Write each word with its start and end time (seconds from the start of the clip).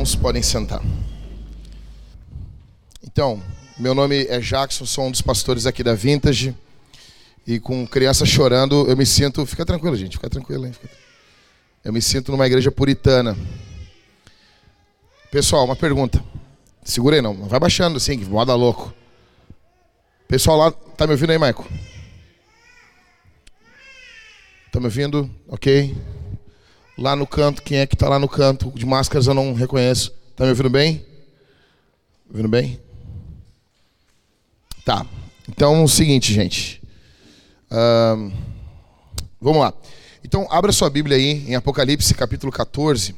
Irmãos, 0.00 0.16
podem 0.16 0.42
sentar. 0.42 0.80
Então, 3.04 3.42
meu 3.78 3.94
nome 3.94 4.24
é 4.28 4.40
Jackson, 4.40 4.86
sou 4.86 5.04
um 5.04 5.10
dos 5.10 5.20
pastores 5.20 5.66
aqui 5.66 5.82
da 5.82 5.92
Vintage. 5.92 6.56
E 7.46 7.60
com 7.60 7.86
criança 7.86 8.24
chorando, 8.24 8.88
eu 8.88 8.96
me 8.96 9.04
sinto. 9.04 9.44
Fica 9.44 9.62
tranquilo, 9.66 9.94
gente, 9.96 10.16
fica 10.16 10.30
tranquilo, 10.30 10.64
hein? 10.64 10.72
Eu 11.84 11.92
me 11.92 12.00
sinto 12.00 12.32
numa 12.32 12.46
igreja 12.46 12.72
puritana. 12.72 13.36
Pessoal, 15.30 15.66
uma 15.66 15.76
pergunta. 15.76 16.24
Segura 16.82 17.16
aí, 17.16 17.20
não. 17.20 17.34
Vai 17.46 17.60
baixando 17.60 17.98
assim, 17.98 18.16
moda 18.24 18.54
louco. 18.54 18.94
Pessoal 20.26 20.56
lá, 20.56 20.70
tá 20.70 21.06
me 21.06 21.12
ouvindo 21.12 21.30
aí, 21.30 21.38
Maico? 21.38 21.68
Tá 24.72 24.80
me 24.80 24.86
ouvindo? 24.86 25.30
Ok. 25.46 25.94
Lá 27.00 27.16
no 27.16 27.26
canto, 27.26 27.62
quem 27.62 27.78
é 27.78 27.86
que 27.86 27.96
tá 27.96 28.10
lá 28.10 28.18
no 28.18 28.28
canto? 28.28 28.70
De 28.72 28.84
máscaras 28.84 29.26
eu 29.26 29.32
não 29.32 29.54
reconheço. 29.54 30.12
Tá 30.36 30.44
me 30.44 30.50
ouvindo 30.50 30.68
bem? 30.68 31.02
Ouvindo 32.28 32.46
bem? 32.46 32.78
Tá. 34.84 35.06
Então, 35.48 35.82
o 35.82 35.88
seguinte, 35.88 36.34
gente. 36.34 36.82
Vamos 39.40 39.62
lá. 39.62 39.72
Então, 40.22 40.46
abra 40.50 40.72
sua 40.72 40.90
Bíblia 40.90 41.16
aí 41.16 41.48
em 41.48 41.54
Apocalipse 41.54 42.12
capítulo 42.12 42.52
14. 42.52 43.14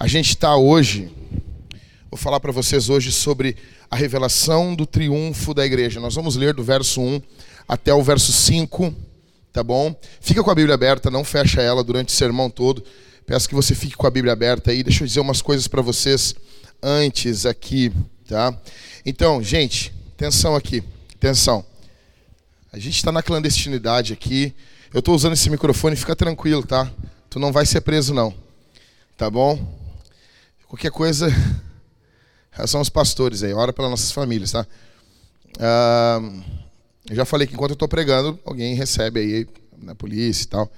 A 0.00 0.06
gente 0.06 0.30
está 0.30 0.56
hoje, 0.56 1.12
vou 2.10 2.16
falar 2.16 2.40
para 2.40 2.50
vocês 2.50 2.88
hoje 2.88 3.12
sobre 3.12 3.58
a 3.90 3.96
revelação 3.96 4.74
do 4.74 4.86
triunfo 4.86 5.52
da 5.52 5.66
igreja. 5.66 6.00
Nós 6.00 6.14
vamos 6.14 6.34
ler 6.34 6.54
do 6.54 6.64
verso 6.64 6.98
1 7.02 7.20
até 7.68 7.92
o 7.92 8.02
verso 8.02 8.32
5, 8.32 8.94
tá 9.58 9.64
bom? 9.64 9.92
Fica 10.20 10.40
com 10.44 10.52
a 10.52 10.54
Bíblia 10.54 10.76
aberta, 10.76 11.10
não 11.10 11.24
fecha 11.24 11.60
ela 11.60 11.82
durante 11.82 12.10
o 12.10 12.12
sermão 12.12 12.48
todo. 12.48 12.84
Peço 13.26 13.48
que 13.48 13.56
você 13.56 13.74
fique 13.74 13.96
com 13.96 14.06
a 14.06 14.10
Bíblia 14.10 14.32
aberta 14.32 14.70
aí. 14.70 14.84
Deixa 14.84 15.02
eu 15.02 15.06
dizer 15.08 15.18
umas 15.18 15.42
coisas 15.42 15.66
para 15.66 15.82
vocês 15.82 16.32
antes 16.80 17.44
aqui, 17.44 17.92
tá? 18.28 18.56
Então, 19.04 19.42
gente, 19.42 19.92
atenção 20.14 20.54
aqui, 20.54 20.84
atenção. 21.12 21.66
A 22.72 22.78
gente 22.78 22.94
está 22.98 23.10
na 23.10 23.20
clandestinidade 23.20 24.12
aqui. 24.12 24.54
Eu 24.94 25.00
estou 25.00 25.12
usando 25.12 25.32
esse 25.32 25.50
microfone, 25.50 25.96
fica 25.96 26.14
tranquilo, 26.14 26.64
tá? 26.64 26.88
Tu 27.28 27.40
não 27.40 27.50
vai 27.50 27.66
ser 27.66 27.80
preso, 27.80 28.14
não. 28.14 28.32
Tá 29.16 29.28
bom? 29.28 29.58
Qualquer 30.68 30.92
coisa, 30.92 31.28
são 32.68 32.80
os 32.80 32.88
pastores 32.88 33.42
aí, 33.42 33.52
ora 33.52 33.72
pelas 33.72 33.90
nossas 33.90 34.12
famílias, 34.12 34.52
tá? 34.52 34.64
Ah, 35.58 36.20
eu 37.08 37.16
já 37.16 37.24
falei 37.24 37.46
que 37.46 37.54
enquanto 37.54 37.70
eu 37.70 37.74
estou 37.74 37.88
pregando, 37.88 38.38
alguém 38.44 38.74
recebe 38.74 39.20
aí 39.20 39.46
na 39.76 39.94
polícia 39.94 40.44
e 40.44 40.48
tal. 40.48 40.72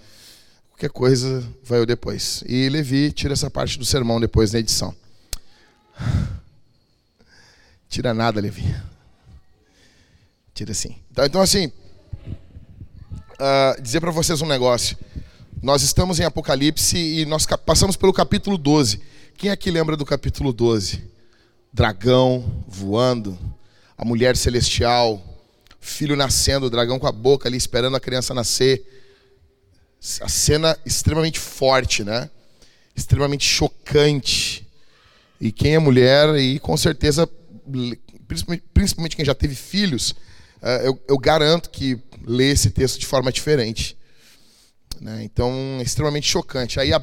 Qualquer 0.70 0.90
coisa, 0.90 1.46
vai 1.62 1.78
eu 1.78 1.86
depois. 1.86 2.42
E 2.46 2.68
Levi 2.68 3.12
tira 3.12 3.32
essa 3.32 3.50
parte 3.50 3.78
do 3.78 3.84
sermão 3.84 4.20
depois 4.20 4.52
na 4.52 4.58
edição. 4.58 4.94
Tira 7.88 8.14
nada, 8.14 8.40
Levi. 8.40 8.72
Tira 10.55 10.72
sim. 10.72 10.96
Então, 11.11 11.24
então 11.27 11.40
assim, 11.40 11.72
uh, 13.40 13.83
dizer 13.83 14.00
para 14.00 14.11
vocês 14.11 14.40
um 14.40 14.46
negócio. 14.46 14.96
Nós 15.61 15.83
estamos 15.83 16.20
em 16.20 16.24
Apocalipse 16.24 16.96
e 16.96 17.27
nós 17.27 17.46
passamos 17.66 17.96
pelo 17.96 18.12
capítulo 18.12 18.56
12. 18.56 19.02
Quem 19.36 19.50
aqui 19.50 19.70
lembra 19.70 19.96
do 19.96 20.06
capítulo 20.06 20.52
12? 20.52 21.05
Dragão 21.72 22.64
voando, 22.66 23.39
a 23.98 24.05
mulher 24.05 24.36
celestial, 24.36 25.22
filho 25.80 26.14
nascendo, 26.14 26.67
o 26.67 26.70
dragão 26.70 26.98
com 26.98 27.07
a 27.07 27.13
boca 27.13 27.48
ali 27.48 27.57
esperando 27.57 27.96
a 27.96 28.01
criança 28.01 28.35
nascer. 28.35 28.85
A 30.20 30.29
cena 30.29 30.79
extremamente 30.85 31.39
forte, 31.39 32.05
né? 32.05 32.30
Extremamente 32.95 33.45
chocante. 33.45 34.67
E 35.40 35.51
quem 35.51 35.74
é 35.74 35.79
mulher, 35.79 36.36
e 36.36 36.58
com 36.58 36.77
certeza, 36.77 37.29
principalmente 38.74 39.17
quem 39.17 39.24
já 39.24 39.35
teve 39.35 39.55
filhos, 39.55 40.14
eh, 40.63 40.89
eu, 41.08 41.19
garanto 41.19 41.70
que 41.70 41.98
lê 42.24 42.51
esse 42.51 42.70
texto 42.70 42.98
de 42.98 43.07
forma 43.07 43.33
diferente. 43.33 43.96
Né? 45.01 45.23
Então, 45.24 45.51
é 45.79 45.83
extremamente 45.83 46.29
chocante. 46.29 46.79
Aí 46.79 46.92
a, 46.92 47.02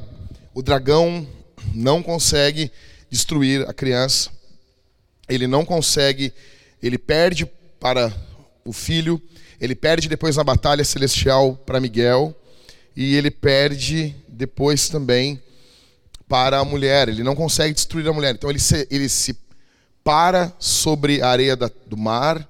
o 0.54 0.62
dragão 0.62 1.26
não 1.74 2.02
consegue 2.02 2.70
destruir 3.10 3.68
a 3.68 3.72
criança, 3.72 4.30
ele 5.28 5.46
não 5.46 5.64
consegue, 5.64 6.32
ele 6.82 6.98
perde 6.98 7.46
para 7.80 8.12
o 8.68 8.72
filho, 8.72 9.20
ele 9.58 9.74
perde 9.74 10.08
depois 10.08 10.36
na 10.36 10.44
batalha 10.44 10.84
celestial 10.84 11.56
para 11.56 11.80
Miguel, 11.80 12.38
e 12.94 13.16
ele 13.16 13.30
perde 13.30 14.14
depois 14.28 14.88
também 14.88 15.40
para 16.28 16.58
a 16.58 16.64
mulher, 16.64 17.08
ele 17.08 17.22
não 17.22 17.34
consegue 17.34 17.72
destruir 17.72 18.06
a 18.06 18.12
mulher. 18.12 18.34
Então 18.34 18.50
ele 18.50 18.58
se, 18.58 18.86
ele 18.90 19.08
se 19.08 19.34
para 20.04 20.52
sobre 20.58 21.22
a 21.22 21.28
areia 21.28 21.56
da, 21.56 21.70
do 21.86 21.96
mar, 21.96 22.46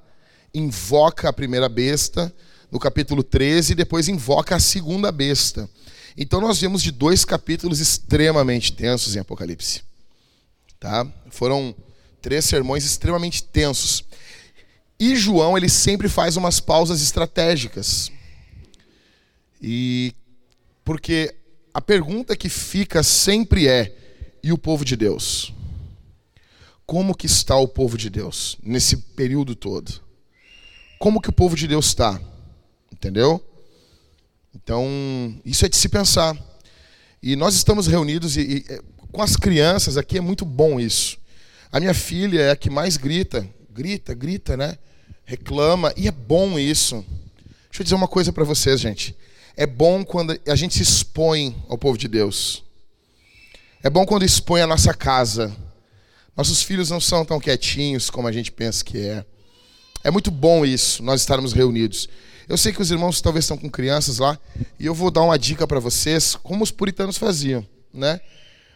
invoca 0.52 1.28
a 1.28 1.32
primeira 1.32 1.68
besta, 1.68 2.34
no 2.70 2.80
capítulo 2.80 3.22
13, 3.22 3.72
e 3.72 3.76
depois 3.76 4.08
invoca 4.08 4.56
a 4.56 4.60
segunda 4.60 5.12
besta. 5.12 5.70
Então 6.16 6.40
nós 6.40 6.60
vemos 6.60 6.82
de 6.82 6.90
dois 6.90 7.24
capítulos 7.24 7.78
extremamente 7.78 8.72
tensos 8.72 9.14
em 9.14 9.20
Apocalipse. 9.20 9.82
Tá? 10.80 11.06
Foram 11.30 11.74
três 12.20 12.44
sermões 12.44 12.84
extremamente 12.84 13.44
tensos. 13.44 14.04
E 14.98 15.14
João, 15.14 15.56
ele 15.56 15.68
sempre 15.68 16.08
faz 16.08 16.36
umas 16.36 16.58
pausas 16.58 17.00
estratégicas. 17.00 18.10
E 19.60 20.14
porque 20.84 21.34
a 21.72 21.80
pergunta 21.80 22.36
que 22.36 22.48
fica 22.48 23.02
sempre 23.02 23.68
é: 23.68 23.94
e 24.42 24.52
o 24.52 24.58
povo 24.58 24.84
de 24.84 24.96
Deus? 24.96 25.52
Como 26.86 27.14
que 27.14 27.26
está 27.26 27.56
o 27.56 27.68
povo 27.68 27.98
de 27.98 28.08
Deus 28.08 28.56
nesse 28.62 28.96
período 28.96 29.54
todo? 29.54 30.00
Como 30.98 31.20
que 31.20 31.28
o 31.28 31.32
povo 31.32 31.54
de 31.54 31.68
Deus 31.68 31.86
está? 31.86 32.20
Entendeu? 32.90 33.44
Então, 34.54 34.86
isso 35.44 35.64
é 35.66 35.68
de 35.68 35.76
se 35.76 35.88
pensar. 35.88 36.36
E 37.22 37.36
nós 37.36 37.54
estamos 37.54 37.86
reunidos 37.86 38.36
e, 38.36 38.40
e, 38.40 38.64
é, 38.68 38.80
com 39.12 39.22
as 39.22 39.36
crianças 39.36 39.96
aqui 39.96 40.18
é 40.18 40.20
muito 40.20 40.44
bom 40.44 40.80
isso. 40.80 41.18
A 41.70 41.78
minha 41.78 41.94
filha 41.94 42.40
é 42.40 42.50
a 42.50 42.56
que 42.56 42.70
mais 42.70 42.96
grita, 42.96 43.48
grita, 43.78 44.12
grita, 44.12 44.56
né? 44.56 44.76
Reclama 45.24 45.94
e 45.96 46.08
é 46.08 46.10
bom 46.10 46.58
isso. 46.58 46.96
Deixa 47.70 47.80
eu 47.80 47.84
dizer 47.84 47.94
uma 47.94 48.08
coisa 48.08 48.32
para 48.32 48.42
vocês, 48.42 48.80
gente. 48.80 49.16
É 49.56 49.66
bom 49.66 50.04
quando 50.04 50.36
a 50.48 50.56
gente 50.56 50.74
se 50.74 50.82
expõe 50.82 51.54
ao 51.68 51.78
povo 51.78 51.96
de 51.96 52.08
Deus. 52.08 52.64
É 53.80 53.88
bom 53.88 54.04
quando 54.04 54.24
expõe 54.24 54.60
a 54.62 54.66
nossa 54.66 54.92
casa. 54.92 55.54
Nossos 56.36 56.60
filhos 56.60 56.90
não 56.90 57.00
são 57.00 57.24
tão 57.24 57.38
quietinhos 57.38 58.10
como 58.10 58.26
a 58.26 58.32
gente 58.32 58.50
pensa 58.50 58.84
que 58.84 58.98
é. 58.98 59.24
É 60.02 60.10
muito 60.10 60.32
bom 60.32 60.64
isso, 60.66 61.00
nós 61.00 61.20
estarmos 61.20 61.52
reunidos. 61.52 62.08
Eu 62.48 62.56
sei 62.56 62.72
que 62.72 62.82
os 62.82 62.90
irmãos 62.90 63.20
talvez 63.20 63.44
estão 63.44 63.56
com 63.56 63.70
crianças 63.70 64.18
lá, 64.18 64.36
e 64.78 64.86
eu 64.86 64.94
vou 64.94 65.10
dar 65.10 65.22
uma 65.22 65.38
dica 65.38 65.68
para 65.68 65.78
vocês, 65.78 66.34
como 66.34 66.64
os 66.64 66.72
puritanos 66.72 67.16
faziam, 67.16 67.64
né? 67.92 68.20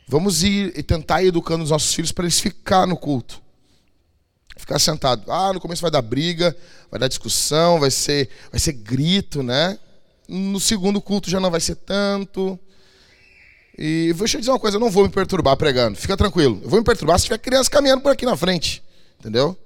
Vamos 0.06 0.44
ir 0.44 0.72
e 0.76 0.82
tentar 0.82 1.22
ir 1.22 1.28
educando 1.28 1.64
os 1.64 1.70
nossos 1.70 1.92
filhos 1.92 2.12
para 2.12 2.24
eles 2.24 2.38
ficar 2.38 2.86
no 2.86 2.96
culto. 2.96 3.42
Ficar 4.62 4.78
sentado. 4.78 5.24
Ah, 5.28 5.52
no 5.52 5.60
começo 5.60 5.82
vai 5.82 5.90
dar 5.90 6.00
briga, 6.00 6.56
vai 6.88 7.00
dar 7.00 7.08
discussão, 7.08 7.80
vai 7.80 7.90
ser, 7.90 8.28
vai 8.48 8.60
ser 8.60 8.74
grito, 8.74 9.42
né? 9.42 9.76
No 10.28 10.60
segundo 10.60 11.00
culto 11.00 11.28
já 11.28 11.40
não 11.40 11.50
vai 11.50 11.60
ser 11.60 11.74
tanto. 11.74 12.56
E 13.76 14.12
vou 14.14 14.24
te 14.28 14.38
dizer 14.38 14.52
uma 14.52 14.60
coisa, 14.60 14.76
eu 14.76 14.80
não 14.80 14.88
vou 14.88 15.02
me 15.02 15.08
perturbar 15.08 15.56
pregando. 15.56 15.98
Fica 15.98 16.16
tranquilo. 16.16 16.60
Eu 16.62 16.70
vou 16.70 16.78
me 16.78 16.84
perturbar 16.84 17.18
se 17.18 17.24
tiver 17.24 17.38
criança 17.38 17.68
caminhando 17.68 18.02
por 18.02 18.12
aqui 18.12 18.24
na 18.24 18.36
frente. 18.36 18.80
Entendeu? 19.18 19.58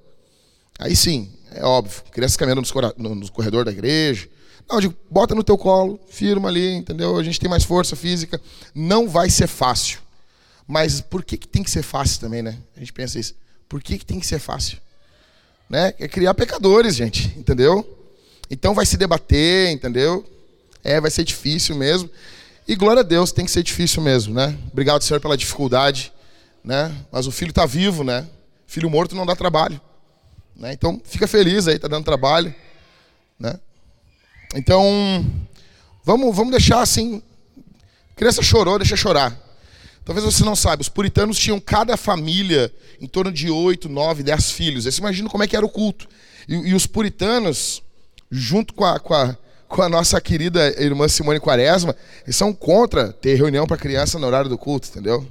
Aí 0.79 0.95
sim, 0.95 1.31
é 1.51 1.63
óbvio, 1.63 2.01
crianças 2.11 2.35
caminhando 2.35 2.63
no, 2.97 3.13
no 3.13 3.31
corredor 3.31 3.65
da 3.65 3.71
igreja. 3.71 4.27
Não, 4.67 4.77
eu 4.77 4.81
digo, 4.81 4.95
bota 5.11 5.35
no 5.35 5.43
teu 5.43 5.59
colo, 5.59 5.99
firma 6.09 6.49
ali, 6.49 6.73
entendeu? 6.73 7.17
A 7.17 7.23
gente 7.23 7.39
tem 7.39 7.47
mais 7.47 7.63
força 7.63 7.95
física. 7.95 8.41
Não 8.73 9.07
vai 9.07 9.29
ser 9.29 9.45
fácil. 9.45 9.99
Mas 10.67 11.01
por 11.01 11.23
que, 11.23 11.37
que 11.37 11.47
tem 11.47 11.61
que 11.61 11.69
ser 11.69 11.83
fácil 11.83 12.19
também, 12.19 12.41
né? 12.41 12.57
A 12.75 12.79
gente 12.79 12.91
pensa 12.91 13.19
isso. 13.19 13.35
Por 13.69 13.79
que, 13.79 13.99
que 13.99 14.05
tem 14.05 14.19
que 14.19 14.25
ser 14.25 14.39
fácil? 14.39 14.79
Né? 15.69 15.93
É 15.99 16.07
criar 16.07 16.33
pecadores, 16.33 16.95
gente, 16.95 17.33
entendeu? 17.37 17.85
Então 18.49 18.73
vai 18.73 18.85
se 18.85 18.97
debater, 18.97 19.69
entendeu? 19.71 20.25
É, 20.83 21.01
vai 21.01 21.11
ser 21.11 21.23
difícil 21.23 21.75
mesmo. 21.75 22.09
E 22.67 22.75
glória 22.75 23.01
a 23.01 23.03
Deus, 23.03 23.31
tem 23.31 23.45
que 23.45 23.51
ser 23.51 23.63
difícil 23.63 24.01
mesmo, 24.01 24.33
né? 24.33 24.57
Obrigado, 24.71 25.01
Senhor, 25.01 25.19
pela 25.19 25.37
dificuldade, 25.37 26.11
né? 26.63 26.93
Mas 27.11 27.27
o 27.27 27.31
filho 27.31 27.49
está 27.49 27.65
vivo, 27.65 28.03
né? 28.03 28.27
Filho 28.65 28.89
morto 28.89 29.15
não 29.15 29.25
dá 29.25 29.35
trabalho. 29.35 29.79
Né? 30.55 30.73
Então, 30.73 30.99
fica 31.05 31.27
feliz 31.27 31.67
aí, 31.67 31.75
está 31.75 31.87
dando 31.87 32.03
trabalho. 32.03 32.53
Né? 33.39 33.57
Então, 34.55 35.25
vamos, 36.03 36.35
vamos 36.35 36.51
deixar 36.51 36.81
assim. 36.81 37.21
Criança 38.15 38.41
chorou, 38.41 38.79
deixa 38.79 38.95
chorar. 38.97 39.37
Talvez 40.07 40.23
você 40.23 40.45
não 40.45 40.55
saiba, 40.55 40.81
os 40.81 40.87
puritanos 40.87 41.37
tinham 41.37 41.59
cada 41.59 41.97
família 41.97 42.73
em 43.01 43.05
torno 43.05 43.29
de 43.29 43.49
8, 43.49 43.89
9, 43.89 44.23
10 44.23 44.51
filhos. 44.51 44.85
Você 44.85 45.01
imagina 45.01 45.27
como 45.27 45.43
é 45.43 45.47
que 45.47 45.53
era 45.53 45.65
o 45.65 45.69
culto. 45.69 46.07
E, 46.47 46.55
e 46.55 46.73
os 46.73 46.87
puritanos, 46.87 47.83
junto 48.31 48.73
com 48.73 48.85
a, 48.85 49.01
com, 49.01 49.13
a, 49.13 49.37
com 49.67 49.81
a 49.81 49.89
nossa 49.89 50.21
querida 50.21 50.81
irmã 50.81 51.09
Simone 51.09 51.41
Quaresma, 51.41 51.93
eles 52.23 52.37
são 52.37 52.53
contra 52.53 53.11
ter 53.11 53.35
reunião 53.35 53.67
para 53.67 53.75
criança 53.75 54.17
no 54.17 54.25
horário 54.25 54.49
do 54.49 54.57
culto, 54.57 54.87
entendeu? 54.87 55.29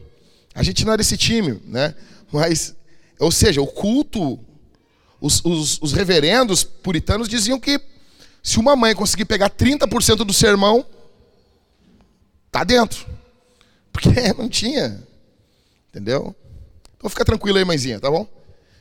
A 0.54 0.62
gente 0.62 0.84
não 0.84 0.92
é 0.92 0.98
desse 0.98 1.16
time, 1.16 1.58
né? 1.64 1.94
Mas, 2.30 2.76
ou 3.18 3.32
seja, 3.32 3.62
o 3.62 3.66
culto, 3.66 4.38
os, 5.18 5.42
os, 5.42 5.80
os 5.80 5.94
reverendos 5.94 6.64
puritanos 6.64 7.30
diziam 7.30 7.58
que 7.58 7.80
se 8.42 8.58
uma 8.58 8.76
mãe 8.76 8.94
conseguir 8.94 9.24
pegar 9.24 9.48
30% 9.48 10.16
do 10.16 10.34
sermão, 10.34 10.84
tá 12.52 12.62
dentro. 12.62 13.15
Porque 13.96 14.10
não 14.36 14.46
tinha. 14.48 15.02
Entendeu? 15.88 16.36
Então 16.96 17.08
fica 17.08 17.24
tranquilo 17.24 17.56
aí, 17.56 17.64
mãezinha, 17.64 17.98
tá 17.98 18.10
bom? 18.10 18.28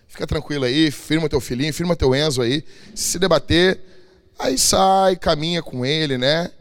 Fica 0.07 0.27
tranquilo 0.27 0.65
aí, 0.65 0.91
firma 0.91 1.29
teu 1.29 1.39
filhinho, 1.39 1.73
firma 1.73 1.95
teu 1.95 2.13
Enzo 2.13 2.41
aí. 2.41 2.63
Se 2.93 3.17
debater, 3.17 3.79
aí 4.37 4.57
sai, 4.57 5.15
caminha 5.15 5.63
com 5.63 5.85
ele, 5.85 6.17
né? 6.17 6.51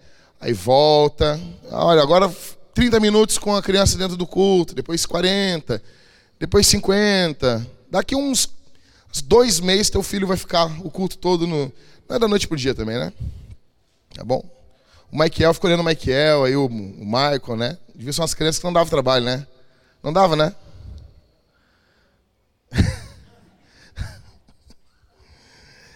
Aí 0.40 0.52
volta. 0.52 1.40
Olha, 1.70 2.00
agora 2.00 2.32
30 2.74 3.00
minutos 3.00 3.38
com 3.38 3.54
a 3.56 3.62
criança 3.62 3.98
dentro 3.98 4.16
do 4.16 4.26
culto, 4.26 4.74
depois 4.74 5.04
40, 5.04 5.82
depois 6.38 6.66
50. 6.68 7.66
Daqui 7.90 8.14
uns, 8.14 8.48
dois 9.24 9.58
meses 9.58 9.90
teu 9.90 10.02
filho 10.02 10.26
vai 10.26 10.36
ficar 10.36 10.66
o 10.84 10.90
culto 10.90 11.18
todo 11.18 11.46
no. 11.46 11.72
Não 12.08 12.16
é 12.16 12.18
da 12.18 12.28
noite 12.28 12.46
pro 12.46 12.56
dia 12.56 12.74
também, 12.74 12.98
né? 12.98 13.12
Tá 14.14 14.22
bom? 14.24 14.53
O 15.14 15.18
Michael 15.22 15.54
ficou 15.54 15.70
olhando 15.70 15.82
o 15.82 15.84
Michael, 15.84 16.42
aí 16.42 16.56
o, 16.56 16.66
o 16.66 17.06
Michael, 17.06 17.56
né? 17.56 17.78
Devia 17.94 18.12
ser 18.12 18.20
umas 18.20 18.34
crianças 18.34 18.58
que 18.58 18.64
não 18.64 18.72
davam 18.72 18.90
trabalho, 18.90 19.24
né? 19.24 19.46
Não 20.02 20.12
dava, 20.12 20.34
né? 20.34 20.52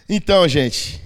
então, 0.07 0.47
gente, 0.47 1.03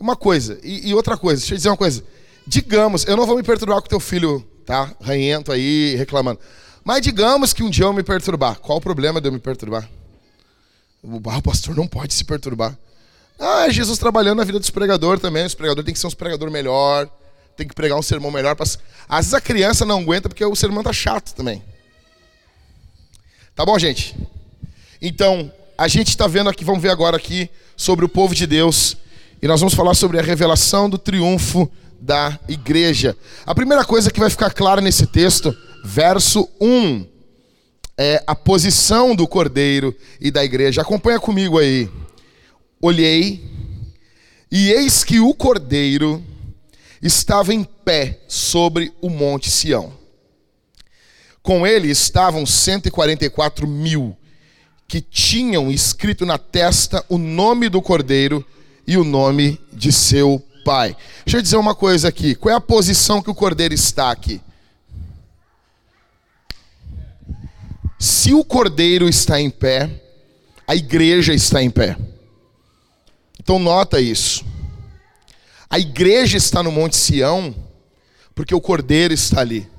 uma 0.00 0.16
coisa, 0.16 0.58
e, 0.64 0.88
e, 0.88 0.94
outra 0.94 1.16
coisa, 1.16 1.38
deixa 1.38 1.54
eu 1.54 1.58
dizer 1.58 1.68
uma 1.68 1.76
coisa. 1.76 2.02
Digamos, 2.44 3.06
eu 3.06 3.16
não 3.16 3.24
vou 3.24 3.36
me 3.36 3.44
perturbar 3.44 3.80
com 3.80 3.86
teu 3.86 4.00
filho, 4.00 4.40
tá? 4.66 4.92
Ranhento 5.00 5.52
aí, 5.52 5.94
reclamando. 5.94 6.40
Mas 6.82 7.02
digamos 7.02 7.52
que 7.52 7.62
um 7.62 7.70
dia 7.70 7.84
eu 7.84 7.92
me 7.92 8.02
perturbar. 8.02 8.58
Qual 8.58 8.78
o 8.78 8.80
problema 8.80 9.20
de 9.20 9.28
eu 9.28 9.32
me 9.32 9.38
perturbar? 9.38 9.88
O 11.04 11.20
pastor 11.40 11.76
não 11.76 11.86
pode 11.86 12.12
se 12.14 12.24
perturbar. 12.24 12.76
Ah, 13.38 13.66
é 13.66 13.70
Jesus 13.70 13.98
trabalhando 13.98 14.38
na 14.38 14.44
vida 14.44 14.58
dos 14.58 14.70
pregadores 14.70 15.20
também. 15.20 15.44
Os 15.44 15.54
pregadores 15.54 15.84
tem 15.84 15.92
que 15.92 16.00
ser 16.00 16.06
um 16.06 16.10
pregador 16.10 16.50
melhor, 16.50 17.08
tem 17.56 17.66
que 17.66 17.74
pregar 17.74 17.98
um 17.98 18.02
sermão 18.02 18.30
melhor. 18.30 18.56
Às 18.60 18.78
vezes 19.16 19.34
a 19.34 19.40
criança 19.40 19.84
não 19.84 20.00
aguenta 20.00 20.28
porque 20.28 20.44
o 20.44 20.56
sermão 20.56 20.82
tá 20.82 20.92
chato 20.92 21.34
também. 21.34 21.62
Tá 23.54 23.64
bom, 23.64 23.78
gente? 23.78 24.14
Então, 25.00 25.50
a 25.76 25.88
gente 25.88 26.08
está 26.08 26.26
vendo 26.26 26.48
aqui, 26.48 26.64
vamos 26.64 26.82
ver 26.82 26.90
agora 26.90 27.16
aqui 27.16 27.50
sobre 27.76 28.04
o 28.04 28.08
povo 28.08 28.34
de 28.34 28.46
Deus. 28.46 28.96
E 29.40 29.46
nós 29.46 29.60
vamos 29.60 29.74
falar 29.74 29.94
sobre 29.94 30.18
a 30.18 30.22
revelação 30.22 30.88
do 30.88 30.96
triunfo 30.96 31.70
da 32.00 32.38
igreja. 32.48 33.16
A 33.44 33.54
primeira 33.54 33.84
coisa 33.84 34.10
que 34.10 34.20
vai 34.20 34.30
ficar 34.30 34.50
clara 34.50 34.80
nesse 34.80 35.06
texto, 35.06 35.56
verso 35.84 36.48
1, 36.60 37.06
é 37.98 38.22
a 38.26 38.34
posição 38.34 39.14
do 39.14 39.26
cordeiro 39.26 39.94
e 40.20 40.30
da 40.30 40.44
igreja. 40.44 40.82
Acompanha 40.82 41.20
comigo 41.20 41.58
aí. 41.58 41.88
Olhei, 42.86 43.42
e 44.48 44.70
eis 44.70 45.02
que 45.02 45.18
o 45.18 45.34
cordeiro 45.34 46.22
estava 47.02 47.52
em 47.52 47.64
pé 47.64 48.20
sobre 48.28 48.92
o 49.00 49.10
monte 49.10 49.50
Sião. 49.50 49.92
Com 51.42 51.66
ele 51.66 51.90
estavam 51.90 52.46
144 52.46 53.66
mil 53.66 54.16
que 54.86 55.00
tinham 55.00 55.68
escrito 55.68 56.24
na 56.24 56.38
testa 56.38 57.04
o 57.08 57.18
nome 57.18 57.68
do 57.68 57.82
cordeiro 57.82 58.46
e 58.86 58.96
o 58.96 59.02
nome 59.02 59.60
de 59.72 59.90
seu 59.90 60.40
pai. 60.64 60.96
Deixa 61.24 61.38
eu 61.38 61.42
dizer 61.42 61.56
uma 61.56 61.74
coisa 61.74 62.06
aqui: 62.06 62.36
qual 62.36 62.52
é 62.52 62.56
a 62.56 62.60
posição 62.60 63.20
que 63.20 63.30
o 63.30 63.34
cordeiro 63.34 63.74
está 63.74 64.12
aqui? 64.12 64.40
Se 67.98 68.32
o 68.32 68.44
cordeiro 68.44 69.08
está 69.08 69.40
em 69.40 69.50
pé, 69.50 69.90
a 70.68 70.76
igreja 70.76 71.34
está 71.34 71.60
em 71.60 71.68
pé. 71.68 71.96
Então 73.46 73.60
nota 73.60 74.00
isso. 74.00 74.44
A 75.70 75.78
igreja 75.78 76.36
está 76.36 76.64
no 76.64 76.72
Monte 76.72 76.96
Sião, 76.96 77.54
porque 78.34 78.52
o 78.52 78.60
cordeiro 78.60 79.14
está 79.14 79.40
ali. 79.40 79.70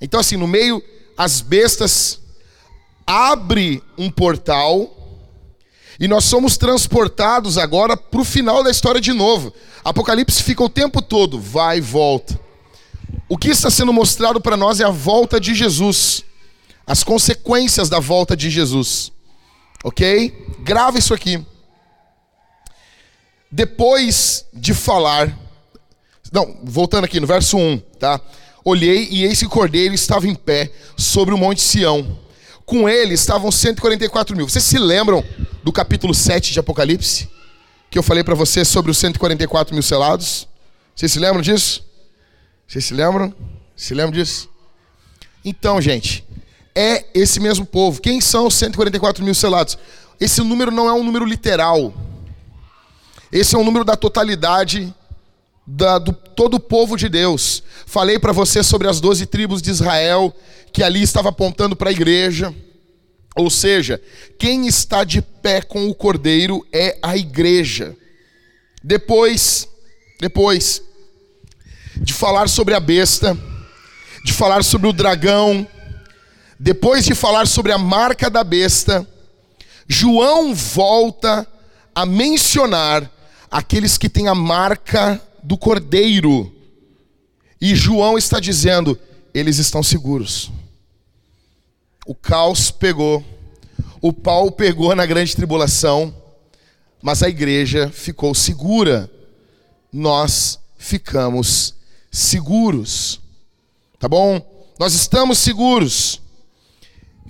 Então, 0.00 0.20
assim, 0.20 0.36
no 0.36 0.46
meio, 0.46 0.80
as 1.18 1.40
bestas 1.40 2.20
abre 3.04 3.82
um 3.98 4.12
portal 4.12 4.96
e 5.98 6.06
nós 6.06 6.22
somos 6.22 6.56
transportados 6.56 7.58
agora 7.58 7.96
para 7.96 8.20
o 8.20 8.24
final 8.24 8.62
da 8.62 8.70
história 8.70 9.00
de 9.00 9.12
novo. 9.12 9.52
Apocalipse 9.84 10.40
fica 10.40 10.62
o 10.62 10.68
tempo 10.68 11.02
todo, 11.02 11.40
vai 11.40 11.78
e 11.78 11.80
volta. 11.80 12.38
O 13.28 13.36
que 13.36 13.48
está 13.48 13.72
sendo 13.72 13.92
mostrado 13.92 14.40
para 14.40 14.56
nós 14.56 14.78
é 14.78 14.84
a 14.84 14.90
volta 14.90 15.40
de 15.40 15.52
Jesus, 15.52 16.22
as 16.86 17.02
consequências 17.02 17.88
da 17.88 17.98
volta 17.98 18.36
de 18.36 18.50
Jesus. 18.50 19.10
Ok? 19.82 20.32
Grava 20.60 20.96
isso 20.96 21.12
aqui. 21.12 21.44
Depois 23.54 24.46
de 24.52 24.74
falar, 24.74 25.32
não, 26.32 26.58
voltando 26.64 27.04
aqui 27.04 27.20
no 27.20 27.26
verso 27.26 27.56
1, 27.56 27.78
tá? 28.00 28.20
Olhei 28.64 29.06
e 29.08 29.22
eis 29.22 29.38
que 29.38 29.46
o 29.46 29.48
cordeiro 29.48 29.94
estava 29.94 30.26
em 30.26 30.34
pé 30.34 30.72
sobre 30.96 31.32
o 31.32 31.38
monte 31.38 31.60
Sião. 31.60 32.18
Com 32.66 32.88
ele 32.88 33.14
estavam 33.14 33.52
144 33.52 34.36
mil. 34.36 34.48
Vocês 34.48 34.64
se 34.64 34.76
lembram 34.76 35.24
do 35.62 35.70
capítulo 35.70 36.12
7 36.12 36.52
de 36.52 36.58
Apocalipse? 36.58 37.28
Que 37.88 37.96
eu 37.96 38.02
falei 38.02 38.24
para 38.24 38.34
vocês 38.34 38.66
sobre 38.66 38.90
os 38.90 38.98
144 38.98 39.72
mil 39.72 39.84
selados? 39.84 40.48
Vocês 40.96 41.12
se 41.12 41.20
lembram 41.20 41.40
disso? 41.40 41.84
Vocês 42.66 42.84
se 42.84 42.92
lembram? 42.92 43.32
Se 43.76 43.94
lembram 43.94 44.20
disso? 44.20 44.48
Então, 45.44 45.80
gente, 45.80 46.24
é 46.74 47.04
esse 47.14 47.38
mesmo 47.38 47.64
povo. 47.64 48.00
Quem 48.00 48.20
são 48.20 48.48
os 48.48 48.54
144 48.56 49.22
mil 49.22 49.32
selados? 49.32 49.78
Esse 50.18 50.40
número 50.40 50.72
não 50.72 50.88
é 50.88 50.92
um 50.92 51.04
número 51.04 51.24
literal. 51.24 51.94
Esse 53.34 53.56
é 53.56 53.58
um 53.58 53.64
número 53.64 53.84
da 53.84 53.96
totalidade 53.96 54.94
da, 55.66 55.98
do 55.98 56.12
todo 56.12 56.54
o 56.54 56.60
povo 56.60 56.96
de 56.96 57.08
Deus. 57.08 57.64
Falei 57.84 58.16
para 58.16 58.30
você 58.30 58.62
sobre 58.62 58.86
as 58.86 59.00
doze 59.00 59.26
tribos 59.26 59.60
de 59.60 59.72
Israel, 59.72 60.32
que 60.72 60.84
ali 60.84 61.02
estava 61.02 61.30
apontando 61.30 61.74
para 61.74 61.90
a 61.90 61.92
igreja. 61.92 62.54
Ou 63.34 63.50
seja, 63.50 64.00
quem 64.38 64.68
está 64.68 65.02
de 65.02 65.20
pé 65.20 65.60
com 65.60 65.88
o 65.88 65.94
cordeiro 65.96 66.64
é 66.72 66.96
a 67.02 67.16
igreja. 67.16 67.96
Depois, 68.84 69.68
depois 70.20 70.80
de 71.96 72.12
falar 72.12 72.48
sobre 72.48 72.72
a 72.72 72.78
besta, 72.78 73.36
de 74.24 74.32
falar 74.32 74.62
sobre 74.62 74.86
o 74.86 74.92
dragão, 74.92 75.66
depois 76.60 77.04
de 77.04 77.16
falar 77.16 77.48
sobre 77.48 77.72
a 77.72 77.78
marca 77.78 78.30
da 78.30 78.44
besta, 78.44 79.04
João 79.88 80.54
volta 80.54 81.44
a 81.92 82.06
mencionar 82.06 83.10
aqueles 83.54 83.96
que 83.96 84.08
têm 84.08 84.26
a 84.26 84.34
marca 84.34 85.22
do 85.40 85.56
cordeiro. 85.56 86.52
E 87.60 87.76
João 87.76 88.18
está 88.18 88.40
dizendo: 88.40 88.98
eles 89.32 89.58
estão 89.58 89.80
seguros. 89.80 90.50
O 92.04 92.16
caos 92.16 92.72
pegou, 92.72 93.24
o 94.00 94.12
pau 94.12 94.50
pegou 94.50 94.94
na 94.96 95.06
grande 95.06 95.36
tribulação, 95.36 96.12
mas 97.00 97.22
a 97.22 97.28
igreja 97.28 97.88
ficou 97.88 98.34
segura. 98.34 99.08
Nós 99.92 100.58
ficamos 100.76 101.76
seguros. 102.10 103.20
Tá 104.00 104.08
bom? 104.08 104.44
Nós 104.80 104.94
estamos 104.94 105.38
seguros. 105.38 106.20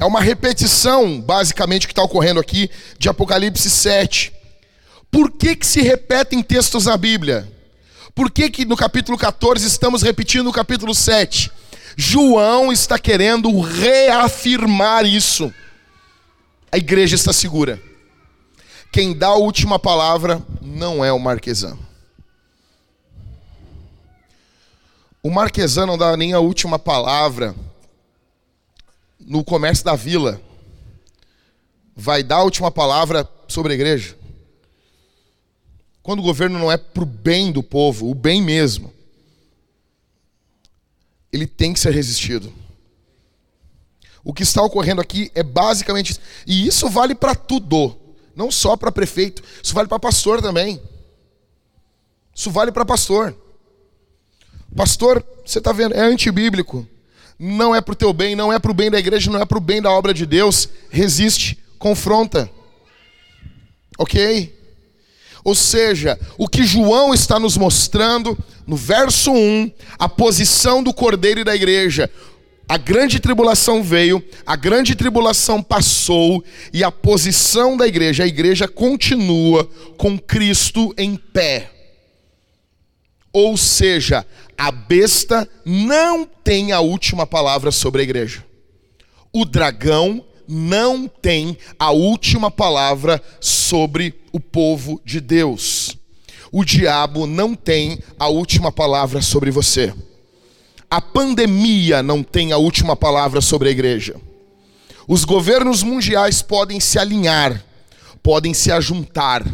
É 0.00 0.06
uma 0.06 0.22
repetição, 0.22 1.20
basicamente, 1.20 1.86
que 1.86 1.92
está 1.92 2.02
ocorrendo 2.02 2.40
aqui 2.40 2.70
de 2.98 3.10
Apocalipse 3.10 3.68
7. 3.68 4.32
Por 5.14 5.30
que, 5.30 5.54
que 5.54 5.64
se 5.64 5.80
repetem 5.80 6.42
textos 6.42 6.86
na 6.86 6.96
Bíblia? 6.96 7.48
Por 8.16 8.28
que, 8.32 8.50
que 8.50 8.64
no 8.64 8.76
capítulo 8.76 9.16
14 9.16 9.64
estamos 9.64 10.02
repetindo 10.02 10.48
o 10.48 10.52
capítulo 10.52 10.92
7? 10.92 11.52
João 11.96 12.72
está 12.72 12.98
querendo 12.98 13.60
reafirmar 13.60 15.06
isso. 15.06 15.54
A 16.72 16.78
igreja 16.78 17.14
está 17.14 17.32
segura. 17.32 17.80
Quem 18.90 19.16
dá 19.16 19.28
a 19.28 19.36
última 19.36 19.78
palavra 19.78 20.42
não 20.60 21.04
é 21.04 21.12
o 21.12 21.18
marquesão. 21.20 21.78
O 25.22 25.30
marquesão 25.30 25.86
não 25.86 25.96
dá 25.96 26.16
nem 26.16 26.32
a 26.32 26.40
última 26.40 26.76
palavra 26.76 27.54
no 29.20 29.44
comércio 29.44 29.84
da 29.84 29.94
vila. 29.94 30.40
Vai 31.94 32.24
dar 32.24 32.38
a 32.38 32.42
última 32.42 32.72
palavra 32.72 33.30
sobre 33.46 33.74
a 33.74 33.76
igreja? 33.76 34.23
Quando 36.04 36.18
o 36.18 36.22
governo 36.22 36.58
não 36.58 36.70
é 36.70 36.76
para 36.76 37.02
o 37.02 37.06
bem 37.06 37.50
do 37.50 37.62
povo, 37.62 38.10
o 38.10 38.14
bem 38.14 38.42
mesmo, 38.42 38.92
ele 41.32 41.46
tem 41.46 41.72
que 41.72 41.80
ser 41.80 41.94
resistido. 41.94 42.52
O 44.22 44.34
que 44.34 44.42
está 44.42 44.62
ocorrendo 44.62 45.00
aqui 45.00 45.32
é 45.34 45.42
basicamente 45.42 46.12
isso. 46.12 46.20
E 46.46 46.66
isso 46.66 46.90
vale 46.90 47.14
para 47.14 47.34
tudo, 47.34 47.96
não 48.36 48.50
só 48.50 48.76
para 48.76 48.92
prefeito, 48.92 49.42
isso 49.62 49.72
vale 49.72 49.88
para 49.88 49.98
pastor 49.98 50.42
também. 50.42 50.78
Isso 52.34 52.50
vale 52.50 52.70
para 52.70 52.84
pastor. 52.84 53.34
Pastor, 54.76 55.24
você 55.42 55.58
está 55.58 55.72
vendo, 55.72 55.94
é 55.94 56.00
antibíblico. 56.02 56.86
não 57.38 57.74
é 57.74 57.80
para 57.80 57.92
o 57.92 57.96
teu 57.96 58.12
bem, 58.12 58.36
não 58.36 58.52
é 58.52 58.58
para 58.58 58.70
o 58.70 58.74
bem 58.74 58.90
da 58.90 58.98
igreja, 58.98 59.30
não 59.30 59.40
é 59.40 59.46
para 59.46 59.56
o 59.56 59.60
bem 59.60 59.80
da 59.80 59.90
obra 59.90 60.12
de 60.12 60.26
Deus, 60.26 60.68
resiste, 60.90 61.58
confronta. 61.78 62.50
Ok? 63.98 64.63
Ou 65.44 65.54
seja, 65.54 66.18
o 66.38 66.48
que 66.48 66.64
João 66.64 67.12
está 67.12 67.38
nos 67.38 67.58
mostrando 67.58 68.36
no 68.66 68.76
verso 68.76 69.30
1, 69.30 69.70
a 69.98 70.08
posição 70.08 70.82
do 70.82 70.92
cordeiro 70.92 71.40
e 71.40 71.44
da 71.44 71.54
igreja. 71.54 72.10
A 72.66 72.78
grande 72.78 73.20
tribulação 73.20 73.82
veio, 73.82 74.24
a 74.46 74.56
grande 74.56 74.94
tribulação 74.94 75.62
passou 75.62 76.42
e 76.72 76.82
a 76.82 76.90
posição 76.90 77.76
da 77.76 77.86
igreja, 77.86 78.24
a 78.24 78.26
igreja 78.26 78.66
continua 78.66 79.68
com 79.98 80.18
Cristo 80.18 80.94
em 80.96 81.14
pé. 81.14 81.70
Ou 83.30 83.58
seja, 83.58 84.24
a 84.56 84.70
besta 84.70 85.46
não 85.62 86.24
tem 86.24 86.72
a 86.72 86.80
última 86.80 87.26
palavra 87.26 87.70
sobre 87.70 88.00
a 88.00 88.04
igreja. 88.04 88.42
O 89.30 89.44
dragão 89.44 90.24
não 90.48 91.08
tem 91.08 91.56
a 91.78 91.90
última 91.90 92.50
palavra 92.50 93.22
sobre 93.40 94.14
o 94.32 94.40
povo 94.40 95.00
de 95.04 95.20
Deus. 95.20 95.96
O 96.52 96.64
diabo 96.64 97.26
não 97.26 97.54
tem 97.54 97.98
a 98.18 98.28
última 98.28 98.70
palavra 98.70 99.20
sobre 99.20 99.50
você. 99.50 99.92
A 100.90 101.00
pandemia 101.00 102.02
não 102.02 102.22
tem 102.22 102.52
a 102.52 102.56
última 102.56 102.94
palavra 102.94 103.40
sobre 103.40 103.68
a 103.68 103.72
igreja. 103.72 104.14
Os 105.08 105.24
governos 105.24 105.82
mundiais 105.82 106.42
podem 106.42 106.78
se 106.78 106.98
alinhar, 106.98 107.62
podem 108.22 108.54
se 108.54 108.70
ajuntar, 108.70 109.44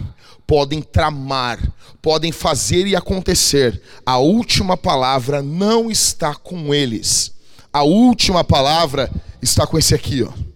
podem 0.47 0.83
tramar, 0.83 1.59
podem 2.03 2.31
fazer 2.31 2.87
e 2.87 2.95
acontecer. 2.95 3.81
A 4.05 4.19
última 4.19 4.77
palavra 4.77 5.43
não 5.43 5.91
está 5.91 6.35
com 6.35 6.75
eles. 6.75 7.33
A 7.73 7.83
última 7.83 8.45
palavra 8.45 9.11
está 9.41 9.67
com 9.67 9.79
esse 9.79 9.95
aqui, 9.95 10.23
ó 10.23 10.50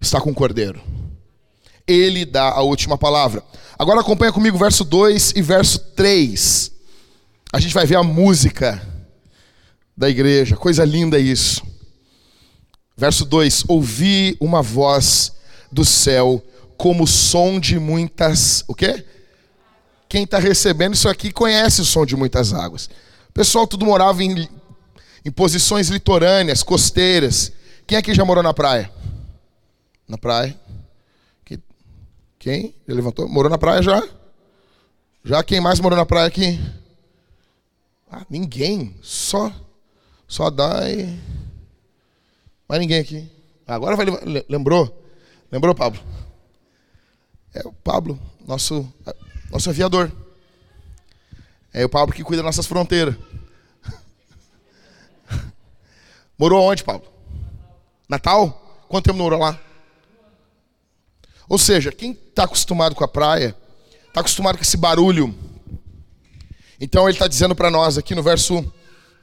está 0.00 0.20
com 0.20 0.30
o 0.30 0.34
cordeiro. 0.34 0.80
Ele 1.86 2.24
dá 2.24 2.50
a 2.50 2.60
última 2.60 2.98
palavra. 2.98 3.42
Agora 3.78 4.00
acompanha 4.00 4.32
comigo 4.32 4.58
verso 4.58 4.84
2 4.84 5.32
e 5.36 5.42
verso 5.42 5.78
3. 5.78 6.72
A 7.52 7.60
gente 7.60 7.72
vai 7.72 7.86
ver 7.86 7.96
a 7.96 8.02
música 8.02 8.82
da 9.96 10.08
igreja. 10.08 10.56
Coisa 10.56 10.84
linda 10.84 11.18
isso. 11.18 11.62
Verso 12.96 13.24
2: 13.24 13.64
Ouvi 13.68 14.36
uma 14.40 14.62
voz 14.62 15.32
do 15.72 15.84
céu 15.84 16.42
como 16.76 17.06
som 17.06 17.58
de 17.58 17.78
muitas. 17.78 18.64
O 18.68 18.74
quê? 18.74 19.04
Quem 20.08 20.24
está 20.24 20.38
recebendo 20.38 20.94
isso 20.94 21.08
aqui 21.08 21.30
conhece 21.30 21.80
o 21.80 21.84
som 21.84 22.06
de 22.06 22.16
muitas 22.16 22.52
águas. 22.52 22.88
O 23.28 23.32
pessoal 23.32 23.66
tudo 23.66 23.84
morava 23.84 24.22
em, 24.22 24.48
em 25.24 25.30
posições 25.30 25.88
litorâneas, 25.88 26.62
costeiras. 26.62 27.52
Quem 27.86 27.98
aqui 27.98 28.14
já 28.14 28.24
morou 28.24 28.42
na 28.42 28.54
praia? 28.54 28.90
Na 30.08 30.16
praia. 30.16 30.58
Quem? 32.38 32.74
Ele 32.86 32.96
levantou? 32.96 33.28
Morou 33.28 33.50
na 33.50 33.58
praia 33.58 33.82
já? 33.82 34.06
Já 35.24 35.42
quem 35.42 35.60
mais 35.60 35.80
morou 35.80 35.98
na 35.98 36.06
praia 36.06 36.28
aqui? 36.28 36.58
Ah, 38.10 38.24
ninguém. 38.30 38.96
Só 39.02 39.52
só 40.26 40.48
e 40.88 41.18
mais 42.68 42.80
ninguém 42.80 43.00
aqui. 43.00 43.30
Agora 43.66 43.96
vai 43.96 44.06
lembrou? 44.48 45.04
Lembrou, 45.50 45.74
Pablo? 45.74 46.00
É 47.54 47.66
o 47.66 47.72
Pablo, 47.72 48.18
nosso 48.46 48.90
nosso 49.50 49.70
aviador. 49.70 50.12
É 51.72 51.84
o 51.84 51.88
Pablo 51.88 52.14
que 52.14 52.22
cuida 52.22 52.42
das 52.42 52.56
nossas 52.56 52.66
fronteiras. 52.66 53.16
Morou 56.38 56.62
onde, 56.62 56.84
Pablo? 56.84 57.10
Natal? 58.08 58.86
Quanto 58.88 59.04
tempo 59.04 59.18
morou 59.18 59.38
lá? 59.38 59.58
Ou 61.48 61.58
seja, 61.58 61.90
quem 61.90 62.12
está 62.12 62.44
acostumado 62.44 62.94
com 62.94 63.02
a 63.02 63.08
praia, 63.08 63.56
está 64.06 64.20
acostumado 64.20 64.56
com 64.56 64.62
esse 64.62 64.76
barulho. 64.76 65.34
Então 66.80 67.04
ele 67.04 67.14
está 67.14 67.26
dizendo 67.26 67.54
para 67.54 67.70
nós 67.70 67.96
aqui 67.96 68.14
no 68.14 68.22
verso 68.22 68.64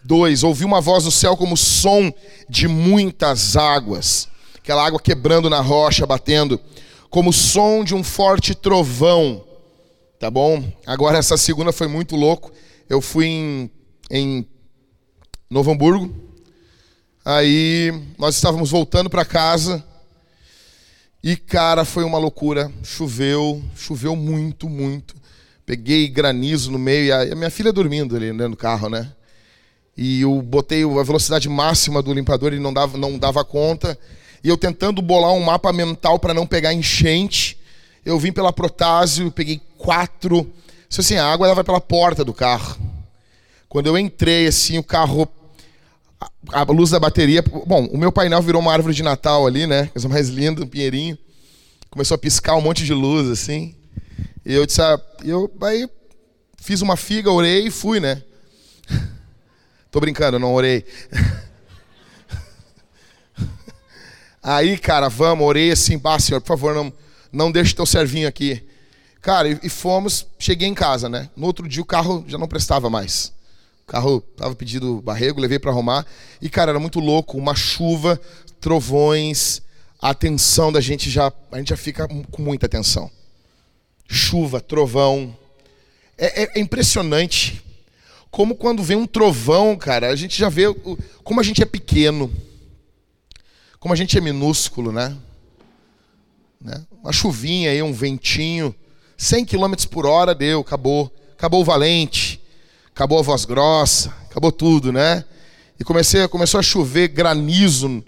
2: 0.03 0.44
Ouvi 0.44 0.65
uma 0.65 0.82
voz 0.82 1.03
do 1.03 1.12
céu 1.12 1.38
como 1.38 1.55
som 1.55 2.12
de 2.50 2.67
muitas 2.67 3.55
águas, 3.55 4.27
aquela 4.55 4.86
água 4.86 5.00
quebrando 5.00 5.50
na 5.50 5.62
rocha, 5.62 6.05
batendo, 6.05 6.60
como 7.10 7.32
som 7.32 7.84
de 7.84 7.94
um 7.94 8.03
forte 8.03 8.55
trovão. 8.55 9.44
Tá 10.20 10.32
bom? 10.32 10.63
Agora 10.86 11.17
essa 11.17 11.38
segunda 11.38 11.72
foi 11.72 11.88
muito 11.88 12.15
louco. 12.15 12.51
Eu 12.89 13.01
fui 13.01 13.25
em, 13.27 13.72
em 14.10 14.48
Novo 15.50 15.72
Hamburgo. 15.72 16.13
Aí 17.24 17.91
nós 18.17 18.36
estávamos 18.36 18.72
voltando 18.72 19.10
para 19.10 19.25
casa. 19.25 19.84
E, 21.25 21.36
cara, 21.36 21.84
foi 21.84 22.03
uma 22.03 22.20
loucura. 22.20 22.72
Choveu, 22.84 23.60
choveu 23.75 24.15
muito, 24.15 24.70
muito. 24.70 25.15
Peguei 25.65 26.08
granizo 26.08 26.70
no 26.70 26.77
meio, 26.77 27.08
e 27.08 27.12
a 27.12 27.36
minha 27.36 27.50
filha 27.50 27.74
dormindo 27.74 28.15
ali 28.15 28.27
dentro 28.32 28.50
do 28.50 28.55
carro, 28.55 28.89
né? 28.89 29.12
E 29.98 30.22
eu 30.22 30.39
botei 30.39 30.84
a 30.84 31.01
velocidade 31.03 31.50
máxima 31.50 32.00
do 32.03 32.13
limpador 32.13 32.53
e 32.53 32.60
não 32.60 32.72
dava, 32.72 32.96
não 32.96 33.17
dava 33.17 33.44
conta. 33.44 33.98
E 34.44 34.50
eu 34.50 34.55
tentando 34.55 35.01
bolar 35.01 35.34
um 35.34 35.39
mapa 35.39 35.74
mental 35.74 36.20
para 36.20 36.32
não 36.32 36.46
pegar 36.46 36.75
enchente. 36.75 37.58
Eu 38.05 38.20
vim 38.20 38.32
pela 38.32 38.53
Protásio, 38.53 39.32
peguei 39.32 39.60
quatro. 39.79 40.48
Isso 40.88 41.01
assim, 41.01 41.15
a 41.15 41.25
água 41.25 41.55
vai 41.55 41.63
pela 41.63 41.82
porta 41.82 42.24
do 42.24 42.36
carro. 42.36 42.77
Quando 43.67 43.88
eu 43.88 43.98
entrei, 43.98 44.46
assim, 44.46 44.77
o 44.77 44.84
carro 44.84 45.27
a 46.51 46.63
luz 46.63 46.91
da 46.91 47.00
bateria. 47.00 47.41
Bom, 47.41 47.86
o 47.86 47.98
meu 47.98 48.12
painel 48.12 48.41
virou 48.41 48.62
uma 48.62 48.72
árvore 48.72 48.93
de 48.93 49.03
Natal 49.03 49.45
ali, 49.45 49.67
né? 49.67 49.88
Coisa 49.88 50.07
mais 50.07 50.29
linda, 50.29 50.63
um 50.63 50.67
pinheirinho. 50.67 51.17
Começou 51.89 52.15
a 52.15 52.17
piscar 52.17 52.55
um 52.55 52.62
monte 52.62 52.84
de 52.86 52.93
luz, 52.93 53.29
assim. 53.29 53.75
E 54.45 54.53
eu 54.53 54.65
disse, 54.65 54.81
ah, 54.81 55.00
eu 55.24 55.51
aí 55.62 55.89
fiz 56.57 56.81
uma 56.81 56.95
figa, 56.95 57.31
orei 57.31 57.67
e 57.67 57.72
fui, 57.72 58.00
né? 58.00 58.22
Tô 59.89 60.00
brincando, 60.00 60.38
não 60.39 60.53
orei. 60.53 60.86
Aí, 64.48 64.77
cara, 64.77 65.10
vamos, 65.10 65.43
orei 65.43 65.72
assim, 65.72 65.98
bah, 65.98 66.19
senhor, 66.19 66.39
por 66.39 66.50
favor, 66.50 66.75
não, 66.75 66.93
não 67.31 67.51
deixe 67.51 67.74
teu 67.74 67.84
servinho 67.84 68.27
aqui. 68.27 68.63
Cara, 69.19 69.50
e, 69.50 69.60
e 69.63 69.69
fomos, 69.69 70.27
cheguei 70.38 70.67
em 70.67 70.74
casa, 70.75 71.10
né? 71.10 71.31
No 71.36 71.48
outro 71.48 71.67
dia 71.67 71.81
o 71.81 71.86
carro 71.86 72.24
já 72.27 72.38
não 72.38 72.48
prestava 72.48 72.88
mais. 72.88 73.34
Carro 73.85 74.23
estava 74.31 74.55
pedindo 74.55 75.01
barrego, 75.01 75.39
levei 75.39 75.59
para 75.59 75.71
arrumar. 75.71 76.05
E, 76.41 76.49
cara, 76.49 76.71
era 76.71 76.79
muito 76.79 76.99
louco. 76.99 77.37
Uma 77.37 77.55
chuva, 77.55 78.19
trovões. 78.59 79.61
A 80.01 80.09
atenção 80.09 80.71
da 80.71 80.81
gente 80.81 81.09
já. 81.09 81.31
A 81.51 81.57
gente 81.57 81.69
já 81.69 81.77
fica 81.77 82.07
com 82.07 82.41
muita 82.41 82.65
atenção. 82.65 83.11
Chuva, 84.07 84.59
trovão. 84.59 85.35
É, 86.17 86.43
é, 86.43 86.51
é 86.55 86.59
impressionante. 86.59 87.61
Como 88.31 88.55
quando 88.55 88.83
vem 88.83 88.97
um 88.97 89.07
trovão, 89.07 89.77
cara, 89.77 90.09
a 90.09 90.15
gente 90.15 90.37
já 90.37 90.49
vê 90.49 90.65
como 91.23 91.39
a 91.39 91.43
gente 91.43 91.61
é 91.61 91.65
pequeno. 91.65 92.31
Como 93.79 93.93
a 93.93 93.97
gente 93.97 94.17
é 94.17 94.21
minúsculo, 94.21 94.91
né? 94.91 95.15
né? 96.59 96.83
Uma 97.03 97.13
chuvinha 97.13 97.69
aí, 97.69 97.83
um 97.83 97.93
ventinho. 97.93 98.73
100 99.15 99.45
km 99.45 99.73
por 99.89 100.07
hora 100.07 100.33
deu, 100.33 100.61
acabou. 100.61 101.13
Acabou 101.37 101.61
o 101.61 101.65
valente 101.65 102.41
acabou 102.95 103.19
a 103.19 103.21
voz 103.21 103.43
grossa, 103.43 104.09
acabou 104.31 104.53
tudo, 104.53 104.89
né? 104.89 105.25
E 105.77 105.83
comecei, 105.83 106.25
começou 106.29 106.61
a 106.61 106.63
chover 106.63 107.09
granizo, 107.09 108.01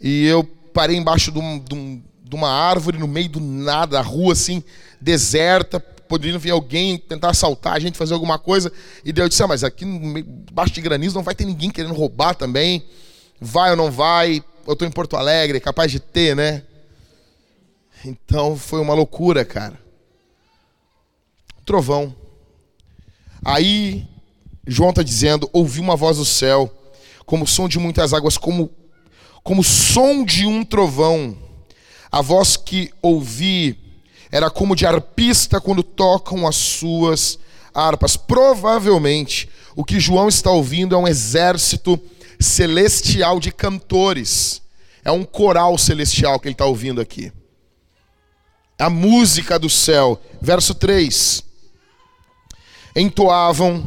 e 0.00 0.26
eu 0.26 0.42
parei 0.42 0.96
embaixo 0.96 1.30
de, 1.30 1.38
um, 1.38 1.60
de, 1.60 1.72
um, 1.72 2.02
de 2.20 2.34
uma 2.34 2.50
árvore, 2.50 2.98
no 2.98 3.06
meio 3.06 3.28
do 3.28 3.38
nada, 3.38 3.96
a 3.96 4.02
rua 4.02 4.32
assim, 4.32 4.60
deserta, 5.00 5.78
poderia 5.78 6.36
vir 6.36 6.50
alguém 6.50 6.98
tentar 6.98 7.30
assaltar 7.30 7.74
a 7.74 7.78
gente, 7.78 7.96
fazer 7.96 8.12
alguma 8.12 8.36
coisa. 8.36 8.72
E 9.04 9.12
eu 9.16 9.28
disse, 9.28 9.40
ah, 9.44 9.46
mas 9.46 9.62
aqui 9.62 9.84
embaixo 9.84 10.74
de 10.74 10.80
granizo 10.80 11.14
não 11.14 11.22
vai 11.22 11.36
ter 11.36 11.44
ninguém 11.44 11.70
querendo 11.70 11.94
roubar 11.94 12.34
também. 12.34 12.84
Vai 13.40 13.70
ou 13.70 13.76
não 13.76 13.88
vai? 13.88 14.42
Eu 14.66 14.72
estou 14.72 14.86
em 14.86 14.90
Porto 14.90 15.16
Alegre, 15.16 15.60
capaz 15.60 15.92
de 15.92 16.00
ter, 16.00 16.34
né? 16.34 16.64
Então 18.04 18.56
foi 18.56 18.80
uma 18.80 18.94
loucura, 18.94 19.44
cara. 19.44 19.78
Trovão. 21.64 22.14
Aí 23.44 24.08
João 24.66 24.90
está 24.90 25.02
dizendo: 25.02 25.48
ouvi 25.52 25.80
uma 25.80 25.96
voz 25.96 26.16
do 26.16 26.24
céu, 26.24 26.72
como 27.26 27.46
som 27.46 27.68
de 27.68 27.78
muitas 27.78 28.12
águas, 28.12 28.36
como, 28.36 28.70
como 29.42 29.62
som 29.62 30.24
de 30.24 30.46
um 30.46 30.64
trovão. 30.64 31.36
A 32.10 32.22
voz 32.22 32.56
que 32.56 32.92
ouvi 33.02 33.78
era 34.30 34.50
como 34.50 34.76
de 34.76 34.86
arpista 34.86 35.60
quando 35.60 35.82
tocam 35.82 36.46
as 36.46 36.56
suas 36.56 37.38
harpas. 37.74 38.16
Provavelmente, 38.16 39.48
o 39.76 39.84
que 39.84 39.98
João 39.98 40.28
está 40.28 40.50
ouvindo 40.50 40.94
é 40.94 40.98
um 40.98 41.08
exército 41.08 42.00
celestial 42.38 43.40
de 43.40 43.50
cantores. 43.52 44.62
É 45.04 45.10
um 45.10 45.24
coral 45.24 45.76
celestial 45.76 46.40
que 46.40 46.48
ele 46.48 46.54
está 46.54 46.64
ouvindo 46.64 47.00
aqui. 47.00 47.32
A 48.78 48.88
música 48.88 49.58
do 49.58 49.68
céu. 49.68 50.20
Verso 50.40 50.74
3. 50.74 51.42
Entoavam 52.96 53.84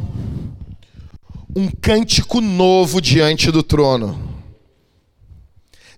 um 1.57 1.69
cântico 1.71 2.39
novo 2.39 3.01
diante 3.01 3.49
do 3.49 3.63
trono, 3.63 4.43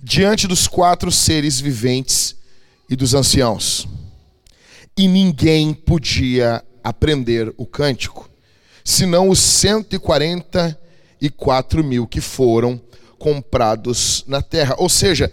diante 0.01 0.47
dos 0.47 0.69
quatro 0.69 1.11
seres 1.11 1.59
viventes 1.59 2.33
e 2.89 2.95
dos 2.95 3.13
anciãos. 3.13 3.85
E 4.97 5.05
ninguém 5.05 5.73
podia 5.73 6.63
aprender 6.81 7.53
o 7.57 7.65
cântico, 7.65 8.29
senão 8.85 9.27
os 9.27 9.39
144 9.39 11.83
mil 11.83 12.07
que 12.07 12.21
foram 12.21 12.81
comprados 13.17 14.23
na 14.27 14.41
terra. 14.41 14.75
Ou 14.77 14.87
seja, 14.87 15.29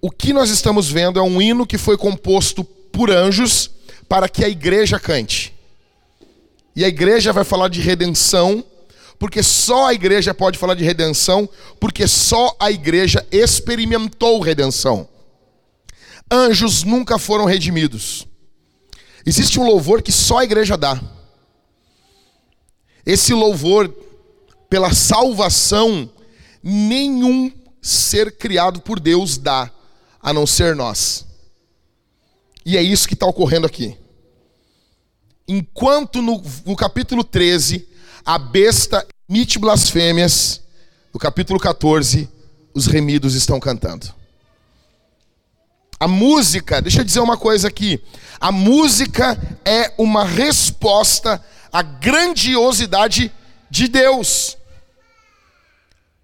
o 0.00 0.10
que 0.10 0.32
nós 0.32 0.50
estamos 0.50 0.90
vendo 0.90 1.20
é 1.20 1.22
um 1.22 1.40
hino 1.40 1.64
que 1.64 1.78
foi 1.78 1.96
composto 1.96 2.64
por 2.64 3.08
anjos 3.08 3.70
para 4.08 4.28
que 4.28 4.44
a 4.44 4.48
igreja 4.48 4.98
cante. 4.98 5.54
E 6.74 6.84
a 6.84 6.88
igreja 6.88 7.32
vai 7.32 7.44
falar 7.44 7.68
de 7.68 7.80
redenção, 7.80 8.64
porque 9.18 9.42
só 9.42 9.86
a 9.86 9.94
igreja 9.94 10.34
pode 10.34 10.58
falar 10.58 10.74
de 10.74 10.84
redenção, 10.84 11.48
porque 11.80 12.06
só 12.06 12.54
a 12.58 12.70
igreja 12.70 13.26
experimentou 13.30 14.40
redenção. 14.40 15.08
Anjos 16.30 16.82
nunca 16.82 17.18
foram 17.18 17.44
redimidos. 17.44 18.26
Existe 19.24 19.58
um 19.58 19.66
louvor 19.66 20.02
que 20.02 20.12
só 20.12 20.38
a 20.38 20.44
igreja 20.44 20.76
dá. 20.76 21.00
Esse 23.06 23.32
louvor 23.32 23.88
pela 24.68 24.92
salvação, 24.92 26.10
nenhum 26.62 27.52
ser 27.80 28.36
criado 28.36 28.80
por 28.80 28.98
Deus 28.98 29.38
dá, 29.38 29.70
a 30.20 30.32
não 30.32 30.46
ser 30.46 30.74
nós. 30.74 31.24
E 32.64 32.76
é 32.76 32.82
isso 32.82 33.06
que 33.06 33.14
está 33.14 33.26
ocorrendo 33.26 33.66
aqui. 33.66 33.96
Enquanto 35.46 36.22
no, 36.22 36.42
no 36.64 36.74
capítulo 36.74 37.22
13, 37.22 37.86
a 38.24 38.38
besta 38.38 39.06
emite 39.28 39.58
blasfêmias, 39.58 40.62
no 41.12 41.20
capítulo 41.20 41.60
14, 41.60 42.28
os 42.74 42.86
remidos 42.86 43.34
estão 43.34 43.60
cantando. 43.60 44.12
A 46.00 46.08
música, 46.08 46.82
deixa 46.82 47.00
eu 47.00 47.04
dizer 47.04 47.20
uma 47.20 47.36
coisa 47.36 47.68
aqui. 47.68 48.02
A 48.40 48.50
música 48.50 49.38
é 49.64 49.92
uma 49.96 50.24
resposta 50.24 51.42
à 51.72 51.82
grandiosidade 51.82 53.32
de 53.70 53.88
Deus. 53.88 54.56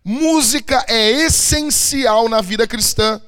Música 0.05 0.85
é 0.89 1.11
essencial 1.11 2.29
na 2.29 2.41
vida 2.41 2.67
cristã. 2.67 3.21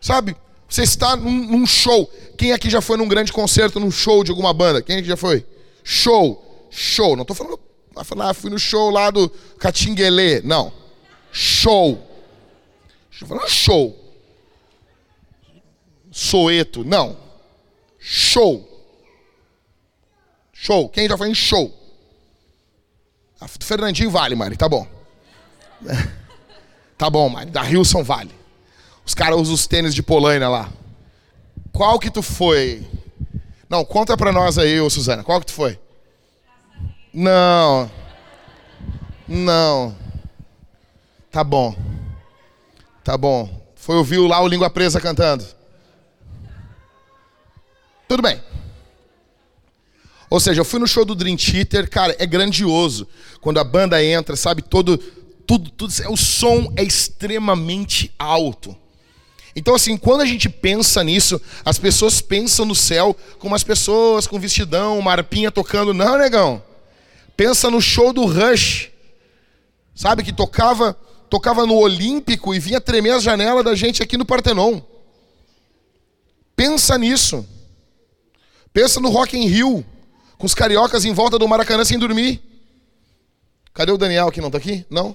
Sabe? 0.00 0.36
Você 0.68 0.82
está 0.82 1.16
num, 1.16 1.46
num, 1.46 1.66
show. 1.66 2.10
Quem 2.36 2.52
aqui 2.52 2.70
já 2.70 2.80
foi 2.80 2.96
num 2.96 3.08
grande 3.08 3.32
concerto, 3.32 3.80
num 3.80 3.90
show 3.90 4.22
de 4.22 4.30
alguma 4.30 4.52
banda? 4.52 4.82
Quem 4.82 4.98
aqui 4.98 5.08
já 5.08 5.16
foi? 5.16 5.44
Show. 5.82 6.47
Show. 6.70 7.16
Não 7.16 7.22
estou 7.22 7.36
falando, 7.36 7.58
ah, 8.22 8.34
fui 8.34 8.50
no 8.50 8.58
show 8.58 8.90
lá 8.90 9.10
do 9.10 9.28
Catinguelê. 9.58 10.40
Não. 10.42 10.72
Show. 11.32 12.02
Estou 13.10 13.28
falando 13.28 13.48
show. 13.48 13.96
Soeto. 16.10 16.84
Não. 16.84 17.16
Show. 17.98 18.66
Show. 20.52 20.88
Quem 20.88 21.08
já 21.08 21.16
foi 21.16 21.30
em 21.30 21.34
show? 21.34 21.72
A 23.40 23.46
do 23.46 23.64
Fernandinho 23.64 24.10
vale, 24.10 24.34
Mari. 24.34 24.56
Tá 24.56 24.68
bom. 24.68 24.86
Tá 26.98 27.08
bom, 27.08 27.28
Mari. 27.28 27.52
Da 27.52 27.62
Rilson 27.62 28.02
vale. 28.02 28.34
Os 29.06 29.14
caras 29.14 29.38
usam 29.38 29.54
os 29.54 29.68
tênis 29.68 29.94
de 29.94 30.02
polaina 30.02 30.48
lá. 30.48 30.68
Qual 31.72 31.96
que 31.96 32.10
tu 32.10 32.22
foi? 32.22 32.84
Não, 33.70 33.84
conta 33.84 34.16
pra 34.16 34.32
nós 34.32 34.58
aí, 34.58 34.80
ô 34.80 34.90
Suzana. 34.90 35.22
Qual 35.22 35.38
que 35.38 35.46
tu 35.46 35.52
foi? 35.52 35.78
Não. 37.20 37.90
Não. 39.26 39.96
Tá 41.32 41.42
bom. 41.42 41.74
Tá 43.02 43.18
bom. 43.18 43.50
Foi 43.74 43.96
ouvir 43.96 44.18
lá 44.18 44.40
o 44.40 44.46
Língua 44.46 44.70
Presa 44.70 45.00
cantando. 45.00 45.44
Tudo 48.06 48.22
bem. 48.22 48.40
Ou 50.30 50.38
seja, 50.38 50.60
eu 50.60 50.64
fui 50.64 50.78
no 50.78 50.86
show 50.86 51.04
do 51.04 51.16
Dream 51.16 51.36
Theater, 51.36 51.90
cara, 51.90 52.14
é 52.20 52.24
grandioso. 52.24 53.08
Quando 53.40 53.58
a 53.58 53.64
banda 53.64 54.00
entra, 54.00 54.36
sabe, 54.36 54.62
todo 54.62 54.96
tudo, 55.44 55.70
tudo, 55.70 55.92
o 56.10 56.16
som 56.16 56.72
é 56.76 56.84
extremamente 56.84 58.14
alto. 58.16 58.76
Então, 59.56 59.74
assim, 59.74 59.96
quando 59.96 60.20
a 60.20 60.26
gente 60.26 60.48
pensa 60.48 61.02
nisso, 61.02 61.40
as 61.64 61.80
pessoas 61.80 62.20
pensam 62.20 62.64
no 62.64 62.76
céu 62.76 63.16
como 63.40 63.56
as 63.56 63.64
pessoas 63.64 64.24
com 64.24 64.38
vestidão, 64.38 64.96
uma 64.96 65.10
arpinha 65.10 65.50
tocando. 65.50 65.92
Não, 65.92 66.16
negão. 66.16 66.62
Pensa 67.38 67.70
no 67.70 67.80
show 67.80 68.12
do 68.12 68.24
Rush. 68.24 68.90
Sabe, 69.94 70.24
que 70.24 70.32
tocava 70.32 70.98
tocava 71.30 71.64
no 71.64 71.76
Olímpico 71.76 72.52
e 72.52 72.58
vinha 72.58 72.80
tremer 72.80 73.12
as 73.12 73.22
janelas 73.22 73.64
da 73.64 73.76
gente 73.76 74.02
aqui 74.02 74.16
no 74.16 74.26
Partenon. 74.26 74.80
Pensa 76.56 76.98
nisso. 76.98 77.46
Pensa 78.72 78.98
no 78.98 79.08
Rock 79.08 79.38
in 79.38 79.46
Rio, 79.46 79.86
com 80.36 80.46
os 80.46 80.54
cariocas 80.54 81.04
em 81.04 81.12
volta 81.12 81.38
do 81.38 81.46
Maracanã 81.46 81.84
sem 81.84 81.96
dormir. 81.96 82.42
Cadê 83.72 83.92
o 83.92 83.98
Daniel 83.98 84.32
que 84.32 84.40
não 84.40 84.48
está 84.48 84.58
aqui? 84.58 84.84
Não? 84.90 85.14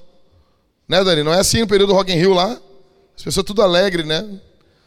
Né, 0.87 1.03
Dani? 1.03 1.23
Não 1.23 1.33
é 1.33 1.39
assim 1.39 1.61
o 1.61 1.67
período 1.67 1.89
do 1.89 1.95
Rock 1.95 2.13
in 2.13 2.15
Rio 2.15 2.33
lá? 2.33 2.57
As 3.17 3.23
pessoas 3.23 3.45
tudo 3.45 3.61
alegre, 3.61 4.03
né? 4.03 4.39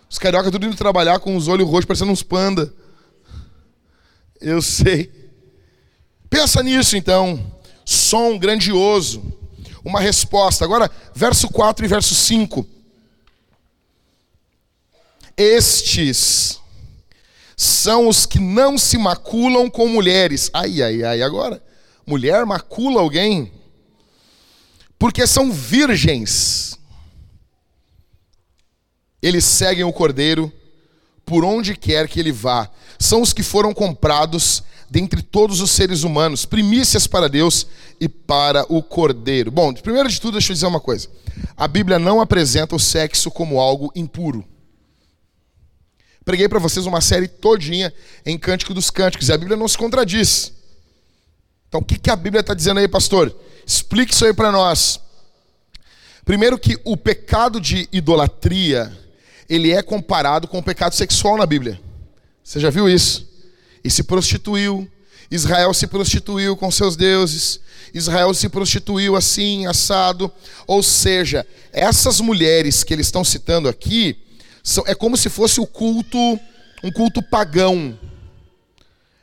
Os 0.08 0.18
cariocas 0.18 0.50
tudo 0.50 0.64
indo 0.64 0.76
trabalhar 0.76 1.18
com 1.18 1.36
os 1.36 1.48
olhos 1.48 1.68
roxos 1.68 1.84
parecendo 1.84 2.12
uns 2.12 2.22
panda. 2.22 2.72
Eu 4.40 4.62
sei. 4.62 5.15
Pensa 6.36 6.62
nisso 6.62 6.98
então. 6.98 7.50
Som 7.82 8.36
grandioso. 8.36 9.22
Uma 9.82 10.00
resposta. 10.00 10.66
Agora, 10.66 10.90
verso 11.14 11.48
4 11.48 11.82
e 11.82 11.88
verso 11.88 12.14
5. 12.14 12.66
Estes 15.34 16.60
são 17.56 18.06
os 18.06 18.26
que 18.26 18.38
não 18.38 18.76
se 18.76 18.98
maculam 18.98 19.70
com 19.70 19.88
mulheres. 19.88 20.50
Ai, 20.52 20.82
ai, 20.82 21.02
ai. 21.02 21.22
Agora, 21.22 21.62
mulher 22.06 22.44
macula 22.44 23.00
alguém? 23.00 23.50
Porque 24.98 25.26
são 25.26 25.50
virgens 25.50 26.78
eles 29.22 29.44
seguem 29.44 29.84
o 29.84 29.92
cordeiro 29.92 30.52
por 31.24 31.44
onde 31.44 31.74
quer 31.74 32.06
que 32.06 32.20
ele 32.20 32.30
vá. 32.30 32.70
São 32.98 33.22
os 33.22 33.32
que 33.32 33.42
foram 33.42 33.72
comprados 33.72 34.62
dentre 34.90 35.22
todos 35.22 35.60
os 35.60 35.70
seres 35.70 36.02
humanos, 36.02 36.44
primícias 36.44 37.06
para 37.06 37.28
Deus 37.28 37.66
e 38.00 38.08
para 38.08 38.64
o 38.72 38.82
cordeiro. 38.82 39.50
Bom, 39.50 39.72
primeiro 39.74 40.08
de 40.08 40.20
tudo, 40.20 40.34
deixa 40.34 40.52
eu 40.52 40.54
dizer 40.54 40.66
uma 40.66 40.80
coisa. 40.80 41.08
A 41.56 41.66
Bíblia 41.66 41.98
não 41.98 42.20
apresenta 42.20 42.74
o 42.74 42.80
sexo 42.80 43.30
como 43.30 43.60
algo 43.60 43.92
impuro. 43.94 44.44
Preguei 46.24 46.48
para 46.48 46.58
vocês 46.58 46.86
uma 46.86 47.00
série 47.00 47.28
todinha 47.28 47.92
em 48.24 48.36
Cântico 48.36 48.74
dos 48.74 48.90
Cânticos, 48.90 49.28
e 49.28 49.32
a 49.32 49.38
Bíblia 49.38 49.56
não 49.56 49.68
se 49.68 49.78
contradiz. 49.78 50.52
Então, 51.68 51.80
o 51.80 51.84
que, 51.84 51.98
que 51.98 52.10
a 52.10 52.16
Bíblia 52.16 52.40
está 52.40 52.54
dizendo 52.54 52.80
aí, 52.80 52.88
pastor? 52.88 53.34
Explique 53.64 54.12
isso 54.12 54.24
aí 54.24 54.32
para 54.32 54.50
nós. 54.50 55.00
Primeiro 56.24 56.58
que 56.58 56.78
o 56.84 56.96
pecado 56.96 57.60
de 57.60 57.88
idolatria 57.92 58.92
ele 59.48 59.72
é 59.72 59.82
comparado 59.82 60.48
com 60.48 60.58
o 60.58 60.62
pecado 60.62 60.94
sexual 60.94 61.36
na 61.36 61.46
Bíblia. 61.46 61.80
Você 62.42 62.58
já 62.58 62.70
viu 62.70 62.88
isso? 62.88 63.25
E 63.86 63.90
se 63.90 64.02
prostituiu. 64.02 64.90
Israel 65.30 65.72
se 65.72 65.86
prostituiu 65.86 66.56
com 66.56 66.72
seus 66.72 66.96
deuses. 66.96 67.60
Israel 67.94 68.34
se 68.34 68.48
prostituiu 68.48 69.14
assim, 69.14 69.64
assado. 69.66 70.30
Ou 70.66 70.82
seja, 70.82 71.46
essas 71.72 72.20
mulheres 72.20 72.82
que 72.82 72.92
eles 72.92 73.06
estão 73.06 73.22
citando 73.22 73.68
aqui, 73.68 74.18
são, 74.60 74.82
é 74.88 74.94
como 74.94 75.16
se 75.16 75.28
fosse 75.28 75.60
o 75.60 75.66
culto, 75.68 76.18
um 76.82 76.90
culto 76.90 77.22
pagão. 77.22 77.96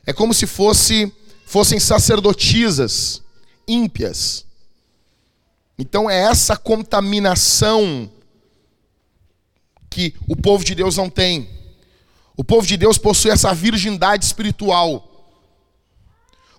É 0.06 0.14
como 0.14 0.34
se 0.34 0.48
fosse, 0.48 1.12
fossem 1.46 1.78
sacerdotisas 1.78 3.22
ímpias. 3.68 4.46
Então 5.78 6.10
é 6.10 6.22
essa 6.22 6.56
contaminação 6.56 8.10
que 9.90 10.14
o 10.26 10.38
povo 10.38 10.64
de 10.64 10.74
Deus 10.74 10.96
não 10.96 11.10
tem. 11.10 11.50
O 12.36 12.44
povo 12.44 12.66
de 12.66 12.78
Deus 12.78 12.98
possui 12.98 13.32
essa 13.32 13.54
virgindade 13.54 14.26
espiritual. 14.26 15.10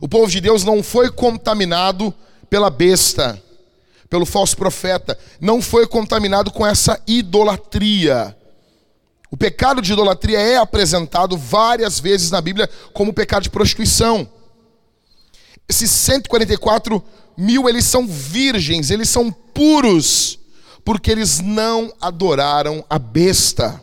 O 0.00 0.08
povo 0.08 0.30
de 0.30 0.40
Deus 0.40 0.64
não 0.64 0.82
foi 0.82 1.10
contaminado 1.10 2.14
pela 2.48 2.70
besta, 2.70 3.42
pelo 4.08 4.26
falso 4.26 4.56
profeta, 4.56 5.18
não 5.40 5.60
foi 5.60 5.86
contaminado 5.86 6.50
com 6.50 6.66
essa 6.66 7.00
idolatria. 7.06 8.36
O 9.30 9.36
pecado 9.36 9.82
de 9.82 9.92
idolatria 9.92 10.38
é 10.38 10.56
apresentado 10.56 11.36
várias 11.36 11.98
vezes 11.98 12.30
na 12.30 12.40
Bíblia 12.40 12.70
como 12.92 13.12
pecado 13.12 13.42
de 13.42 13.50
prostituição. 13.50 14.28
Esses 15.68 15.90
144 15.90 17.02
mil, 17.36 17.68
eles 17.68 17.84
são 17.84 18.06
virgens, 18.06 18.90
eles 18.90 19.08
são 19.08 19.32
puros 19.32 20.38
porque 20.84 21.10
eles 21.10 21.40
não 21.40 21.92
adoraram 22.00 22.84
a 22.88 22.98
besta. 22.98 23.82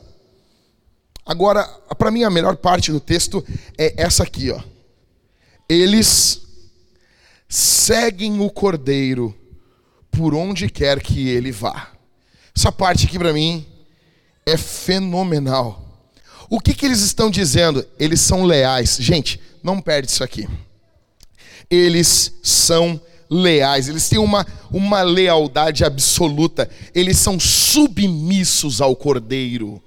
Agora, 1.25 1.63
para 1.97 2.11
mim, 2.11 2.23
a 2.23 2.29
melhor 2.29 2.55
parte 2.57 2.91
do 2.91 2.99
texto 2.99 3.45
é 3.77 3.93
essa 4.01 4.23
aqui, 4.23 4.51
ó. 4.51 4.61
Eles 5.69 6.41
seguem 7.47 8.39
o 8.39 8.49
cordeiro 8.49 9.35
por 10.09 10.33
onde 10.33 10.69
quer 10.69 11.01
que 11.01 11.29
ele 11.29 11.51
vá. 11.51 11.91
Essa 12.55 12.71
parte 12.71 13.05
aqui 13.05 13.17
para 13.17 13.31
mim 13.33 13.65
é 14.45 14.57
fenomenal. 14.57 15.87
O 16.49 16.59
que, 16.59 16.73
que 16.73 16.85
eles 16.85 17.01
estão 17.01 17.29
dizendo? 17.29 17.85
Eles 17.97 18.19
são 18.19 18.43
leais. 18.43 18.97
Gente, 18.99 19.39
não 19.63 19.79
perde 19.79 20.11
isso 20.11 20.23
aqui. 20.23 20.47
Eles 21.69 22.33
são 22.43 22.99
leais, 23.29 23.87
eles 23.87 24.09
têm 24.09 24.19
uma, 24.19 24.45
uma 24.69 25.01
lealdade 25.01 25.85
absoluta, 25.85 26.69
eles 26.93 27.17
são 27.17 27.39
submissos 27.39 28.81
ao 28.81 28.93
Cordeiro. 28.93 29.81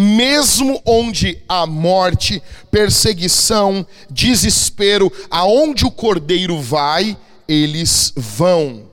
Mesmo 0.00 0.80
onde 0.86 1.42
há 1.48 1.66
morte, 1.66 2.40
perseguição, 2.70 3.84
desespero, 4.08 5.12
aonde 5.28 5.84
o 5.84 5.90
Cordeiro 5.90 6.60
vai, 6.60 7.18
eles 7.48 8.12
vão. 8.14 8.88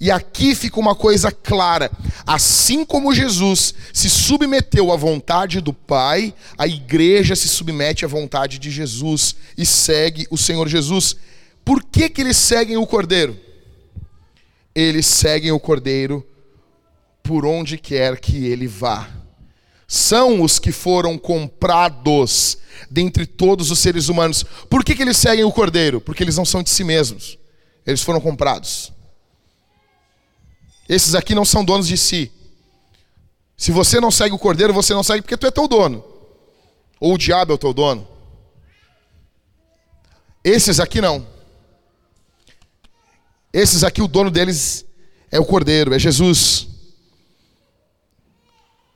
E 0.00 0.12
aqui 0.12 0.54
fica 0.54 0.78
uma 0.78 0.94
coisa 0.94 1.32
clara: 1.32 1.90
assim 2.24 2.84
como 2.84 3.12
Jesus 3.12 3.74
se 3.92 4.08
submeteu 4.08 4.92
à 4.92 4.96
vontade 4.96 5.60
do 5.60 5.72
Pai, 5.72 6.32
a 6.56 6.68
igreja 6.68 7.34
se 7.34 7.48
submete 7.48 8.04
à 8.04 8.08
vontade 8.08 8.60
de 8.60 8.70
Jesus 8.70 9.34
e 9.58 9.66
segue 9.66 10.24
o 10.30 10.38
Senhor 10.38 10.68
Jesus. 10.68 11.16
Por 11.64 11.82
que, 11.82 12.08
que 12.08 12.20
eles 12.20 12.36
seguem 12.36 12.76
o 12.76 12.86
Cordeiro? 12.86 13.36
Eles 14.72 15.06
seguem 15.06 15.50
o 15.50 15.58
Cordeiro 15.58 16.24
por 17.24 17.44
onde 17.44 17.76
quer 17.76 18.20
que 18.20 18.46
ele 18.46 18.68
vá. 18.68 19.23
São 19.94 20.42
os 20.42 20.58
que 20.58 20.72
foram 20.72 21.16
comprados 21.16 22.58
dentre 22.90 23.24
todos 23.24 23.70
os 23.70 23.78
seres 23.78 24.08
humanos. 24.08 24.44
Por 24.68 24.84
que, 24.84 24.92
que 24.92 25.02
eles 25.02 25.16
seguem 25.16 25.44
o 25.44 25.52
Cordeiro? 25.52 26.00
Porque 26.00 26.24
eles 26.24 26.36
não 26.36 26.44
são 26.44 26.64
de 26.64 26.70
si 26.70 26.82
mesmos. 26.82 27.38
Eles 27.86 28.02
foram 28.02 28.20
comprados. 28.20 28.92
Esses 30.88 31.14
aqui 31.14 31.32
não 31.32 31.44
são 31.44 31.64
donos 31.64 31.86
de 31.86 31.96
si. 31.96 32.32
Se 33.56 33.70
você 33.70 34.00
não 34.00 34.10
segue 34.10 34.34
o 34.34 34.38
cordeiro, 34.38 34.74
você 34.74 34.92
não 34.92 35.04
segue 35.04 35.22
porque 35.22 35.36
tu 35.36 35.46
é 35.46 35.50
teu 35.52 35.68
dono. 35.68 36.04
Ou 36.98 37.14
o 37.14 37.18
diabo 37.18 37.52
é 37.52 37.54
o 37.54 37.58
teu 37.58 37.72
dono. 37.72 38.08
Esses 40.42 40.80
aqui 40.80 41.00
não. 41.00 41.24
Esses 43.52 43.84
aqui, 43.84 44.02
o 44.02 44.08
dono 44.08 44.28
deles 44.28 44.84
é 45.30 45.38
o 45.38 45.44
cordeiro, 45.44 45.94
é 45.94 46.00
Jesus. 46.00 46.73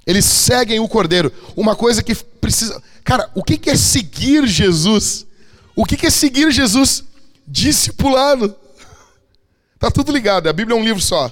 Eles 0.08 0.24
seguem 0.24 0.80
o 0.80 0.88
cordeiro. 0.88 1.30
Uma 1.54 1.76
coisa 1.76 2.02
que 2.02 2.14
precisa. 2.14 2.82
Cara, 3.04 3.30
o 3.34 3.44
que 3.44 3.68
é 3.68 3.76
seguir 3.76 4.46
Jesus? 4.46 5.26
O 5.76 5.84
que 5.84 6.06
é 6.06 6.10
seguir 6.10 6.50
Jesus? 6.50 7.04
Discipulado. 7.46 8.56
Tá 9.78 9.92
tudo 9.92 10.10
ligado. 10.10 10.48
A 10.48 10.52
Bíblia 10.52 10.76
é 10.76 10.80
um 10.80 10.84
livro 10.84 11.00
só. 11.00 11.30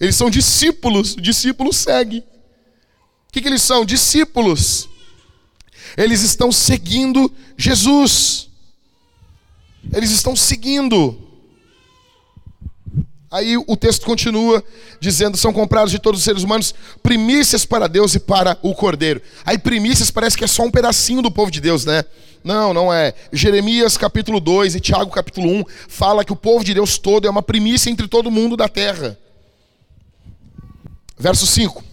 Eles 0.00 0.16
são 0.16 0.30
discípulos, 0.30 1.14
discípulos 1.14 1.76
seguem. 1.76 2.20
O 2.20 3.32
que, 3.32 3.42
que 3.42 3.48
eles 3.48 3.60
são? 3.60 3.84
Discípulos. 3.84 4.88
Eles 5.94 6.22
estão 6.22 6.50
seguindo 6.50 7.30
Jesus. 7.54 8.48
Eles 9.92 10.10
estão 10.10 10.34
seguindo. 10.34 11.25
Aí 13.36 13.54
o 13.58 13.76
texto 13.76 14.06
continua 14.06 14.64
dizendo: 14.98 15.36
são 15.36 15.52
comprados 15.52 15.90
de 15.90 15.98
todos 15.98 16.20
os 16.20 16.24
seres 16.24 16.42
humanos 16.42 16.74
primícias 17.02 17.66
para 17.66 17.86
Deus 17.86 18.14
e 18.14 18.18
para 18.18 18.58
o 18.62 18.74
Cordeiro. 18.74 19.20
Aí 19.44 19.58
primícias 19.58 20.10
parece 20.10 20.38
que 20.38 20.44
é 20.44 20.46
só 20.46 20.62
um 20.62 20.70
pedacinho 20.70 21.20
do 21.20 21.30
povo 21.30 21.50
de 21.50 21.60
Deus, 21.60 21.84
né? 21.84 22.02
Não, 22.42 22.72
não 22.72 22.90
é. 22.90 23.12
Jeremias 23.30 23.98
capítulo 23.98 24.40
2 24.40 24.76
e 24.76 24.80
Tiago 24.80 25.10
capítulo 25.10 25.50
1 25.50 25.64
fala 25.86 26.24
que 26.24 26.32
o 26.32 26.36
povo 26.36 26.64
de 26.64 26.72
Deus 26.72 26.96
todo 26.96 27.26
é 27.26 27.30
uma 27.30 27.42
primícia 27.42 27.90
entre 27.90 28.08
todo 28.08 28.30
mundo 28.30 28.56
da 28.56 28.70
terra. 28.70 29.18
Verso 31.18 31.46
5. 31.46 31.84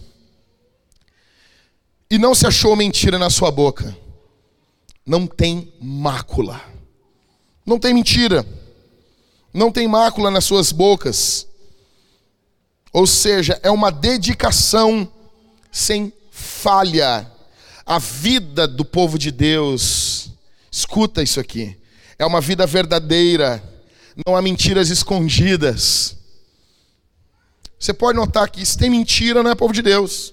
E 2.10 2.16
não 2.16 2.34
se 2.34 2.46
achou 2.46 2.74
mentira 2.74 3.18
na 3.18 3.28
sua 3.28 3.50
boca. 3.50 3.94
Não 5.04 5.26
tem 5.26 5.70
mácula. 5.78 6.58
Não 7.66 7.78
tem 7.78 7.92
mentira. 7.92 8.46
Não 9.54 9.70
tem 9.70 9.86
mácula 9.86 10.32
nas 10.32 10.44
suas 10.44 10.72
bocas. 10.72 11.46
Ou 12.92 13.06
seja, 13.06 13.58
é 13.62 13.70
uma 13.70 13.90
dedicação 13.90 15.08
sem 15.70 16.12
falha. 16.30 17.30
A 17.86 17.98
vida 17.98 18.66
do 18.66 18.84
povo 18.84 19.18
de 19.18 19.30
Deus, 19.30 20.30
escuta 20.72 21.22
isso 21.22 21.38
aqui, 21.38 21.76
é 22.18 22.24
uma 22.24 22.40
vida 22.40 22.66
verdadeira, 22.66 23.62
não 24.26 24.34
há 24.34 24.40
mentiras 24.40 24.88
escondidas. 24.88 26.16
Você 27.78 27.92
pode 27.92 28.16
notar 28.16 28.48
que 28.48 28.64
se 28.64 28.78
tem 28.78 28.88
mentira, 28.88 29.42
não 29.42 29.50
é 29.50 29.54
povo 29.54 29.74
de 29.74 29.82
Deus. 29.82 30.32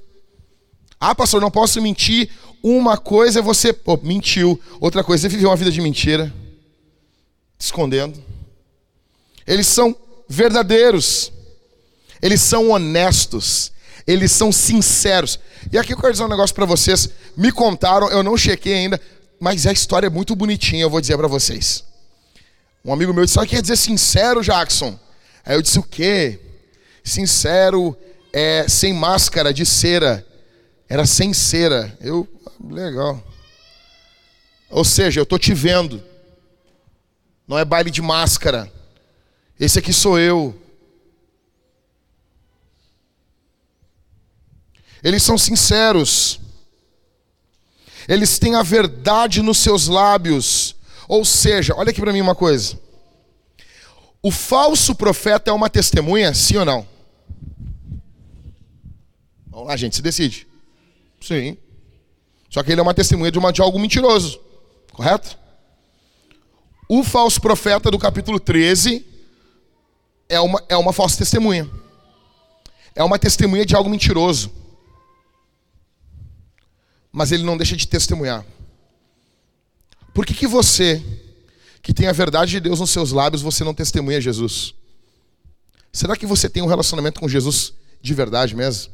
Ah, 0.98 1.14
pastor, 1.14 1.42
não 1.42 1.52
posso 1.52 1.82
mentir. 1.82 2.30
Uma 2.64 2.96
coisa 2.96 3.40
é 3.40 3.42
você, 3.42 3.74
pô, 3.74 4.00
mentiu. 4.02 4.60
Outra 4.80 5.04
coisa 5.04 5.28
é 5.28 5.30
viver 5.30 5.48
uma 5.48 5.56
vida 5.56 5.72
de 5.72 5.82
mentira, 5.82 6.34
escondendo. 7.60 8.24
Eles 9.52 9.68
são 9.68 9.94
verdadeiros. 10.30 11.30
Eles 12.22 12.40
são 12.40 12.70
honestos. 12.70 13.74
Eles 14.08 14.32
são 14.32 14.50
sinceros. 14.50 15.38
E 15.70 15.78
aqui 15.78 15.92
eu 15.92 15.98
quero 15.98 16.14
dizer 16.14 16.24
um 16.24 16.30
negócio 16.30 16.56
para 16.56 16.66
vocês. 16.66 17.10
Me 17.36 17.52
contaram, 17.52 18.10
eu 18.10 18.24
não 18.24 18.38
chequei 18.38 18.76
ainda, 18.76 19.00
mas 19.42 19.68
a 19.68 19.74
história 19.74 20.08
é 20.08 20.10
muito 20.10 20.38
bonitinha, 20.38 20.84
eu 20.84 20.90
vou 20.90 21.02
dizer 21.02 21.18
para 21.18 21.28
vocês. 21.28 21.84
Um 22.86 22.94
amigo 22.94 23.14
meu 23.14 23.26
disse: 23.26 23.34
"Só 23.34 23.46
quer 23.46 23.62
dizer 23.62 23.76
sincero, 23.76 24.42
Jackson?" 24.42 24.98
Aí 25.44 25.56
eu 25.56 25.62
disse: 25.62 25.80
"O 25.80 25.84
quê?" 25.84 26.40
sincero, 27.04 27.98
é, 28.32 28.70
sem 28.70 28.94
máscara 28.94 29.54
de 29.54 29.66
cera. 29.66 30.26
Era 30.88 31.06
sem 31.06 31.34
cera. 31.34 31.94
Eu, 32.00 32.26
legal. 32.70 33.22
Ou 34.70 34.86
seja, 34.86 35.20
eu 35.20 35.24
estou 35.24 35.38
te 35.38 35.54
vendo. 35.54 36.02
Não 37.46 37.60
é 37.60 37.66
baile 37.66 37.92
de 37.92 38.02
máscara. 38.02 38.72
Esse 39.62 39.78
aqui 39.78 39.93
sou 39.93 40.17
eu. 40.17 40.60
Eles 45.04 45.21
são 45.21 45.38
sinceros. 45.38 46.39
Eles 48.08 48.39
têm 48.39 48.56
a 48.56 48.63
verdade 48.63 49.43
nos 49.43 49.60
seus 49.60 49.88
lábios. 49.88 50.76
Ou 51.08 51.24
seja, 51.24 51.76
olha 51.76 51.91
aqui 51.91 52.02
para 52.02 52.12
mim 52.12 52.21
uma 52.21 52.34
coisa. 52.34 52.80
O 54.19 54.32
falso 54.32 54.95
profeta 54.95 55.52
é 55.52 55.54
uma 55.54 55.69
testemunha, 55.69 56.34
sim 56.34 56.58
ou 56.58 56.65
não? 56.65 56.88
Vamos 59.45 59.67
lá, 59.67 59.78
gente, 59.78 59.95
se 59.95 60.02
decide. 60.02 60.47
Sim. 61.21 61.56
Só 62.50 62.63
que 62.63 62.71
ele 62.71 62.80
é 62.80 62.84
uma 62.84 62.95
testemunha 62.95 63.32
de, 63.32 63.38
uma, 63.38 63.54
de 63.54 63.62
algo 63.62 63.78
mentiroso. 63.78 64.41
Correto? 64.91 65.38
O 66.89 67.04
falso 67.04 67.39
profeta 67.39 67.91
do 67.91 68.00
capítulo 68.00 68.39
13 68.39 69.11
é 70.32 70.39
uma, 70.39 70.63
é 70.70 70.78
uma 70.78 70.94
falsa 70.94 71.17
testemunha. 71.17 71.70
É 72.96 73.04
uma 73.04 73.20
testemunha 73.20 73.65
de 73.65 73.76
algo 73.76 73.89
mentiroso. 73.89 74.50
Mas 77.12 77.34
ele 77.34 77.44
não 77.44 77.58
deixa 77.58 77.76
de 77.76 77.86
testemunhar. 77.86 78.46
Por 80.13 80.26
que, 80.26 80.34
que 80.34 80.48
você 80.48 81.04
que 81.82 81.94
tem 81.94 82.08
a 82.08 82.13
verdade 82.13 82.52
de 82.52 82.60
Deus 82.62 82.80
nos 82.80 82.91
seus 82.91 83.12
lábios, 83.12 83.41
você 83.41 83.63
não 83.63 83.74
testemunha 83.74 84.22
Jesus? 84.22 84.74
Será 85.91 86.15
que 86.15 86.26
você 86.26 86.50
tem 86.50 86.63
um 86.63 86.67
relacionamento 86.67 87.20
com 87.20 87.28
Jesus 87.28 87.74
de 88.02 88.13
verdade 88.13 88.56
mesmo? 88.56 88.94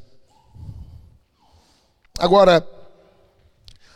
Agora, 2.17 2.67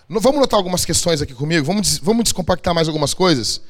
vamos 0.07 0.39
notar 0.39 0.57
algumas 0.57 0.85
questões 0.85 1.21
aqui 1.23 1.33
comigo? 1.33 1.65
Vamos, 1.65 1.97
vamos 1.97 2.23
descompactar 2.23 2.75
mais 2.75 2.87
algumas 2.87 3.15
coisas? 3.15 3.61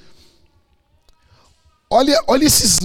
Olha, 1.94 2.24
olha 2.26 2.46
esses, 2.46 2.80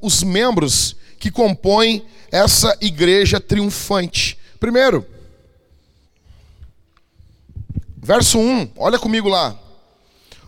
os 0.00 0.22
membros 0.22 0.96
que 1.18 1.30
compõem 1.30 2.06
essa 2.32 2.74
igreja 2.80 3.38
triunfante. 3.38 4.38
Primeiro, 4.58 5.06
verso 7.98 8.38
1, 8.38 8.70
olha 8.78 8.98
comigo 8.98 9.28
lá. 9.28 9.54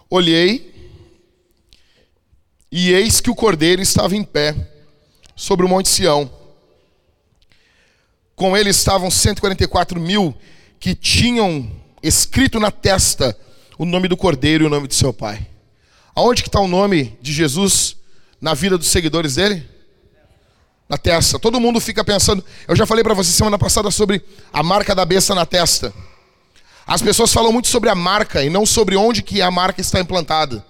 Olhei 0.09 0.75
e 2.73 2.94
eis 2.94 3.21
que 3.21 3.29
o 3.29 3.35
cordeiro 3.35 3.83
estava 3.83 4.16
em 4.16 4.25
pé 4.25 4.57
sobre 5.37 5.66
o 5.66 5.68
monte 5.68 5.90
Sião. 5.90 6.31
Com 8.35 8.57
ele 8.57 8.71
estavam 8.71 9.11
144 9.11 10.01
mil 10.01 10.35
que 10.81 10.94
tinham 10.94 11.71
escrito 12.03 12.59
na 12.59 12.71
testa 12.71 13.38
o 13.77 13.85
nome 13.85 14.09
do 14.09 14.16
cordeiro 14.16 14.64
e 14.64 14.66
o 14.66 14.71
nome 14.71 14.88
de 14.88 14.94
seu 14.94 15.12
pai. 15.12 15.47
Aonde 16.14 16.42
que 16.42 16.49
está 16.49 16.59
o 16.59 16.66
nome 16.66 17.18
de 17.21 17.35
Jesus 17.35 17.97
na 18.40 18.55
vida 18.55 18.79
dos 18.79 18.88
seguidores 18.88 19.35
dele? 19.35 19.68
Na 20.88 20.96
testa. 20.96 21.38
Todo 21.38 21.61
mundo 21.61 21.81
fica 21.81 22.05
pensando. 22.05 22.44
Eu 22.66 22.74
já 22.74 22.87
falei 22.87 23.05
para 23.05 23.14
você 23.14 23.31
semana 23.31 23.59
passada 23.59 23.90
sobre 23.90 24.24
a 24.53 24.62
marca 24.62 24.94
da 24.94 25.05
besta 25.05 25.35
na 25.35 25.44
testa. 25.44 25.92
As 26.87 27.03
pessoas 27.03 27.33
falam 27.33 27.53
muito 27.53 27.68
sobre 27.68 27.90
a 27.90 27.94
marca 27.94 28.42
e 28.42 28.48
não 28.48 28.64
sobre 28.64 28.96
onde 28.96 29.22
que 29.22 29.42
a 29.42 29.51
marca 29.51 29.81
está 29.81 30.01
implantada. 30.01 30.64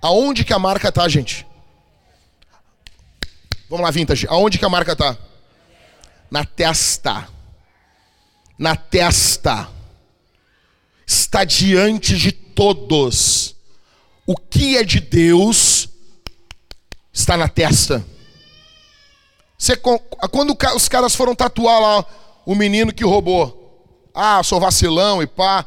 Aonde 0.00 0.44
que 0.44 0.52
a 0.52 0.58
marca 0.58 0.92
tá, 0.92 1.08
gente? 1.08 1.44
Vamos 3.68 3.84
lá, 3.84 3.90
Vintage. 3.90 4.26
Aonde 4.28 4.58
que 4.58 4.64
a 4.64 4.68
marca 4.68 4.94
tá? 4.94 5.18
Na 6.30 6.44
testa. 6.44 7.28
Na 8.56 8.76
testa. 8.76 9.68
Está 11.04 11.42
diante 11.42 12.16
de 12.16 12.30
todos. 12.30 13.56
O 14.24 14.36
que 14.36 14.76
é 14.76 14.84
de 14.84 15.00
Deus 15.00 15.88
está 17.16 17.34
na 17.36 17.48
testa. 17.48 18.04
Você, 19.56 19.74
quando 19.74 20.56
os 20.76 20.86
caras 20.86 21.14
foram 21.16 21.34
tatuar 21.34 21.80
lá 21.80 22.04
o 22.44 22.54
menino 22.54 22.92
que 22.92 23.02
roubou, 23.02 24.10
ah, 24.14 24.42
sou 24.42 24.60
vacilão 24.60 25.22
e 25.22 25.26
pá, 25.26 25.64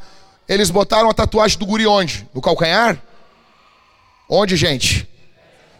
eles 0.48 0.70
botaram 0.70 1.10
a 1.10 1.14
tatuagem 1.14 1.58
do 1.58 1.66
guri 1.66 1.88
onde? 1.88 2.28
No 2.34 2.42
calcanhar? 2.42 3.02
Onde, 4.30 4.56
gente? 4.56 5.10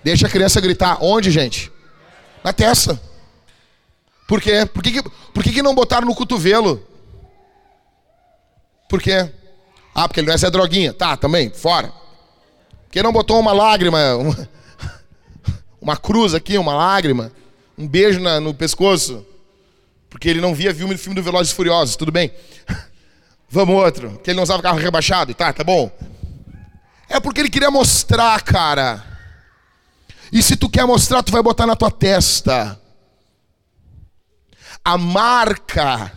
Deixa 0.04 0.26
a 0.26 0.30
criança 0.30 0.60
gritar. 0.60 0.98
Onde, 1.02 1.30
gente? 1.30 1.72
Na 2.44 2.52
testa. 2.52 3.00
Por 4.28 4.42
quê? 4.42 4.66
Por 4.66 4.82
que, 4.82 5.04
por 5.04 5.44
que, 5.44 5.52
que 5.52 5.62
não 5.62 5.76
botaram 5.76 6.08
no 6.08 6.16
cotovelo? 6.16 6.84
Por 8.88 9.00
quê? 9.00 9.32
Ah, 9.94 10.08
porque 10.08 10.20
ele 10.20 10.28
não 10.28 10.34
é 10.34 10.38
Zé 10.38 10.50
Droguinha. 10.50 10.94
Tá, 10.94 11.16
também, 11.16 11.52
fora. 11.52 11.90
Por 11.90 12.92
que 12.92 13.04
não 13.04 13.12
botou 13.12 13.40
uma 13.40 13.52
lágrima, 13.52 14.16
uma, 14.16 14.50
uma 15.82 15.98
cruz 15.98 16.34
aqui, 16.34 16.58
uma 16.58 16.74
lágrima, 16.74 17.32
um 17.78 17.88
beijo 17.88 18.20
na, 18.20 18.40
no 18.40 18.54
pescoço? 18.54 19.26
Porque 20.10 20.28
ele 20.28 20.42
não 20.42 20.56
via 20.56 20.74
filme, 20.74 20.98
filme 20.98 21.16
do 21.16 21.24
Velozes 21.24 21.52
e 21.52 21.56
Furiosos, 21.56 21.96
tudo 21.96 22.12
bem. 22.12 22.32
Vamos 23.50 23.76
outro. 23.76 24.20
Que 24.24 24.32
ele 24.32 24.38
não 24.38 24.44
usava 24.44 24.62
carro 24.62 24.80
rebaixado. 24.80 25.34
Tá, 25.34 25.54
tá 25.54 25.64
bom. 25.64 25.92
É 27.08 27.20
porque 27.20 27.40
ele 27.40 27.50
queria 27.50 27.72
mostrar, 27.72 28.42
cara. 28.42 29.04
E 30.32 30.44
se 30.44 30.56
tu 30.56 30.70
quer 30.70 30.86
mostrar, 30.86 31.24
tu 31.24 31.32
vai 31.32 31.42
botar 31.42 31.66
na 31.66 31.76
tua 31.76 31.90
testa. 31.90 32.80
A 34.84 34.98
marca 34.98 36.12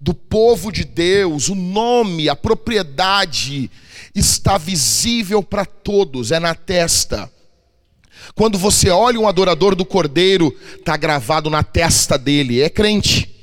do 0.00 0.14
povo 0.14 0.70
de 0.70 0.84
Deus, 0.84 1.48
o 1.48 1.54
nome, 1.54 2.28
a 2.28 2.36
propriedade 2.36 3.70
está 4.14 4.56
visível 4.56 5.42
para 5.42 5.64
todos, 5.64 6.30
é 6.30 6.38
na 6.38 6.54
testa. 6.54 7.30
Quando 8.34 8.58
você 8.58 8.90
olha 8.90 9.18
um 9.18 9.28
adorador 9.28 9.74
do 9.74 9.84
Cordeiro, 9.84 10.54
está 10.76 10.96
gravado 10.96 11.48
na 11.48 11.62
testa 11.62 12.18
dele, 12.18 12.60
é 12.60 12.68
crente, 12.68 13.34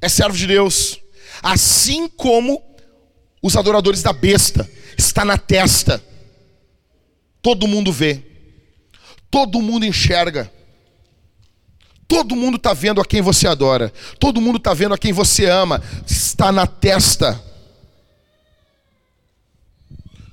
é 0.00 0.08
servo 0.08 0.36
de 0.36 0.46
Deus. 0.46 1.00
Assim 1.42 2.08
como 2.08 2.62
os 3.42 3.56
adoradores 3.56 4.02
da 4.02 4.12
besta, 4.12 4.68
está 4.96 5.24
na 5.24 5.36
testa. 5.36 6.02
Todo 7.42 7.68
mundo 7.68 7.92
vê, 7.92 8.22
todo 9.30 9.62
mundo 9.62 9.84
enxerga, 9.84 10.50
todo 12.08 12.34
mundo 12.34 12.56
está 12.56 12.72
vendo 12.72 13.00
a 13.00 13.04
quem 13.04 13.20
você 13.20 13.46
adora, 13.46 13.92
todo 14.18 14.40
mundo 14.40 14.56
está 14.56 14.74
vendo 14.74 14.94
a 14.94 14.98
quem 14.98 15.12
você 15.12 15.46
ama, 15.46 15.82
está 16.06 16.50
na 16.50 16.66
testa. 16.66 17.40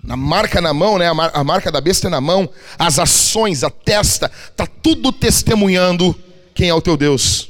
Na 0.04 0.18
marca 0.18 0.60
na 0.60 0.74
mão, 0.74 0.98
né? 0.98 1.08
A 1.08 1.44
marca 1.44 1.72
da 1.72 1.80
besta 1.80 2.08
é 2.08 2.10
na 2.10 2.20
mão, 2.20 2.50
as 2.78 3.00
ações, 3.00 3.64
a 3.64 3.70
testa, 3.70 4.30
está 4.52 4.68
tudo 4.68 5.12
testemunhando 5.12 6.14
quem 6.54 6.70
é 6.70 6.74
o 6.74 6.82
teu 6.82 6.98
Deus. 6.98 7.50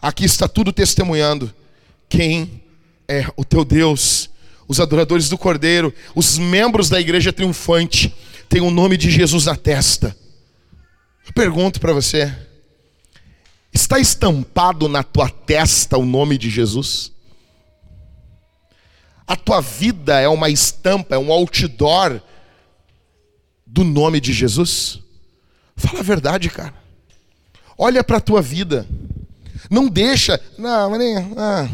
Aqui 0.00 0.24
está 0.24 0.46
tudo 0.46 0.72
testemunhando 0.72 1.52
quem 2.08 2.62
é 3.08 3.26
o 3.36 3.44
teu 3.44 3.64
Deus 3.64 4.30
os 4.68 4.78
adoradores 4.78 5.30
do 5.30 5.38
Cordeiro, 5.38 5.92
os 6.14 6.36
membros 6.36 6.90
da 6.90 7.00
igreja 7.00 7.32
triunfante, 7.32 8.14
têm 8.48 8.60
o 8.60 8.70
nome 8.70 8.98
de 8.98 9.10
Jesus 9.10 9.46
na 9.46 9.56
testa. 9.56 10.14
Eu 11.26 11.32
pergunto 11.32 11.80
para 11.80 11.94
você: 11.94 12.32
está 13.72 13.98
estampado 13.98 14.86
na 14.86 15.02
tua 15.02 15.30
testa 15.30 15.96
o 15.96 16.04
nome 16.04 16.36
de 16.36 16.50
Jesus? 16.50 17.10
A 19.28 19.36
tua 19.36 19.60
vida 19.60 20.18
é 20.18 20.26
uma 20.26 20.48
estampa, 20.48 21.14
é 21.14 21.18
um 21.18 21.30
outdoor 21.30 22.18
do 23.66 23.84
nome 23.84 24.22
de 24.22 24.32
Jesus? 24.32 25.00
Fala 25.76 26.00
a 26.00 26.02
verdade, 26.02 26.48
cara. 26.48 26.74
Olha 27.76 28.02
para 28.02 28.16
a 28.16 28.22
tua 28.22 28.40
vida. 28.40 28.86
Não 29.70 29.86
deixa. 29.86 30.40
Não, 30.56 30.88
mas 30.88 30.98
nem. 30.98 31.16
Ah, 31.36 31.68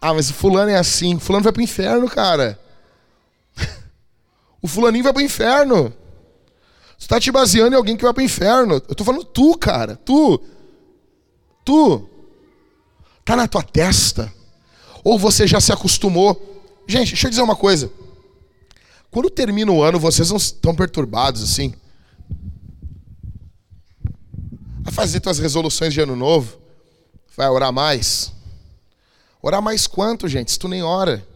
ah, 0.00 0.14
mas 0.14 0.30
o 0.30 0.34
fulano 0.34 0.70
é 0.70 0.76
assim. 0.76 1.16
O 1.16 1.20
fulano 1.20 1.44
vai 1.44 1.52
para 1.52 1.60
o 1.60 1.64
inferno, 1.64 2.08
cara. 2.08 2.58
o 4.62 4.66
fulaninho 4.66 5.04
vai 5.04 5.12
para 5.12 5.20
o 5.20 5.24
inferno. 5.24 5.92
Você 6.96 7.04
está 7.04 7.20
te 7.20 7.30
baseando 7.30 7.74
em 7.74 7.76
alguém 7.76 7.94
que 7.94 8.04
vai 8.04 8.14
para 8.14 8.22
o 8.22 8.24
inferno. 8.24 8.74
Eu 8.74 8.92
estou 8.92 9.04
falando 9.04 9.24
tu, 9.24 9.56
cara. 9.58 9.96
Tu. 9.96 10.42
Tu. 11.62 12.08
Está 13.20 13.36
na 13.36 13.46
tua 13.46 13.62
testa. 13.62 14.32
Ou 15.08 15.18
você 15.18 15.46
já 15.46 15.58
se 15.58 15.72
acostumou. 15.72 16.36
Gente, 16.86 17.12
deixa 17.12 17.28
eu 17.28 17.30
dizer 17.30 17.40
uma 17.40 17.56
coisa. 17.56 17.90
Quando 19.10 19.30
termina 19.30 19.72
o 19.72 19.82
ano, 19.82 19.98
vocês 19.98 20.28
não 20.28 20.36
estão 20.36 20.74
perturbados 20.74 21.42
assim? 21.42 21.74
Vai 24.80 24.92
fazer 24.92 25.20
tuas 25.20 25.38
resoluções 25.38 25.94
de 25.94 26.00
ano 26.02 26.14
novo? 26.14 26.60
Vai 27.34 27.48
orar 27.48 27.72
mais? 27.72 28.34
Orar 29.40 29.62
mais 29.62 29.86
quanto, 29.86 30.28
gente? 30.28 30.52
Se 30.52 30.58
tu 30.58 30.68
nem 30.68 30.82
ora. 30.82 31.26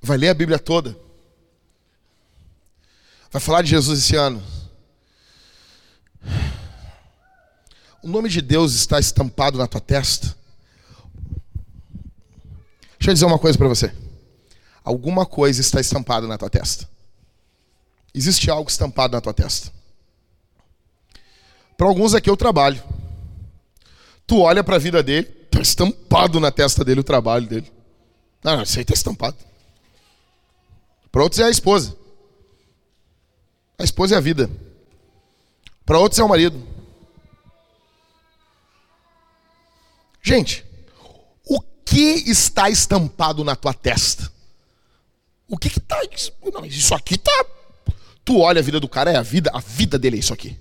Vai 0.00 0.18
ler 0.18 0.28
a 0.28 0.34
Bíblia 0.34 0.60
toda. 0.60 0.96
Vai 3.28 3.42
falar 3.42 3.62
de 3.62 3.70
Jesus 3.70 3.98
esse 3.98 4.14
ano. 4.14 4.40
O 8.02 8.08
nome 8.08 8.28
de 8.28 8.40
Deus 8.40 8.74
está 8.74 8.98
estampado 8.98 9.58
na 9.58 9.66
tua 9.66 9.80
testa. 9.80 10.34
Deixa 12.98 13.10
eu 13.10 13.14
dizer 13.14 13.26
uma 13.26 13.38
coisa 13.38 13.56
para 13.56 13.68
você. 13.68 13.92
Alguma 14.82 15.26
coisa 15.26 15.60
está 15.60 15.80
estampada 15.80 16.26
na 16.26 16.38
tua 16.38 16.48
testa. 16.48 16.88
Existe 18.14 18.50
algo 18.50 18.70
estampado 18.70 19.12
na 19.12 19.20
tua 19.20 19.34
testa. 19.34 19.72
Para 21.76 21.86
alguns 21.86 22.14
aqui 22.14 22.28
eu 22.28 22.36
trabalho. 22.36 22.82
Tu 24.26 24.38
olha 24.38 24.64
para 24.64 24.76
a 24.76 24.78
vida 24.78 25.02
dele, 25.02 25.28
está 25.44 25.60
estampado 25.60 26.40
na 26.40 26.50
testa 26.50 26.84
dele 26.84 27.00
o 27.00 27.04
trabalho 27.04 27.46
dele. 27.46 27.70
Não, 28.42 28.56
não, 28.56 28.62
isso 28.62 28.78
aí 28.78 28.82
está 28.82 28.94
estampado. 28.94 29.36
Para 31.12 31.22
outros 31.22 31.40
é 31.40 31.44
a 31.44 31.50
esposa. 31.50 31.96
A 33.78 33.84
esposa 33.84 34.14
é 34.14 34.18
a 34.18 34.20
vida. 34.20 34.50
Para 35.84 35.98
outros 35.98 36.18
é 36.18 36.24
o 36.24 36.28
marido. 36.28 36.69
Gente, 40.22 40.64
o 41.44 41.60
que 41.84 42.30
está 42.30 42.68
estampado 42.68 43.44
na 43.44 43.56
tua 43.56 43.74
testa? 43.74 44.30
O 45.48 45.56
que 45.56 45.68
está. 45.68 46.00
Isso 46.64 46.94
aqui 46.94 47.14
está. 47.14 47.46
Tu 48.24 48.38
olha 48.38 48.60
a 48.60 48.62
vida 48.62 48.78
do 48.78 48.88
cara, 48.88 49.10
é 49.10 49.16
a 49.16 49.22
vida, 49.22 49.50
a 49.52 49.60
vida 49.60 49.98
dele 49.98 50.16
é 50.16 50.20
isso 50.20 50.32
aqui 50.32 50.58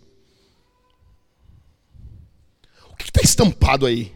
que 3.09 3.09
está 3.09 3.21
estampado 3.21 3.85
aí? 3.85 4.13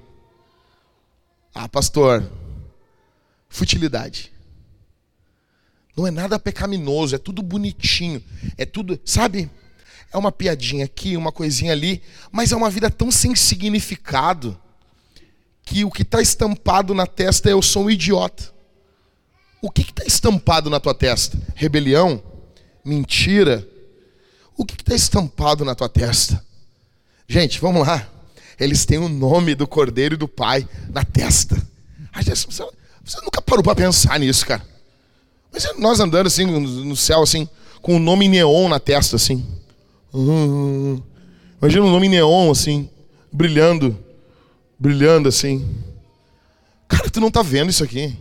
Ah, 1.53 1.67
pastor, 1.67 2.29
futilidade. 3.49 4.31
Não 5.95 6.05
é 6.05 6.11
nada 6.11 6.39
pecaminoso, 6.39 7.15
é 7.15 7.17
tudo 7.17 7.41
bonitinho, 7.41 8.23
é 8.57 8.65
tudo, 8.65 8.99
sabe? 9.05 9.49
É 10.11 10.17
uma 10.17 10.31
piadinha 10.31 10.85
aqui, 10.85 11.17
uma 11.17 11.31
coisinha 11.31 11.71
ali, 11.71 12.03
mas 12.31 12.51
é 12.51 12.55
uma 12.55 12.69
vida 12.69 12.89
tão 12.89 13.09
sem 13.09 13.35
significado 13.35 14.59
que 15.65 15.85
o 15.85 15.91
que 15.91 16.01
está 16.01 16.21
estampado 16.21 16.93
na 16.93 17.07
testa 17.07 17.49
é 17.49 17.53
eu 17.53 17.61
sou 17.61 17.85
um 17.85 17.89
idiota. 17.89 18.51
O 19.61 19.71
que 19.71 19.81
está 19.81 20.03
estampado 20.03 20.69
na 20.69 20.79
tua 20.79 20.93
testa? 20.93 21.37
Rebelião? 21.55 22.21
Mentira? 22.83 23.65
O 24.57 24.65
que 24.65 24.75
está 24.75 24.93
estampado 24.93 25.63
na 25.63 25.73
tua 25.73 25.87
testa? 25.87 26.43
Gente, 27.27 27.59
vamos 27.59 27.87
lá. 27.87 28.07
Eles 28.59 28.85
têm 28.85 28.97
o 28.97 29.09
nome 29.09 29.55
do 29.55 29.65
Cordeiro 29.65 30.15
e 30.15 30.17
do 30.17 30.27
Pai 30.27 30.67
na 30.89 31.03
testa. 31.03 31.55
Você, 32.45 32.65
nunca 33.23 33.41
parou 33.41 33.63
para 33.63 33.75
pensar 33.75 34.19
nisso, 34.19 34.45
cara. 34.45 34.63
Mas 35.51 35.67
nós 35.77 35.99
andando 35.99 36.27
assim 36.27 36.45
no 36.45 36.95
céu, 36.95 37.23
assim, 37.23 37.47
com 37.81 37.95
o 37.95 37.99
nome 37.99 38.27
neon 38.27 38.67
na 38.69 38.79
testa, 38.79 39.15
assim. 39.15 39.45
Hum, 40.13 41.01
imagina 41.59 41.85
um 41.85 41.91
nome 41.91 42.09
neon, 42.09 42.51
assim, 42.51 42.89
brilhando, 43.31 43.97
brilhando 44.83 45.29
assim. 45.29 45.65
Cara, 46.89 47.09
tu 47.09 47.21
não 47.21 47.31
tá 47.31 47.41
vendo 47.41 47.69
isso 47.69 47.85
aqui. 47.85 48.17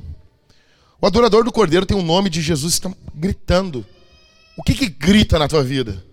O 1.00 1.06
adorador 1.08 1.42
do 1.42 1.50
Cordeiro 1.50 1.84
tem 1.84 1.96
o 1.96 2.02
nome 2.02 2.30
de 2.30 2.40
Jesus, 2.40 2.74
está 2.74 2.88
gritando. 3.12 3.84
O 4.56 4.62
que 4.62 4.72
que 4.72 4.88
grita 4.88 5.40
na 5.40 5.48
tua 5.48 5.64
vida? 5.64 6.04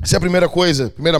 Essa 0.00 0.14
é 0.14 0.18
a 0.18 0.20
primeira 0.20 0.48
coisa, 0.48 0.88
primeira 0.90 1.18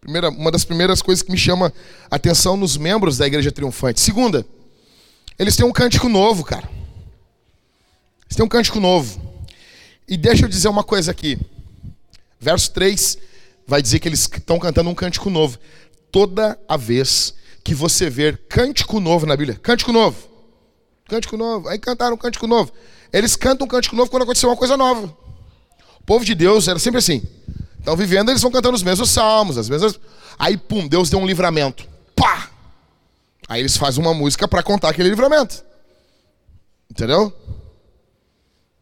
Primeira, 0.00 0.30
uma 0.30 0.50
das 0.50 0.64
primeiras 0.64 1.00
coisas 1.00 1.22
que 1.22 1.30
me 1.30 1.38
chama 1.38 1.72
atenção 2.10 2.56
nos 2.56 2.76
membros 2.76 3.18
da 3.18 3.24
Igreja 3.24 3.52
Triunfante. 3.52 4.00
Segunda, 4.00 4.44
eles 5.38 5.54
têm 5.54 5.64
um 5.64 5.70
cântico 5.70 6.08
novo, 6.08 6.42
cara. 6.42 6.68
Eles 8.24 8.34
têm 8.34 8.44
um 8.44 8.48
cântico 8.48 8.80
novo. 8.80 9.22
E 10.08 10.16
deixa 10.16 10.44
eu 10.44 10.48
dizer 10.48 10.66
uma 10.66 10.82
coisa 10.82 11.12
aqui. 11.12 11.38
Verso 12.40 12.72
3 12.72 13.16
vai 13.64 13.80
dizer 13.80 14.00
que 14.00 14.08
eles 14.08 14.22
estão 14.22 14.58
cantando 14.58 14.90
um 14.90 14.94
cântico 14.94 15.30
novo. 15.30 15.56
Toda 16.12 16.58
a 16.68 16.76
vez 16.76 17.34
que 17.64 17.74
você 17.74 18.08
ver 18.08 18.42
cântico 18.48 19.00
novo 19.00 19.26
na 19.26 19.36
Bíblia, 19.36 19.58
cântico 19.58 19.92
novo, 19.92 20.28
cântico 21.08 21.36
novo, 21.36 21.68
aí 21.68 21.78
cantaram 21.78 22.14
um 22.14 22.18
cântico 22.18 22.46
novo. 22.46 22.70
Eles 23.12 23.34
cantam 23.34 23.64
um 23.64 23.68
cântico 23.68 23.96
novo 23.96 24.10
quando 24.10 24.22
aconteceu 24.22 24.48
uma 24.48 24.56
coisa 24.56 24.76
nova. 24.76 25.06
O 25.98 26.04
povo 26.04 26.24
de 26.24 26.34
Deus 26.34 26.68
era 26.68 26.78
sempre 26.78 26.98
assim. 26.98 27.22
Estão 27.78 27.96
vivendo, 27.96 28.30
eles 28.30 28.42
vão 28.42 28.50
cantando 28.50 28.76
os 28.76 28.82
mesmos 28.82 29.10
salmos, 29.10 29.58
as 29.58 29.68
mesmas. 29.68 29.98
Aí, 30.38 30.56
pum, 30.56 30.86
Deus 30.86 31.10
deu 31.10 31.18
um 31.18 31.26
livramento. 31.26 31.88
Pá! 32.14 32.50
Aí 33.48 33.60
eles 33.60 33.76
fazem 33.76 34.02
uma 34.02 34.14
música 34.14 34.46
para 34.46 34.62
contar 34.62 34.90
aquele 34.90 35.08
livramento. 35.08 35.64
Entendeu? 36.90 37.32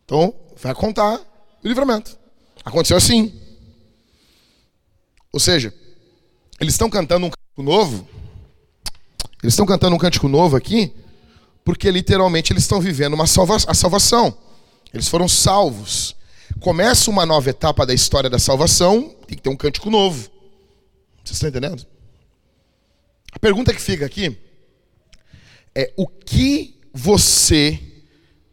Então, 0.05 0.35
vai 0.61 0.75
contar 0.75 1.19
o 1.64 1.69
livramento. 1.69 2.19
Aconteceu 2.64 2.97
assim. 2.97 3.33
Ou 5.33 5.40
seja, 5.40 5.73
eles 6.61 6.75
estão 6.75 6.90
cantando 6.90 7.27
um 7.27 7.31
cântico 7.31 7.62
novo. 7.62 8.09
Eles 9.42 9.55
estão 9.55 9.64
cantando 9.64 9.96
um 9.96 9.99
cântico 9.99 10.29
novo 10.29 10.57
aqui, 10.57 10.92
porque 11.64 11.90
literalmente 11.90 12.53
eles 12.53 12.64
estão 12.64 12.81
vivendo 12.81 13.14
uma 13.14 13.27
salva 13.27 13.57
a 13.66 13.75
salvação. 13.75 14.37
Eles 14.92 15.09
foram 15.09 15.27
salvos. 15.27 16.14
Começa 16.61 17.11
uma 17.11 17.25
nova 17.25 17.49
etapa 17.49 17.87
da 17.87 17.94
história 17.94 18.29
da 18.29 18.38
salvação, 18.38 19.14
tem 19.27 19.37
que 19.37 19.42
ter 19.42 19.49
um 19.49 19.57
cântico 19.57 19.88
novo. 19.88 20.31
Vocês 21.25 21.37
estão 21.37 21.49
entendendo? 21.49 21.87
A 23.33 23.38
pergunta 23.38 23.73
que 23.73 23.81
fica 23.81 24.05
aqui 24.05 24.37
é: 25.75 25.92
o 25.96 26.07
que 26.07 26.79
você 26.92 27.81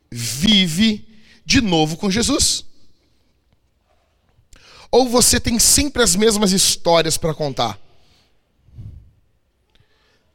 vive 0.10 1.06
de 1.46 1.60
novo 1.60 1.98
com 1.98 2.10
Jesus? 2.10 2.64
Ou 4.90 5.10
você 5.10 5.40
tem 5.40 5.60
sempre 5.60 6.02
as 6.02 6.16
mesmas 6.16 6.54
histórias 6.54 7.18
para 7.18 7.34
contar? 7.34 7.78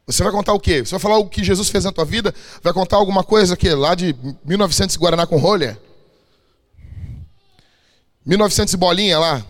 Você 0.06 0.22
vai 0.22 0.32
contar 0.32 0.52
o 0.52 0.60
quê? 0.60 0.84
Você 0.84 0.90
vai 0.90 1.00
falar 1.00 1.18
o 1.18 1.28
que 1.28 1.44
Jesus 1.44 1.68
fez 1.68 1.84
na 1.84 1.92
tua 1.92 2.04
vida? 2.04 2.34
Vai 2.62 2.72
contar 2.72 2.96
alguma 2.96 3.22
coisa 3.22 3.56
que 3.56 3.68
lá 3.70 3.94
de 3.94 4.14
1900 4.44 4.96
Guaraná 4.96 5.26
com 5.26 5.36
rolha? 5.36 5.78
1900 8.26 8.74
bolinha 8.74 9.18
lá? 9.18 9.46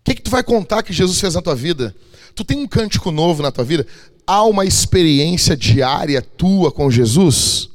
O 0.00 0.04
que, 0.04 0.14
que 0.16 0.22
tu 0.22 0.30
vai 0.30 0.42
contar 0.42 0.82
que 0.82 0.92
Jesus 0.92 1.20
fez 1.20 1.34
na 1.34 1.42
tua 1.42 1.54
vida? 1.54 1.94
Tu 2.34 2.44
tem 2.44 2.58
um 2.58 2.66
cântico 2.66 3.10
novo 3.10 3.42
na 3.42 3.52
tua 3.52 3.64
vida? 3.64 3.86
Há 4.26 4.42
uma 4.44 4.64
experiência 4.64 5.56
diária 5.56 6.20
tua 6.20 6.72
com 6.72 6.90
Jesus? 6.90 7.68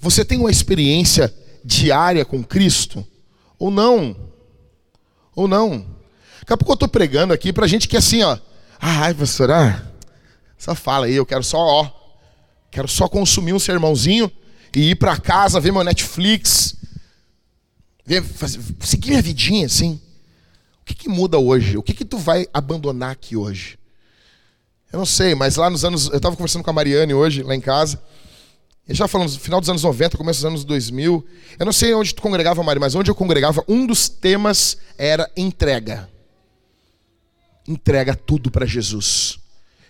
Você 0.00 0.24
tem 0.24 0.38
uma 0.38 0.50
experiência 0.50 1.34
diária 1.64 2.24
com 2.24 2.42
Cristo? 2.42 3.06
Ou 3.58 3.70
não? 3.70 4.16
Ou 5.34 5.46
não? 5.48 5.86
Daqui 6.40 6.52
a 6.52 6.56
pouco 6.56 6.72
eu 6.72 6.74
estou 6.74 6.88
pregando 6.88 7.32
aqui 7.32 7.52
para 7.52 7.66
gente 7.66 7.88
que 7.88 7.96
é 7.96 7.98
assim, 7.98 8.22
ó. 8.22 8.36
Ai, 8.86 9.14
pastor, 9.14 9.50
ah, 9.50 9.82
só 10.58 10.74
fala 10.74 11.06
aí, 11.06 11.14
eu 11.14 11.24
quero 11.24 11.42
só, 11.42 11.56
ó. 11.56 11.90
Quero 12.70 12.86
só 12.86 13.08
consumir 13.08 13.54
um 13.54 13.58
sermãozinho 13.58 14.30
e 14.76 14.90
ir 14.90 14.96
para 14.96 15.16
casa, 15.16 15.58
ver 15.58 15.72
meu 15.72 15.82
Netflix, 15.82 16.76
ver, 18.04 18.22
fazer, 18.22 18.60
seguir 18.80 19.08
minha 19.08 19.22
vidinha 19.22 19.64
assim. 19.64 19.98
O 20.82 20.84
que, 20.84 20.94
que 20.94 21.08
muda 21.08 21.38
hoje? 21.38 21.78
O 21.78 21.82
que, 21.82 21.94
que 21.94 22.04
tu 22.04 22.18
vai 22.18 22.46
abandonar 22.52 23.12
aqui 23.12 23.38
hoje? 23.38 23.78
Eu 24.92 24.98
não 24.98 25.06
sei, 25.06 25.34
mas 25.34 25.56
lá 25.56 25.70
nos 25.70 25.82
anos. 25.82 26.08
Eu 26.08 26.18
estava 26.18 26.36
conversando 26.36 26.62
com 26.62 26.68
a 26.68 26.74
Mariane 26.74 27.14
hoje, 27.14 27.42
lá 27.42 27.54
em 27.54 27.62
casa. 27.62 27.98
E 28.86 28.92
já 28.92 29.08
falando, 29.08 29.30
final 29.30 29.60
dos 29.60 29.70
anos 29.70 29.82
90, 29.82 30.18
começo 30.18 30.40
dos 30.40 30.44
anos 30.44 30.62
2000. 30.62 31.26
Eu 31.58 31.64
não 31.64 31.72
sei 31.72 31.94
onde 31.94 32.14
tu 32.14 32.20
congregava, 32.20 32.62
Mari, 32.62 32.80
mas 32.80 32.94
onde 32.94 33.10
eu 33.10 33.14
congregava, 33.14 33.64
um 33.66 33.86
dos 33.86 34.10
temas 34.10 34.76
era 34.98 35.30
entrega. 35.34 36.12
Entrega 37.66 38.14
tudo 38.14 38.50
para 38.50 38.66
Jesus. 38.66 39.38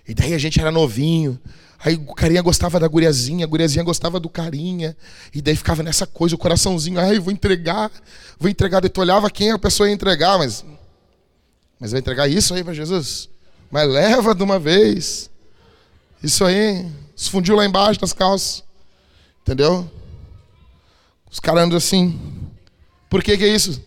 E 0.06 0.14
daí 0.14 0.34
a 0.34 0.38
gente 0.38 0.60
era 0.60 0.70
novinho. 0.70 1.40
Aí 1.84 1.96
o 1.96 2.14
carinha 2.14 2.40
gostava 2.40 2.80
da 2.80 2.88
guriazinha, 2.88 3.44
a 3.44 3.48
guriazinha 3.48 3.84
gostava 3.84 4.18
do 4.18 4.28
carinha. 4.28 4.96
E 5.34 5.42
daí 5.42 5.56
ficava 5.56 5.82
nessa 5.82 6.06
coisa, 6.06 6.34
o 6.34 6.38
coraçãozinho, 6.38 6.98
ai, 6.98 7.18
vou 7.18 7.32
entregar, 7.32 7.90
vou 8.38 8.48
entregar. 8.48 8.80
Daí 8.80 8.88
tu 8.88 9.00
olhava 9.00 9.30
quem 9.30 9.50
a 9.50 9.58
pessoa 9.58 9.88
ia 9.88 9.94
entregar, 9.94 10.38
mas. 10.38 10.64
Mas 11.78 11.90
vai 11.90 12.00
entregar 12.00 12.28
isso 12.28 12.54
aí 12.54 12.64
para 12.64 12.72
Jesus? 12.72 13.28
Mas 13.70 13.88
leva 13.88 14.34
de 14.34 14.42
uma 14.42 14.58
vez. 14.58 15.30
Isso 16.22 16.44
aí. 16.44 16.86
Se 17.16 17.28
fundiu 17.30 17.54
lá 17.56 17.64
embaixo 17.64 18.00
das 18.00 18.12
calças. 18.12 18.64
Entendeu? 19.42 19.90
Os 21.30 21.38
caras 21.38 21.64
andam 21.64 21.76
assim. 21.76 22.18
Por 23.10 23.22
que 23.22 23.36
que 23.36 23.44
é 23.44 23.48
isso? 23.48 23.82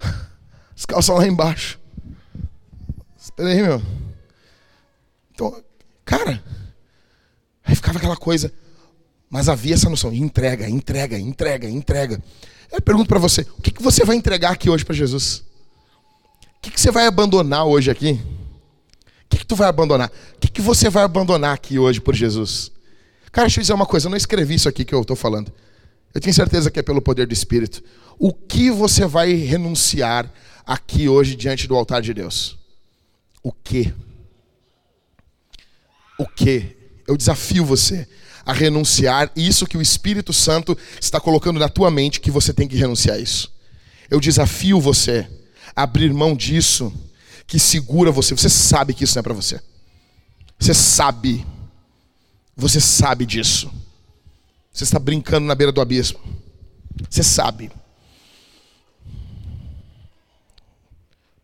Os 0.76 0.84
calçam 0.84 1.16
lá 1.16 1.26
embaixo. 1.26 1.78
Espera 3.36 3.50
aí, 3.50 3.60
meu. 3.60 3.82
Então, 5.30 5.62
cara, 6.06 6.42
aí 7.62 7.74
ficava 7.76 7.98
aquela 7.98 8.16
coisa. 8.16 8.50
Mas 9.28 9.46
havia 9.46 9.74
essa 9.74 9.90
noção, 9.90 10.10
entrega, 10.10 10.66
entrega, 10.66 11.18
entrega, 11.18 11.68
entrega. 11.68 12.22
Eu 12.72 12.80
pergunto 12.80 13.08
para 13.08 13.18
você, 13.18 13.42
o 13.58 13.60
que, 13.60 13.70
que 13.70 13.82
você 13.82 14.06
vai 14.06 14.16
entregar 14.16 14.52
aqui 14.52 14.70
hoje 14.70 14.86
para 14.86 14.94
Jesus? 14.94 15.44
O 16.56 16.62
que, 16.62 16.70
que 16.70 16.80
você 16.80 16.90
vai 16.90 17.06
abandonar 17.06 17.66
hoje 17.66 17.90
aqui? 17.90 18.12
O 18.12 19.28
que, 19.28 19.38
que 19.40 19.46
tu 19.46 19.54
vai 19.54 19.68
abandonar? 19.68 20.10
O 20.34 20.40
que, 20.40 20.48
que 20.48 20.62
você 20.62 20.88
vai 20.88 21.04
abandonar 21.04 21.52
aqui 21.52 21.78
hoje 21.78 22.00
por 22.00 22.14
Jesus? 22.14 22.72
Cara, 23.30 23.48
deixa 23.48 23.60
eu 23.60 23.62
dizer 23.62 23.74
uma 23.74 23.84
coisa, 23.84 24.06
eu 24.06 24.10
não 24.10 24.16
escrevi 24.16 24.54
isso 24.54 24.66
aqui 24.66 24.82
que 24.82 24.94
eu 24.94 25.02
estou 25.02 25.14
falando. 25.14 25.52
Eu 26.14 26.22
tenho 26.22 26.32
certeza 26.32 26.70
que 26.70 26.80
é 26.80 26.82
pelo 26.82 27.02
poder 27.02 27.26
do 27.26 27.34
Espírito. 27.34 27.84
O 28.18 28.32
que 28.32 28.70
você 28.70 29.04
vai 29.04 29.34
renunciar 29.34 30.32
aqui 30.64 31.06
hoje 31.06 31.36
diante 31.36 31.68
do 31.68 31.76
altar 31.76 32.00
de 32.00 32.14
Deus? 32.14 32.56
O 33.46 33.52
que? 33.52 33.94
O 36.18 36.26
que? 36.26 36.76
Eu 37.06 37.16
desafio 37.16 37.64
você 37.64 38.08
a 38.44 38.52
renunciar 38.52 39.30
isso 39.36 39.66
que 39.66 39.78
o 39.78 39.82
Espírito 39.82 40.32
Santo 40.32 40.76
está 41.00 41.20
colocando 41.20 41.60
na 41.60 41.68
tua 41.68 41.90
mente 41.90 42.20
que 42.20 42.30
você 42.30 42.52
tem 42.52 42.66
que 42.66 42.76
renunciar 42.76 43.16
a 43.16 43.20
isso. 43.20 43.52
Eu 44.10 44.18
desafio 44.18 44.80
você 44.80 45.28
a 45.76 45.82
abrir 45.82 46.12
mão 46.12 46.34
disso 46.34 46.92
que 47.46 47.60
segura 47.60 48.10
você. 48.10 48.34
Você 48.34 48.48
sabe 48.48 48.92
que 48.94 49.04
isso 49.04 49.14
não 49.14 49.20
é 49.20 49.22
para 49.22 49.34
você. 49.34 49.60
Você 50.58 50.74
sabe 50.74 51.46
você 52.56 52.80
sabe 52.80 53.26
disso. 53.26 53.70
Você 54.72 54.84
está 54.84 54.98
brincando 54.98 55.46
na 55.46 55.54
beira 55.54 55.70
do 55.70 55.80
abismo. 55.80 56.18
Você 57.08 57.22
sabe. 57.22 57.70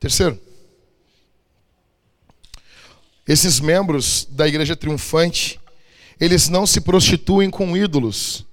Terceiro, 0.01 0.41
esses 3.33 3.61
membros 3.61 4.28
da 4.30 4.47
igreja 4.47 4.76
triunfante, 4.76 5.59
eles 6.20 6.49
não 6.49 6.66
se 6.66 6.80
prostituem 6.80 7.49
com 7.49 7.74
ídolos. 7.74 8.45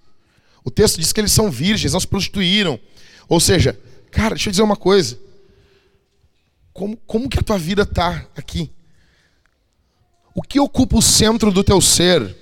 O 0.64 0.72
texto 0.72 1.00
diz 1.00 1.12
que 1.12 1.20
eles 1.20 1.34
são 1.34 1.52
virgens, 1.52 1.92
não 1.92 2.00
se 2.00 2.08
prostituíram. 2.08 2.80
Ou 3.28 3.40
seja, 3.40 3.78
cara, 4.10 4.36
deixa 4.36 4.48
eu 4.48 4.52
dizer 4.52 4.64
uma 4.64 4.78
coisa. 4.78 5.20
Como, 6.72 6.96
como 7.06 7.28
que 7.28 7.40
a 7.40 7.44
tua 7.44 7.58
vida 7.58 7.82
está 7.82 8.26
aqui? 8.38 8.72
O 10.34 10.42
que 10.42 10.60
ocupa 10.60 10.98
o 10.98 11.02
centro 11.02 11.52
do 11.52 11.64
teu 11.64 11.82
ser? 11.82 12.36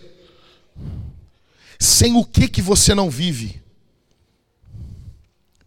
Sem 1.79 2.15
o 2.15 2.23
que 2.23 2.47
que 2.47 2.61
você 2.61 2.93
não 2.93 3.09
vive? 3.09 3.61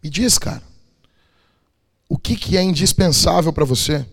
Me 0.01 0.09
diz, 0.09 0.39
cara. 0.39 0.63
O 2.09 2.17
que 2.17 2.37
que 2.37 2.57
é 2.57 2.63
indispensável 2.63 3.53
para 3.53 3.65
você? 3.65 4.07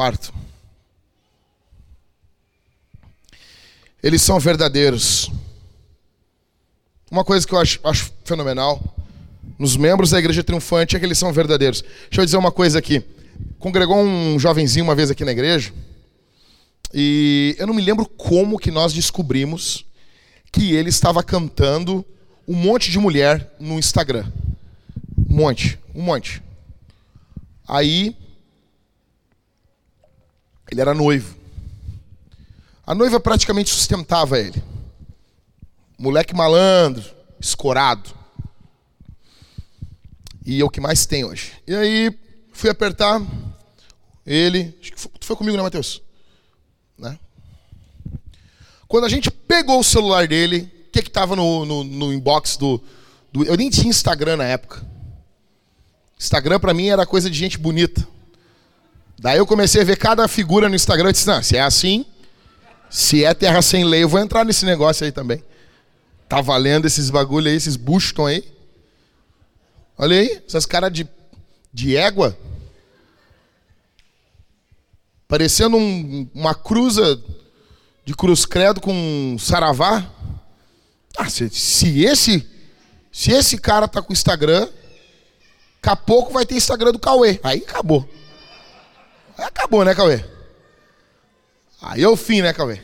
Quarto. 0.00 0.32
Eles 4.02 4.22
são 4.22 4.40
verdadeiros. 4.40 5.30
Uma 7.10 7.22
coisa 7.22 7.46
que 7.46 7.52
eu 7.52 7.58
acho, 7.58 7.78
acho 7.84 8.10
fenomenal 8.24 8.82
nos 9.58 9.76
membros 9.76 10.08
da 10.08 10.18
igreja 10.18 10.42
triunfante 10.42 10.96
é 10.96 10.98
que 10.98 11.04
eles 11.04 11.18
são 11.18 11.30
verdadeiros. 11.34 11.82
Deixa 11.82 12.22
eu 12.22 12.24
dizer 12.24 12.38
uma 12.38 12.50
coisa 12.50 12.78
aqui. 12.78 13.04
Congregou 13.58 13.98
um 13.98 14.38
jovenzinho 14.38 14.86
uma 14.86 14.94
vez 14.94 15.10
aqui 15.10 15.22
na 15.22 15.32
igreja. 15.32 15.70
E 16.94 17.54
eu 17.58 17.66
não 17.66 17.74
me 17.74 17.82
lembro 17.82 18.06
como 18.06 18.58
que 18.58 18.70
nós 18.70 18.94
descobrimos 18.94 19.84
que 20.50 20.72
ele 20.72 20.88
estava 20.88 21.22
cantando 21.22 22.02
um 22.48 22.54
monte 22.54 22.90
de 22.90 22.98
mulher 22.98 23.54
no 23.60 23.78
Instagram. 23.78 24.24
Um 25.28 25.36
monte, 25.36 25.78
um 25.94 26.00
monte. 26.00 26.42
Aí 27.68 28.16
ele 30.70 30.80
era 30.80 30.94
noivo. 30.94 31.36
A 32.86 32.94
noiva 32.94 33.20
praticamente 33.20 33.70
sustentava 33.70 34.38
ele. 34.38 34.62
Moleque 35.98 36.34
malandro, 36.34 37.04
escorado. 37.38 38.10
E 40.44 40.60
é 40.60 40.64
o 40.64 40.70
que 40.70 40.80
mais 40.80 41.06
tem 41.06 41.24
hoje. 41.24 41.52
E 41.66 41.74
aí, 41.74 42.18
fui 42.52 42.70
apertar 42.70 43.20
ele. 44.26 44.74
Acho 44.80 44.92
que 44.92 45.00
foi, 45.00 45.10
foi 45.20 45.36
comigo, 45.36 45.56
né, 45.56 45.62
Matheus? 45.62 46.02
Né? 46.98 47.18
Quando 48.88 49.04
a 49.04 49.08
gente 49.08 49.30
pegou 49.30 49.78
o 49.78 49.84
celular 49.84 50.26
dele, 50.26 50.70
o 50.88 50.90
que 50.90 51.02
que 51.02 51.10
tava 51.10 51.36
no, 51.36 51.64
no, 51.64 51.84
no 51.84 52.12
inbox 52.12 52.56
do, 52.56 52.82
do, 53.32 53.44
Eu 53.44 53.56
nem 53.56 53.70
tinha 53.70 53.88
Instagram 53.88 54.36
na 54.36 54.44
época. 54.44 54.84
Instagram 56.18 56.58
para 56.58 56.74
mim 56.74 56.88
era 56.88 57.06
coisa 57.06 57.30
de 57.30 57.38
gente 57.38 57.56
bonita. 57.56 58.06
Daí 59.20 59.36
eu 59.36 59.46
comecei 59.46 59.82
a 59.82 59.84
ver 59.84 59.98
cada 59.98 60.26
figura 60.26 60.66
no 60.66 60.74
Instagram 60.74 61.10
e 61.10 61.12
disse, 61.12 61.26
não, 61.26 61.42
se 61.42 61.54
é 61.54 61.60
assim, 61.60 62.06
se 62.88 63.22
é 63.22 63.34
terra 63.34 63.60
sem 63.60 63.84
lei, 63.84 64.02
eu 64.02 64.08
vou 64.08 64.18
entrar 64.18 64.46
nesse 64.46 64.64
negócio 64.64 65.04
aí 65.04 65.12
também. 65.12 65.44
Tá 66.26 66.40
valendo 66.40 66.86
esses 66.86 67.10
bagulho 67.10 67.46
aí, 67.46 67.54
esses 67.54 67.76
buscam 67.76 68.28
aí. 68.28 68.42
Olha 69.98 70.18
aí, 70.18 70.42
essas 70.46 70.64
caras 70.64 70.90
de, 70.90 71.06
de 71.70 71.98
égua. 71.98 72.34
Parecendo 75.28 75.76
um, 75.76 76.26
uma 76.34 76.54
cruza 76.54 77.22
de 78.06 78.14
cruz 78.14 78.46
credo 78.46 78.80
com 78.80 78.94
um 78.94 79.38
saravá. 79.38 80.02
Ah, 81.18 81.28
se, 81.28 81.50
se, 81.50 82.04
esse 82.04 82.48
se 83.12 83.32
esse 83.32 83.58
cara 83.58 83.86
tá 83.86 84.00
com 84.00 84.14
Instagram, 84.14 84.62
daqui 84.62 85.90
a 85.90 85.96
pouco 85.96 86.32
vai 86.32 86.46
ter 86.46 86.54
Instagram 86.54 86.92
do 86.92 86.98
Cauê. 86.98 87.38
Aí 87.42 87.58
acabou. 87.68 88.08
Acabou, 89.42 89.84
né, 89.84 89.94
Cauê? 89.94 90.24
Aí 91.82 92.02
é 92.02 92.08
o 92.08 92.16
fim, 92.16 92.42
né, 92.42 92.52
Cauê? 92.52 92.80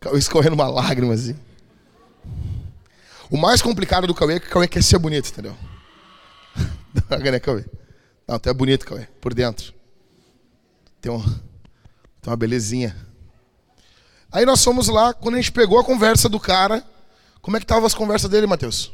Cauê 0.00 0.18
escorrendo 0.18 0.54
uma 0.54 0.68
lágrima 0.68 1.14
assim. 1.14 1.36
O 3.30 3.38
mais 3.38 3.62
complicado 3.62 4.06
do 4.06 4.14
Cauê 4.14 4.34
é 4.34 4.40
que 4.40 4.46
o 4.46 4.50
Cauê 4.50 4.68
quer 4.68 4.82
ser 4.82 4.98
bonito, 4.98 5.30
entendeu? 5.30 5.56
né, 7.32 7.40
Cauê? 7.40 7.64
Não, 8.28 8.38
tu 8.38 8.48
é 8.48 8.54
bonito, 8.54 8.86
Cauê, 8.86 9.06
por 9.20 9.32
dentro. 9.32 9.72
Tem, 11.00 11.10
um, 11.10 11.22
tem 11.22 12.28
uma 12.28 12.36
belezinha. 12.36 12.94
Aí 14.30 14.44
nós 14.44 14.62
fomos 14.62 14.88
lá, 14.88 15.14
quando 15.14 15.36
a 15.36 15.38
gente 15.38 15.52
pegou 15.52 15.78
a 15.78 15.84
conversa 15.84 16.28
do 16.28 16.40
cara, 16.40 16.84
como 17.40 17.56
é 17.56 17.60
que 17.60 17.64
estavam 17.64 17.86
as 17.86 17.94
conversas 17.94 18.28
dele, 18.28 18.46
Mateus? 18.46 18.92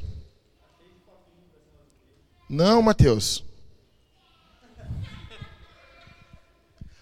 Não, 2.49 2.83
Mateus. 2.83 3.45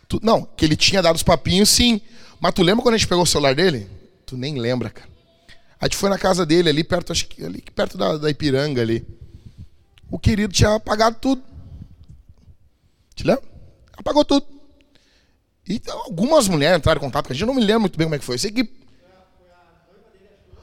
Tu, 0.08 0.18
não, 0.22 0.42
que 0.42 0.64
ele 0.64 0.74
tinha 0.74 1.02
dado 1.02 1.16
os 1.16 1.22
papinhos, 1.22 1.68
sim. 1.68 2.00
Mas 2.40 2.54
tu 2.54 2.62
lembra 2.62 2.82
quando 2.82 2.94
a 2.94 2.98
gente 2.98 3.06
pegou 3.06 3.24
o 3.24 3.26
celular 3.26 3.54
dele? 3.54 3.88
Tu 4.24 4.36
nem 4.36 4.58
lembra, 4.58 4.88
cara. 4.88 5.08
A 5.80 5.84
gente 5.84 5.96
foi 5.96 6.08
na 6.08 6.18
casa 6.18 6.44
dele, 6.44 6.70
ali 6.70 6.82
perto, 6.82 7.12
acho 7.12 7.26
que 7.28 7.44
ali 7.44 7.62
perto 7.74 7.98
da, 7.98 8.16
da 8.16 8.30
Ipiranga 8.30 8.80
ali. 8.80 9.06
O 10.10 10.18
querido 10.18 10.52
tinha 10.52 10.74
apagado 10.74 11.18
tudo. 11.20 11.42
Te 13.14 13.24
lembra? 13.24 13.44
Apagou 13.96 14.24
tudo. 14.24 14.46
E 15.68 15.80
algumas 15.88 16.48
mulheres 16.48 16.78
entraram 16.78 16.98
em 16.98 17.04
contato 17.04 17.26
com 17.26 17.32
a 17.32 17.34
gente, 17.34 17.42
eu 17.42 17.46
não 17.46 17.54
me 17.54 17.60
lembro 17.60 17.82
muito 17.82 17.98
bem 17.98 18.06
como 18.06 18.14
é 18.14 18.18
que 18.18 18.24
foi. 18.24 18.36
Eu 18.36 18.38
sei 18.38 18.50
que. 18.50 18.68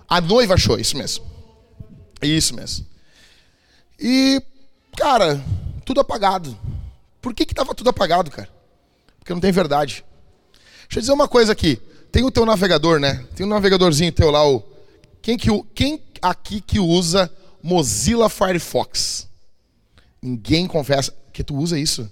A 0.07 0.19
noiva 0.19 0.55
achou, 0.55 0.79
isso 0.79 0.97
mesmo. 0.97 1.23
Isso 2.21 2.55
mesmo. 2.55 2.85
E, 3.99 4.41
cara, 4.97 5.41
tudo 5.85 6.01
apagado. 6.01 6.57
Por 7.21 7.33
que 7.33 7.45
que 7.45 7.53
tava 7.53 7.75
tudo 7.75 7.89
apagado, 7.89 8.31
cara? 8.31 8.49
Porque 9.25 9.33
não 9.33 9.41
tem 9.41 9.51
verdade. 9.51 10.05
Deixa 10.83 10.97
eu 10.97 10.99
dizer 10.99 11.11
uma 11.11 11.27
coisa 11.27 11.51
aqui. 11.51 11.81
Tem 12.11 12.23
o 12.23 12.29
teu 12.29 12.45
navegador, 12.45 12.99
né? 12.99 13.25
Tem 13.35 13.43
um 13.43 13.49
navegadorzinho 13.49 14.11
teu 14.11 14.29
lá, 14.29 14.47
o 14.47 14.63
quem, 15.19 15.35
que, 15.35 15.49
quem 15.73 16.03
aqui 16.21 16.61
que 16.61 16.79
usa 16.79 17.31
Mozilla 17.63 18.29
Firefox? 18.29 19.27
Ninguém 20.21 20.67
confessa 20.67 21.11
que 21.33 21.43
tu 21.43 21.55
usa 21.55 21.79
isso. 21.79 22.07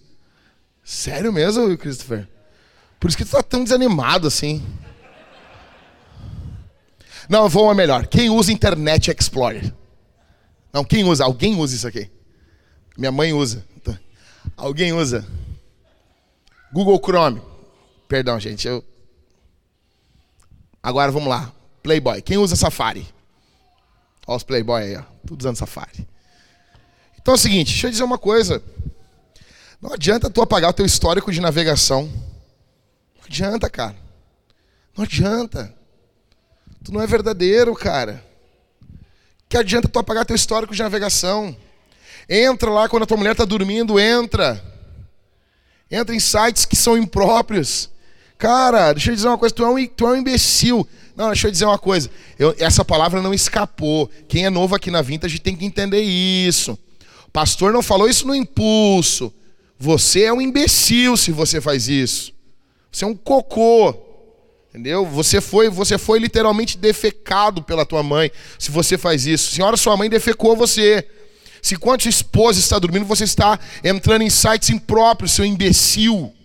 Sério 0.83 1.31
mesmo, 1.31 1.77
Christopher? 1.77 2.27
Por 2.99 3.09
isso 3.09 3.17
que 3.17 3.25
tu 3.25 3.29
tá 3.29 3.43
tão 3.43 3.63
desanimado 3.63 4.27
assim. 4.27 4.65
Não, 7.29 7.47
vou 7.47 7.65
uma 7.65 7.75
melhor. 7.75 8.07
Quem 8.07 8.31
usa 8.31 8.51
Internet 8.51 9.11
Explorer? 9.11 9.71
Não, 10.73 10.83
quem 10.83 11.03
usa? 11.03 11.25
Alguém 11.25 11.55
usa 11.55 11.75
isso 11.75 11.87
aqui. 11.87 12.09
Minha 12.97 13.11
mãe 13.11 13.33
usa. 13.33 13.63
Alguém 14.57 14.91
usa. 14.93 15.23
Google 16.73 16.99
Chrome. 16.99 17.39
Perdão, 18.07 18.39
gente. 18.39 18.67
Eu... 18.67 18.83
Agora 20.81 21.11
vamos 21.11 21.29
lá. 21.29 21.53
Playboy. 21.83 22.21
Quem 22.23 22.37
usa 22.37 22.55
Safari? 22.55 23.07
Olha 24.25 24.37
os 24.37 24.43
Playboy 24.43 24.81
aí, 24.81 24.97
ó. 24.97 25.03
Tudo 25.25 25.41
usando 25.41 25.55
Safari. 25.55 26.07
Então 27.21 27.35
é 27.35 27.37
o 27.37 27.39
seguinte, 27.39 27.69
deixa 27.69 27.87
eu 27.87 27.91
dizer 27.91 28.03
uma 28.03 28.17
coisa. 28.17 28.61
Não 29.79 29.93
adianta 29.93 30.29
tu 30.29 30.41
apagar 30.41 30.71
o 30.71 30.73
teu 30.73 30.85
histórico 30.85 31.31
de 31.31 31.39
navegação. 31.39 32.11
Não 33.15 33.25
adianta, 33.25 33.69
cara. 33.69 33.95
Não 34.97 35.03
adianta. 35.03 35.73
Tu 36.83 36.91
não 36.91 37.01
é 37.01 37.07
verdadeiro, 37.07 37.75
cara. 37.75 38.25
Que 39.47 39.57
adianta 39.57 39.87
tu 39.87 39.99
apagar 39.99 40.25
teu 40.25 40.35
histórico 40.35 40.73
de 40.73 40.81
navegação? 40.81 41.55
Entra 42.27 42.71
lá 42.71 42.89
quando 42.89 43.03
a 43.03 43.05
tua 43.05 43.17
mulher 43.17 43.33
está 43.33 43.45
dormindo, 43.45 43.99
entra. 43.99 44.72
Entra 45.89 46.15
em 46.15 46.19
sites 46.19 46.65
que 46.65 46.75
são 46.75 46.97
impróprios. 46.97 47.89
Cara, 48.37 48.93
deixa 48.93 49.11
eu 49.11 49.15
dizer 49.15 49.27
uma 49.27 49.37
coisa, 49.37 49.55
tu 49.55 49.63
é 49.63 49.69
um, 49.69 49.87
tu 49.87 50.07
é 50.07 50.11
um 50.11 50.15
imbecil. 50.15 50.87
Não, 51.15 51.27
deixa 51.27 51.47
eu 51.47 51.51
dizer 51.51 51.65
uma 51.65 51.77
coisa. 51.77 52.09
Eu, 52.37 52.55
essa 52.59 52.83
palavra 52.83 53.21
não 53.21 53.33
escapou. 53.33 54.09
Quem 54.27 54.45
é 54.45 54.49
novo 54.49 54.75
aqui 54.75 54.89
na 54.89 55.01
Vintage 55.01 55.39
tem 55.39 55.55
que 55.55 55.65
entender 55.65 56.01
isso. 56.01 56.77
O 57.27 57.31
pastor 57.31 57.71
não 57.71 57.81
falou 57.81 58.09
isso 58.09 58.27
no 58.27 58.35
impulso. 58.35 59.33
Você 59.79 60.23
é 60.23 60.33
um 60.33 60.41
imbecil 60.41 61.15
se 61.15 61.31
você 61.31 61.61
faz 61.61 61.87
isso. 61.87 62.33
Você 62.91 63.05
é 63.05 63.07
um 63.07 63.15
cocô. 63.15 63.95
Entendeu? 64.69 65.05
Você 65.05 65.39
foi, 65.39 65.69
você 65.69 65.99
foi 65.99 66.17
literalmente 66.17 66.77
defecado 66.77 67.61
pela 67.61 67.85
tua 67.85 68.01
mãe 68.01 68.31
se 68.57 68.71
você 68.71 68.97
faz 68.97 69.27
isso. 69.27 69.51
Senhora, 69.51 69.77
sua 69.77 69.95
mãe 69.95 70.09
defecou 70.09 70.55
você. 70.57 71.07
Se 71.63 71.77
quando 71.77 72.01
sua 72.01 72.09
esposa 72.09 72.59
está 72.59 72.77
dormindo, 72.77 73.05
você 73.05 73.23
está 73.23 73.57
entrando 73.81 74.21
em 74.21 74.29
sites 74.29 74.69
impróprios, 74.69 75.31
seu 75.31 75.45
imbecil. 75.45 76.35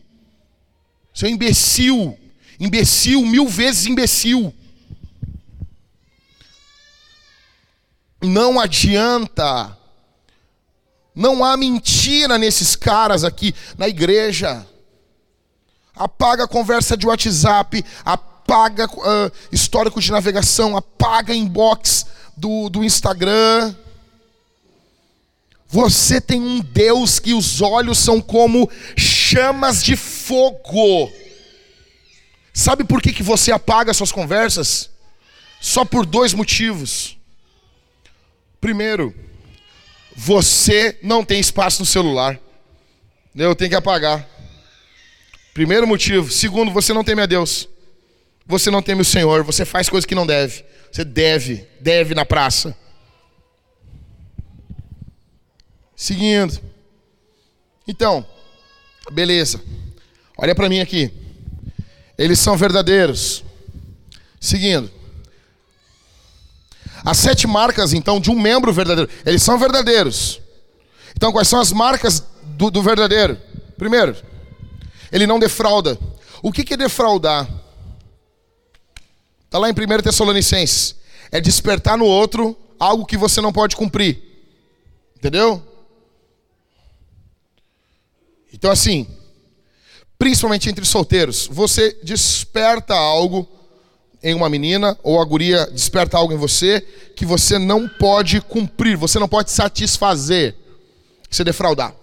Seu 1.12 1.28
imbecil. 1.28 2.16
Imbecil, 2.60 3.26
mil 3.26 3.48
vezes 3.48 3.86
imbecil. 3.86 4.54
Não 8.22 8.60
adianta. 8.60 9.76
Não 11.12 11.44
há 11.44 11.56
mentira 11.56 12.38
nesses 12.38 12.76
caras 12.76 13.24
aqui 13.24 13.52
na 13.76 13.88
igreja. 13.88 14.64
Apaga 15.96 16.44
a 16.44 16.48
conversa 16.48 16.96
de 16.96 17.08
WhatsApp, 17.08 17.84
apaga 18.04 18.86
uh, 18.86 19.32
histórico 19.50 20.00
de 20.00 20.12
navegação, 20.12 20.76
apaga 20.76 21.34
inbox 21.34 22.06
do, 22.36 22.68
do 22.68 22.84
Instagram. 22.84 23.74
Você 25.68 26.18
tem 26.18 26.40
um 26.40 26.60
Deus 26.60 27.18
que 27.18 27.34
os 27.34 27.60
olhos 27.60 27.98
são 27.98 28.22
como 28.22 28.70
chamas 28.96 29.84
de 29.84 29.96
fogo. 29.96 31.12
Sabe 32.54 32.84
por 32.84 33.02
que, 33.02 33.12
que 33.12 33.22
você 33.22 33.52
apaga 33.52 33.92
suas 33.92 34.10
conversas? 34.10 34.88
Só 35.60 35.84
por 35.84 36.06
dois 36.06 36.32
motivos. 36.32 37.18
Primeiro, 38.60 39.14
você 40.16 40.98
não 41.02 41.22
tem 41.22 41.38
espaço 41.38 41.82
no 41.82 41.86
celular. 41.86 42.40
Eu 43.36 43.54
tenho 43.54 43.70
que 43.70 43.76
apagar. 43.76 44.26
Primeiro 45.52 45.86
motivo. 45.86 46.30
Segundo, 46.32 46.72
você 46.72 46.94
não 46.94 47.04
teme 47.04 47.22
a 47.22 47.26
Deus. 47.26 47.68
Você 48.46 48.70
não 48.70 48.80
teme 48.80 49.02
o 49.02 49.04
Senhor. 49.04 49.44
Você 49.44 49.66
faz 49.66 49.88
coisas 49.88 50.06
que 50.06 50.14
não 50.14 50.26
deve. 50.26 50.64
Você 50.90 51.04
deve, 51.04 51.66
deve 51.78 52.14
na 52.14 52.24
praça. 52.24 52.74
Seguindo. 55.98 56.60
Então, 57.84 58.24
beleza. 59.10 59.60
Olha 60.36 60.54
para 60.54 60.68
mim 60.68 60.78
aqui. 60.78 61.12
Eles 62.16 62.38
são 62.38 62.56
verdadeiros. 62.56 63.42
Seguindo. 64.40 64.88
As 67.04 67.18
sete 67.18 67.48
marcas, 67.48 67.92
então, 67.92 68.20
de 68.20 68.30
um 68.30 68.38
membro 68.38 68.72
verdadeiro. 68.72 69.10
Eles 69.26 69.42
são 69.42 69.58
verdadeiros. 69.58 70.40
Então, 71.16 71.32
quais 71.32 71.48
são 71.48 71.58
as 71.58 71.72
marcas 71.72 72.22
do, 72.44 72.70
do 72.70 72.80
verdadeiro? 72.80 73.36
Primeiro, 73.76 74.16
ele 75.10 75.26
não 75.26 75.40
defrauda. 75.40 75.98
O 76.40 76.52
que, 76.52 76.62
que 76.62 76.74
é 76.74 76.76
defraudar? 76.76 77.48
Está 79.46 79.58
lá 79.58 79.68
em 79.68 79.72
1 79.72 80.02
Tessalonicenses. 80.02 80.94
É 81.32 81.40
despertar 81.40 81.98
no 81.98 82.04
outro 82.04 82.56
algo 82.78 83.04
que 83.04 83.16
você 83.16 83.40
não 83.40 83.52
pode 83.52 83.74
cumprir. 83.74 84.22
Entendeu? 85.16 85.67
Então, 88.52 88.70
assim, 88.70 89.06
principalmente 90.18 90.68
entre 90.68 90.84
solteiros, 90.84 91.48
você 91.50 91.96
desperta 92.02 92.94
algo 92.94 93.48
em 94.22 94.34
uma 94.34 94.48
menina 94.48 94.98
ou 95.02 95.20
a 95.20 95.24
guria 95.24 95.66
desperta 95.66 96.16
algo 96.16 96.32
em 96.32 96.36
você 96.36 96.80
que 97.14 97.24
você 97.24 97.58
não 97.58 97.88
pode 97.88 98.40
cumprir, 98.40 98.96
você 98.96 99.18
não 99.18 99.28
pode 99.28 99.50
satisfazer, 99.50 100.56
se 101.30 101.44
defraudar. 101.44 101.94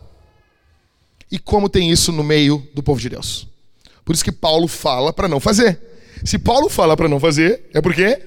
E 1.32 1.38
como 1.38 1.68
tem 1.68 1.92
isso 1.92 2.12
no 2.12 2.24
meio 2.24 2.66
do 2.74 2.82
povo 2.82 3.00
de 3.00 3.10
Deus? 3.10 3.48
Por 4.06 4.14
isso 4.14 4.24
que 4.24 4.32
Paulo 4.32 4.68
fala 4.68 5.12
para 5.12 5.28
não 5.28 5.40
fazer. 5.40 5.80
Se 6.24 6.38
Paulo 6.38 6.70
fala 6.70 6.96
para 6.96 7.10
não 7.10 7.20
fazer, 7.20 7.70
é 7.74 7.82
porque 7.82 8.22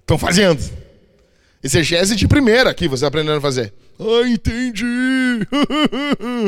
estão 0.00 0.16
fazendo. 0.16 0.62
Exegese 1.62 2.14
de 2.14 2.28
primeira 2.28 2.70
aqui, 2.70 2.88
você 2.88 3.04
aprendendo 3.04 3.38
a 3.38 3.40
fazer. 3.40 3.72
Ah, 3.98 4.28
entendi. 4.28 4.84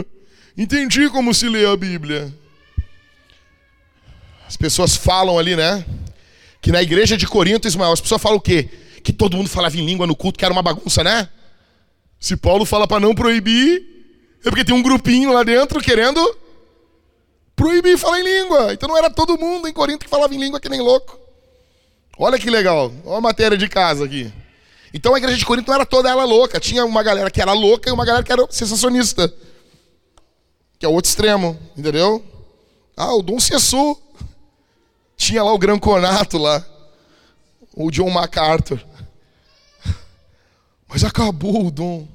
entendi 0.56 1.08
como 1.10 1.34
se 1.34 1.48
lê 1.48 1.66
a 1.66 1.76
Bíblia. 1.76 2.32
As 4.46 4.56
pessoas 4.56 4.96
falam 4.96 5.38
ali, 5.38 5.56
né? 5.56 5.84
Que 6.60 6.70
na 6.70 6.82
igreja 6.82 7.16
de 7.16 7.26
Corinto, 7.26 7.66
Ismael, 7.66 7.92
as 7.92 8.00
pessoas 8.00 8.22
falam 8.22 8.38
o 8.38 8.40
quê? 8.40 8.68
Que 9.02 9.12
todo 9.12 9.36
mundo 9.36 9.48
falava 9.48 9.76
em 9.76 9.84
língua 9.84 10.06
no 10.06 10.16
culto, 10.16 10.38
que 10.38 10.44
era 10.44 10.52
uma 10.52 10.62
bagunça, 10.62 11.02
né? 11.02 11.28
Se 12.18 12.36
Paulo 12.36 12.64
fala 12.64 12.86
para 12.86 13.00
não 13.00 13.14
proibir, 13.14 13.82
é 14.44 14.50
porque 14.50 14.64
tem 14.64 14.74
um 14.74 14.82
grupinho 14.82 15.32
lá 15.32 15.42
dentro 15.42 15.80
querendo 15.80 16.20
proibir 17.54 17.98
falar 17.98 18.20
em 18.20 18.24
língua. 18.24 18.72
Então 18.72 18.88
não 18.88 18.96
era 18.96 19.10
todo 19.10 19.38
mundo 19.38 19.66
em 19.66 19.72
Corinto 19.72 20.04
que 20.04 20.10
falava 20.10 20.34
em 20.34 20.38
língua 20.38 20.60
que 20.60 20.68
nem 20.68 20.80
louco. 20.80 21.18
Olha 22.18 22.38
que 22.38 22.48
legal. 22.48 22.92
Olha 23.04 23.18
a 23.18 23.20
matéria 23.20 23.58
de 23.58 23.68
casa 23.68 24.04
aqui. 24.04 24.32
Então 24.94 25.14
a 25.14 25.18
igreja 25.18 25.36
de 25.36 25.44
Corinto 25.44 25.68
não 25.68 25.74
era 25.74 25.84
toda 25.84 26.08
ela 26.08 26.24
louca. 26.24 26.60
Tinha 26.60 26.84
uma 26.84 27.02
galera 27.02 27.30
que 27.30 27.40
era 27.40 27.52
louca 27.52 27.90
e 27.90 27.92
uma 27.92 28.04
galera 28.04 28.24
que 28.24 28.32
era 28.32 28.46
sensacionista. 28.50 29.32
Que 30.78 30.86
é 30.86 30.88
o 30.88 30.92
outro 30.92 31.08
extremo, 31.08 31.58
entendeu? 31.76 32.24
Ah, 32.96 33.14
o 33.14 33.22
Dom 33.22 33.38
Cessu. 33.40 33.96
Tinha 35.16 35.42
lá 35.42 35.52
o 35.52 35.58
Gran 35.58 35.78
Conato 35.78 36.38
lá. 36.38 36.64
O 37.74 37.90
John 37.90 38.10
MacArthur. 38.10 38.84
Mas 40.88 41.04
acabou 41.04 41.66
o 41.66 41.70
Dom. 41.70 42.06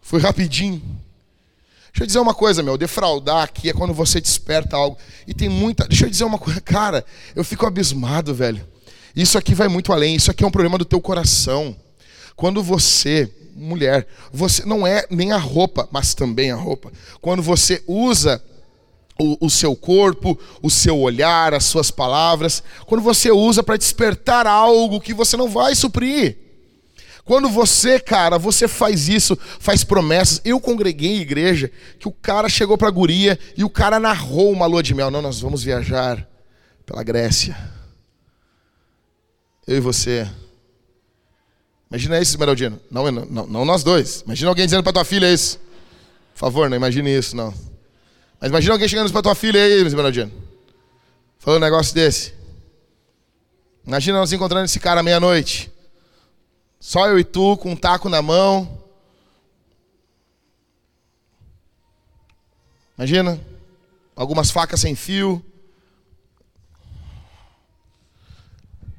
Foi 0.00 0.20
rapidinho. 0.20 0.80
Deixa 1.98 2.04
eu 2.04 2.06
dizer 2.06 2.18
uma 2.20 2.34
coisa, 2.34 2.62
meu. 2.62 2.78
Defraudar 2.78 3.42
aqui 3.42 3.68
é 3.68 3.72
quando 3.72 3.92
você 3.92 4.20
desperta 4.20 4.76
algo. 4.76 4.96
E 5.26 5.34
tem 5.34 5.48
muita. 5.48 5.86
Deixa 5.88 6.06
eu 6.06 6.10
dizer 6.10 6.24
uma 6.24 6.38
coisa. 6.38 6.60
Cara, 6.60 7.04
eu 7.34 7.42
fico 7.42 7.66
abismado, 7.66 8.34
velho. 8.34 8.66
Isso 9.16 9.36
aqui 9.36 9.54
vai 9.54 9.68
muito 9.68 9.92
além. 9.92 10.14
Isso 10.14 10.30
aqui 10.30 10.44
é 10.44 10.46
um 10.46 10.50
problema 10.50 10.78
do 10.78 10.84
teu 10.84 11.00
coração. 11.00 11.76
Quando 12.36 12.62
você, 12.62 13.28
mulher, 13.58 14.06
você 14.32 14.64
não 14.64 14.86
é 14.86 15.04
nem 15.10 15.32
a 15.32 15.36
roupa, 15.36 15.88
mas 15.90 16.14
também 16.14 16.50
a 16.50 16.56
roupa. 16.56 16.92
Quando 17.20 17.42
você 17.42 17.82
usa 17.86 18.42
o, 19.18 19.46
o, 19.46 19.50
seu 19.50 19.74
corpo, 19.74 20.38
o 20.62 20.70
seu 20.70 20.98
olhar, 20.98 21.52
as 21.52 21.64
suas 21.64 21.90
palavras, 21.90 22.62
quando 22.86 23.02
você 23.02 23.30
usa 23.30 23.62
para 23.62 23.76
despertar 23.76 24.46
algo 24.46 25.00
que 25.00 25.12
você 25.12 25.36
não 25.36 25.48
vai 25.48 25.74
suprir. 25.74 26.38
Quando 27.24 27.50
você, 27.50 28.00
cara, 28.00 28.38
você 28.38 28.66
faz 28.66 29.06
isso, 29.06 29.36
faz 29.58 29.84
promessas. 29.84 30.40
Eu 30.46 30.58
congreguei 30.58 31.18
em 31.18 31.20
igreja 31.20 31.70
que 31.98 32.08
o 32.08 32.12
cara 32.12 32.48
chegou 32.48 32.78
para 32.78 32.88
a 32.88 32.92
guria 32.92 33.38
e 33.54 33.62
o 33.62 33.68
cara 33.68 34.00
narrou 34.00 34.50
uma 34.50 34.64
lua 34.64 34.82
de 34.82 34.94
mel. 34.94 35.10
Não, 35.10 35.20
nós 35.20 35.38
vamos 35.38 35.62
viajar 35.62 36.26
pela 36.86 37.02
Grécia. 37.02 37.54
Eu 39.66 39.76
e 39.76 39.80
você. 39.80 40.26
Imagina 41.90 42.20
isso, 42.20 42.32
Esmeraldino. 42.32 42.80
Não, 42.90 43.10
não, 43.10 43.46
não 43.46 43.64
nós 43.64 43.82
dois. 43.82 44.22
Imagina 44.22 44.50
alguém 44.50 44.66
dizendo 44.66 44.82
para 44.82 44.92
tua 44.92 45.04
filha 45.04 45.32
isso. 45.32 45.58
Por 46.34 46.40
favor, 46.40 46.68
não 46.68 46.76
imagine 46.76 47.16
isso, 47.16 47.34
não. 47.34 47.52
Mas 48.40 48.50
imagina 48.50 48.74
alguém 48.74 48.88
chegando 48.88 49.10
para 49.10 49.22
tua 49.22 49.34
filha 49.34 49.60
aí, 49.60 49.82
Esmeraldino. 49.82 50.30
Falando 51.38 51.62
um 51.62 51.64
negócio 51.64 51.94
desse. 51.94 52.34
Imagina 53.86 54.18
nós 54.18 54.32
encontrando 54.32 54.66
esse 54.66 54.78
cara 54.78 55.02
meia-noite. 55.02 55.72
Só 56.78 57.08
eu 57.08 57.18
e 57.18 57.24
tu, 57.24 57.56
com 57.56 57.70
um 57.70 57.76
taco 57.76 58.08
na 58.08 58.20
mão. 58.20 58.84
Imagina, 62.98 63.40
algumas 64.14 64.50
facas 64.50 64.80
sem 64.80 64.94
fio. 64.94 65.44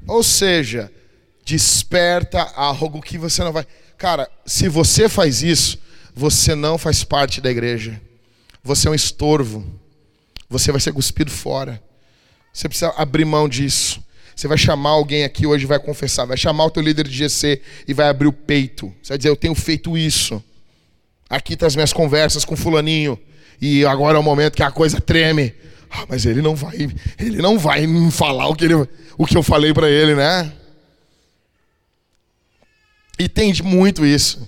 Ou 0.08 0.24
seja, 0.24 0.92
desperta 1.50 2.42
algo 2.56 3.02
que 3.02 3.18
você 3.18 3.44
não 3.44 3.52
vai. 3.52 3.66
Cara, 3.98 4.30
se 4.46 4.70
você 4.70 5.10
faz 5.10 5.42
isso, 5.42 5.80
você 6.14 6.54
não 6.54 6.78
faz 6.78 7.04
parte 7.04 7.42
da 7.42 7.50
igreja. 7.50 8.00
Você 8.64 8.88
é 8.88 8.92
um 8.92 8.96
estorvo. 8.96 9.66
Você 10.48 10.72
vai 10.72 10.80
ser 10.80 10.94
cuspido 10.94 11.32
fora. 11.32 11.82
Você 12.54 12.70
precisa 12.70 12.94
abrir 12.96 13.26
mão 13.26 13.50
disso. 13.50 14.00
Você 14.36 14.48
vai 14.48 14.58
chamar 14.58 14.92
alguém 14.92 15.24
aqui 15.24 15.46
hoje 15.46 15.66
vai 15.66 15.80
confessar, 15.80 16.26
vai 16.26 16.38
chamar 16.38 16.66
o 16.66 16.70
teu 16.70 16.82
líder 16.82 17.08
de 17.08 17.16
GC 17.16 17.62
e 17.88 17.94
vai 17.94 18.08
abrir 18.08 18.28
o 18.28 18.34
peito. 18.34 18.94
Você 19.02 19.10
vai 19.10 19.18
dizer, 19.18 19.30
eu 19.30 19.36
tenho 19.36 19.56
feito 19.56 19.98
isso. 19.98 20.42
Aqui 21.30 21.54
estão 21.54 21.68
as 21.68 21.76
minhas 21.76 21.92
conversas 21.92 22.46
com 22.46 22.56
fulaninho. 22.56 23.20
E 23.60 23.86
agora 23.86 24.18
é 24.18 24.20
o 24.20 24.24
momento 24.24 24.56
que 24.56 24.64
a 24.64 24.72
coisa 24.72 25.02
treme. 25.02 25.54
Ah, 25.90 26.06
mas 26.08 26.26
ele 26.26 26.42
não 26.42 26.56
vai, 26.56 26.90
ele 27.18 27.42
não 27.42 27.58
vai 27.58 27.86
falar 28.12 28.48
o 28.48 28.56
que, 28.56 28.66
ele, 28.66 28.76
o 29.18 29.26
que 29.26 29.36
eu 29.36 29.44
falei 29.44 29.74
para 29.74 29.90
ele, 29.90 30.14
né? 30.14 30.54
E 33.20 33.28
tem 33.28 33.54
muito 33.62 34.06
isso. 34.06 34.48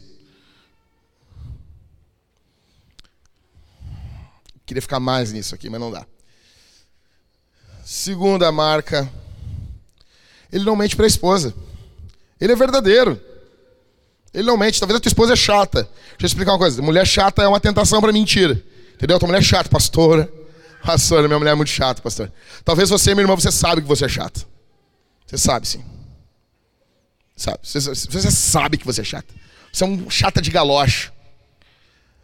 Queria 4.66 4.82
ficar 4.82 5.00
mais 5.00 5.32
nisso 5.34 5.54
aqui, 5.54 5.70
mas 5.70 5.80
não 5.80 5.92
dá. 5.92 6.06
Segunda 7.84 8.52
marca 8.52 9.12
ele 10.52 10.66
não 10.66 10.76
mente 10.76 10.96
para 10.96 11.06
a 11.06 11.08
esposa. 11.08 11.54
Ele 12.40 12.52
é 12.52 12.56
verdadeiro. 12.56 13.20
Ele 14.34 14.44
não 14.44 14.58
mente. 14.58 14.80
Talvez 14.80 14.98
a 14.98 15.00
tua 15.00 15.10
esposa 15.10 15.34
é 15.34 15.36
chata. 15.36 15.84
Deixa 15.84 16.24
eu 16.24 16.28
explicar 16.28 16.52
uma 16.52 16.60
coisa. 16.60 16.82
Mulher 16.82 17.08
chata 17.08 17.42
é 17.42 17.48
uma 17.48 17.60
tentação 17.60 18.02
para 18.02 18.12
mentira. 18.12 18.62
Entendeu? 18.96 19.18
Tua 19.18 19.28
mulher 19.28 19.40
é 19.40 19.44
chata, 19.44 19.70
pastora. 19.70 20.32
Pastora, 20.84 21.28
minha 21.28 21.40
mulher 21.40 21.52
é 21.52 21.56
muito 21.56 21.70
chata, 21.70 22.02
pastor. 22.02 22.32
Talvez 22.66 22.90
você, 22.90 23.14
minha 23.14 23.24
irmã, 23.24 23.36
você 23.36 23.52
sabe 23.52 23.82
que 23.82 23.88
você 23.88 24.06
é 24.06 24.10
chata. 24.10 24.42
Você 25.26 25.38
sabe, 25.38 25.68
sim. 25.68 25.84
Sabe. 27.42 27.58
Você, 27.64 27.80
você 27.80 28.30
sabe 28.30 28.78
que 28.78 28.86
você 28.86 29.02
é 29.02 29.04
chata. 29.04 29.34
Você 29.74 29.84
é 29.84 29.88
um 29.88 30.08
chata 30.12 30.40
de 30.40 30.52
galocha. 30.52 31.12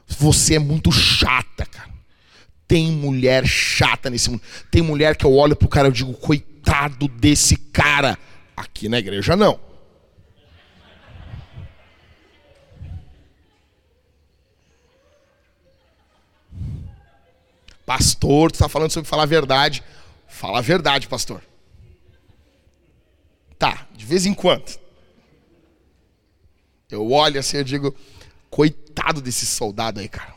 Você 0.08 0.58
é 0.58 0.60
muito 0.60 0.92
chata, 0.92 1.66
cara. 1.66 1.92
Tem 2.68 2.92
mulher 2.92 3.44
chata 3.48 4.12
nesse 4.12 4.30
mundo. 4.30 4.44
Tem 4.70 4.84
mulher 4.84 5.16
que 5.16 5.26
eu 5.26 5.34
olho 5.34 5.56
pro 5.56 5.68
cara 5.68 5.88
e 5.88 5.92
digo, 5.92 6.14
coitado 6.14 7.08
desse 7.08 7.56
cara. 7.56 8.16
Aqui 8.56 8.88
na 8.88 9.00
igreja 9.00 9.36
não. 9.36 9.60
Pastor, 17.84 18.52
tu 18.52 18.56
está 18.56 18.70
falando 18.70 18.92
sobre 18.92 19.10
falar 19.10 19.24
a 19.24 19.26
verdade. 19.26 19.84
Fala 20.28 20.60
a 20.60 20.62
verdade, 20.62 21.08
pastor. 21.08 21.42
Tá, 23.58 23.88
de 23.96 24.06
vez 24.06 24.28
em 24.28 24.36
quando. 24.36 24.86
Eu 26.90 27.12
olho 27.12 27.40
assim 27.40 27.58
e 27.58 27.64
digo, 27.64 27.94
coitado 28.50 29.22
desse 29.22 29.46
soldado 29.46 30.00
aí, 30.00 30.08
cara. 30.08 30.34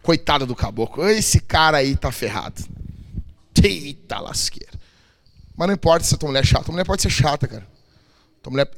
Coitado 0.00 0.46
do 0.46 0.54
caboclo. 0.54 1.08
Esse 1.08 1.40
cara 1.40 1.78
aí 1.78 1.96
tá 1.96 2.12
ferrado. 2.12 2.62
Eita 3.62 4.20
lasqueira. 4.20 4.72
Mas 5.56 5.66
não 5.66 5.74
importa 5.74 6.04
se 6.04 6.14
a 6.14 6.18
tua 6.18 6.28
mulher 6.28 6.44
é 6.44 6.46
chata. 6.46 6.64
Tua 6.64 6.72
mulher 6.72 6.84
pode 6.84 7.02
ser 7.02 7.10
chata, 7.10 7.48
cara. 7.48 7.66
Tua 8.40 8.52
mulher. 8.52 8.70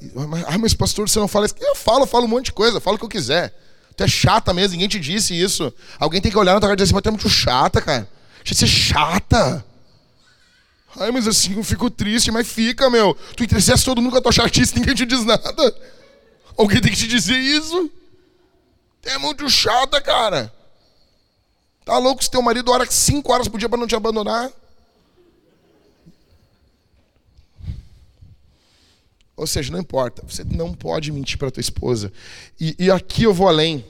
Ah, 0.47 0.57
mas 0.57 0.72
pastor, 0.72 1.07
você 1.07 1.18
não 1.18 1.28
fala 1.28 1.45
isso. 1.45 1.57
Eu 1.61 1.74
falo, 1.74 2.07
falo 2.07 2.24
um 2.24 2.28
monte 2.28 2.47
de 2.47 2.53
coisa, 2.53 2.80
falo 2.80 2.97
o 2.97 2.99
que 2.99 3.05
eu 3.05 3.11
quiser. 3.11 3.55
Tu 3.95 4.05
é 4.05 4.09
chata 4.09 4.55
mesmo, 4.55 4.72
ninguém 4.72 4.89
te 4.89 4.99
disse 4.99 5.39
isso. 5.39 5.70
Alguém 5.99 6.22
tem 6.22 6.32
que 6.32 6.39
olhar 6.39 6.55
na 6.55 6.61
tua 6.61 6.68
cara 6.68 6.74
e 6.74 6.76
dizer 6.76 6.84
assim, 6.84 6.95
mas 6.95 7.03
tu 7.03 7.09
é 7.09 7.11
muito 7.11 7.28
chata, 7.28 7.82
cara. 7.82 8.09
Deixa 8.39 8.55
de 8.55 8.57
ser 8.57 8.66
chata. 8.66 9.62
Ai, 10.97 11.11
mas 11.11 11.28
assim 11.28 11.55
eu 11.55 11.62
fico 11.62 11.91
triste, 11.91 12.30
mas 12.30 12.49
fica, 12.49 12.89
meu. 12.89 13.14
Tu 13.36 13.45
entristece 13.45 13.84
todo 13.84 14.01
mundo 14.01 14.12
com 14.12 14.18
a 14.18 14.22
tua 14.22 14.32
chatice, 14.32 14.74
ninguém 14.74 14.95
te 14.95 15.05
diz 15.05 15.22
nada. 15.26 15.74
Alguém 16.59 16.80
tem 16.80 16.90
que 16.90 16.98
te 16.98 17.06
dizer 17.06 17.38
isso. 17.38 17.88
É 19.04 19.16
muito 19.16 19.48
chata, 19.48 20.00
cara. 20.00 20.52
Tá 21.84 21.96
louco 21.98 22.22
se 22.22 22.30
teu 22.30 22.42
marido 22.42 22.72
ora 22.72 22.84
cinco 22.90 23.32
horas 23.32 23.46
por 23.46 23.59
dia 23.59 23.68
para 23.68 23.78
não 23.78 23.86
te 23.86 23.94
abandonar? 23.94 24.50
Ou 29.36 29.46
seja, 29.46 29.70
não 29.70 29.78
importa, 29.78 30.24
você 30.28 30.42
não 30.42 30.74
pode 30.74 31.12
mentir 31.12 31.38
para 31.38 31.50
tua 31.50 31.61
esposa. 31.61 32.12
E, 32.61 32.74
e, 32.76 32.90
aqui 32.90 33.22
eu 33.22 33.32
vou 33.32 33.46
além. 33.46 33.84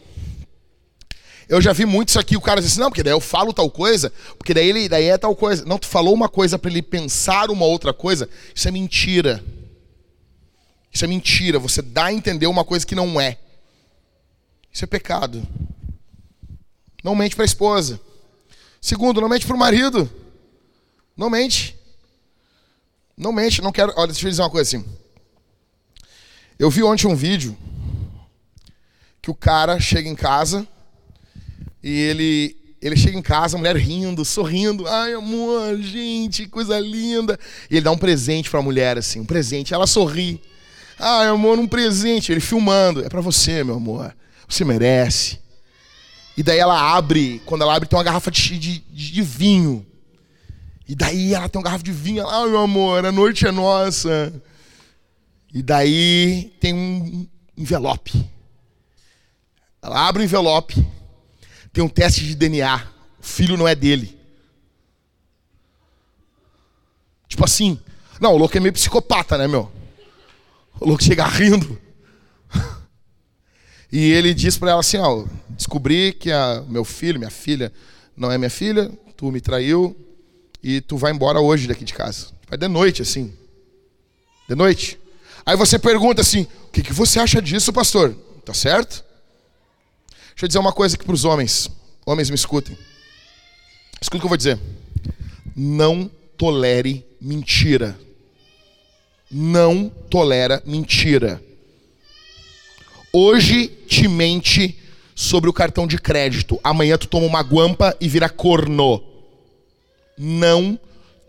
Eu 1.48 1.62
já 1.62 1.72
vi 1.72 1.86
muito 1.86 2.10
isso 2.10 2.20
aqui, 2.20 2.36
o 2.36 2.40
cara 2.40 2.60
diz 2.60 2.70
assim, 2.70 2.80
não, 2.80 2.90
porque 2.90 3.02
daí 3.02 3.14
eu 3.14 3.20
falo 3.20 3.54
tal 3.54 3.70
coisa, 3.70 4.12
porque 4.36 4.52
daí 4.52 4.68
ele 4.68 4.90
daí 4.90 5.06
é 5.06 5.16
tal 5.16 5.34
coisa. 5.34 5.64
Não, 5.64 5.78
tu 5.78 5.86
falou 5.86 6.12
uma 6.12 6.28
coisa 6.28 6.58
para 6.58 6.70
ele 6.70 6.82
pensar 6.82 7.50
uma 7.50 7.64
outra 7.64 7.94
coisa, 7.94 8.28
isso 8.54 8.68
é 8.68 8.70
mentira. 8.70 9.42
Isso 10.92 11.04
é 11.04 11.08
mentira, 11.08 11.58
você 11.58 11.82
dá 11.82 12.06
a 12.06 12.12
entender 12.12 12.46
uma 12.46 12.64
coisa 12.64 12.86
que 12.86 12.94
não 12.94 13.20
é. 13.20 13.38
Isso 14.72 14.84
é 14.84 14.86
pecado. 14.86 15.46
Não 17.02 17.14
mente 17.14 17.34
para 17.34 17.44
a 17.44 17.46
esposa. 17.46 18.00
Segundo, 18.80 19.20
não 19.20 19.28
mente 19.28 19.46
para 19.46 19.56
o 19.56 19.58
marido. 19.58 20.10
Não 21.16 21.30
mente. 21.30 21.76
Não 23.16 23.32
mente, 23.32 23.60
não 23.60 23.72
quero. 23.72 23.92
Olha, 23.96 24.08
deixa 24.08 24.26
eu 24.26 24.30
dizer 24.30 24.42
uma 24.42 24.50
coisa 24.50 24.68
assim. 24.76 24.84
Eu 26.58 26.70
vi 26.70 26.82
ontem 26.82 27.06
um 27.06 27.14
vídeo 27.14 27.56
que 29.20 29.30
o 29.30 29.34
cara 29.34 29.80
chega 29.80 30.08
em 30.08 30.14
casa 30.14 30.66
e 31.82 31.90
ele 31.90 32.56
ele 32.80 32.96
chega 32.96 33.18
em 33.18 33.22
casa, 33.22 33.56
a 33.56 33.58
mulher 33.58 33.76
rindo, 33.76 34.24
sorrindo. 34.24 34.86
Ai, 34.86 35.12
amor, 35.12 35.76
gente, 35.78 36.46
coisa 36.46 36.78
linda. 36.78 37.38
E 37.68 37.74
ele 37.74 37.84
dá 37.84 37.90
um 37.90 37.98
presente 37.98 38.48
para 38.48 38.60
a 38.60 38.62
mulher, 38.62 38.96
assim, 38.96 39.20
um 39.20 39.24
presente. 39.24 39.74
Ela 39.74 39.86
sorri. 39.86 40.40
Ai, 40.98 41.28
amor, 41.28 41.58
um 41.58 41.66
presente. 41.66 42.32
Ele 42.32 42.40
filmando. 42.40 43.04
É 43.04 43.08
para 43.08 43.20
você, 43.20 43.62
meu 43.62 43.76
amor. 43.76 44.14
Você 44.48 44.64
merece. 44.64 45.38
E 46.36 46.42
daí 46.42 46.58
ela 46.58 46.96
abre, 46.96 47.42
quando 47.44 47.62
ela 47.62 47.74
abre, 47.74 47.88
tem 47.88 47.98
uma 47.98 48.04
garrafa 48.04 48.30
de, 48.30 48.58
de, 48.58 48.78
de 48.78 49.22
vinho. 49.22 49.84
E 50.86 50.94
daí 50.94 51.34
ela 51.34 51.48
tem 51.48 51.58
uma 51.58 51.64
garrafa 51.64 51.84
de 51.84 51.92
vinho. 51.92 52.26
Ai, 52.26 52.48
meu 52.48 52.60
amor, 52.60 53.04
a 53.04 53.12
noite 53.12 53.46
é 53.46 53.50
nossa. 53.50 54.32
E 55.52 55.62
daí 55.62 56.52
tem 56.60 56.74
um 56.74 57.26
envelope. 57.56 58.24
Ela 59.82 60.08
abre 60.08 60.22
o 60.22 60.24
envelope 60.24 60.86
tem 61.78 61.84
um 61.84 61.88
teste 61.88 62.24
de 62.24 62.34
DNA. 62.34 62.84
O 63.20 63.22
filho 63.22 63.56
não 63.56 63.68
é 63.68 63.72
dele. 63.72 64.18
Tipo 67.28 67.44
assim. 67.44 67.78
Não, 68.20 68.32
o 68.32 68.36
louco 68.36 68.56
é 68.56 68.60
meio 68.60 68.72
psicopata, 68.72 69.38
né, 69.38 69.46
meu? 69.46 69.70
O 70.80 70.86
louco 70.86 71.02
chega 71.02 71.26
rindo. 71.26 71.78
E 73.90 74.12
ele 74.12 74.34
diz 74.34 74.58
para 74.58 74.70
ela 74.70 74.80
assim: 74.80 74.98
ó, 74.98 75.24
descobri 75.50 76.12
que 76.12 76.30
a, 76.30 76.62
meu 76.68 76.84
filho, 76.84 77.18
minha 77.18 77.30
filha, 77.30 77.72
não 78.16 78.30
é 78.30 78.36
minha 78.36 78.50
filha, 78.50 78.90
tu 79.16 79.32
me 79.32 79.40
traiu 79.40 79.96
e 80.62 80.80
tu 80.80 80.96
vai 80.96 81.12
embora 81.12 81.40
hoje 81.40 81.66
daqui 81.66 81.84
de 81.84 81.94
casa. 81.94 82.26
Vai 82.48 82.58
de 82.58 82.68
noite, 82.68 83.02
assim. 83.02 83.32
De 84.48 84.54
noite. 84.54 84.98
Aí 85.44 85.56
você 85.56 85.78
pergunta 85.78 86.20
assim: 86.20 86.46
o 86.66 86.70
que, 86.70 86.82
que 86.82 86.92
você 86.92 87.18
acha 87.18 87.40
disso, 87.40 87.72
pastor? 87.72 88.14
Tá 88.44 88.52
certo? 88.52 89.04
Deixa 90.30 90.44
eu 90.44 90.48
dizer 90.48 90.58
uma 90.58 90.72
coisa 90.72 90.94
aqui 90.94 91.04
para 91.04 91.14
os 91.14 91.24
homens. 91.24 91.70
Homens, 92.06 92.30
me 92.30 92.36
escutem. 92.36 92.76
Escuta 94.00 94.18
o 94.18 94.20
que 94.20 94.26
eu 94.26 94.30
vou 94.30 94.36
dizer. 94.36 94.58
Não 95.56 96.10
tolere 96.36 97.04
mentira. 97.20 97.98
Não 99.30 99.88
tolera 100.10 100.62
mentira. 100.64 101.42
Hoje 103.12 103.68
te 103.86 104.08
mente 104.08 104.78
sobre 105.14 105.50
o 105.50 105.52
cartão 105.52 105.86
de 105.86 105.98
crédito. 105.98 106.60
Amanhã 106.62 106.96
tu 106.96 107.08
toma 107.08 107.26
uma 107.26 107.42
guampa 107.42 107.96
e 108.00 108.08
vira 108.08 108.28
corno. 108.28 109.02
Não 110.16 110.78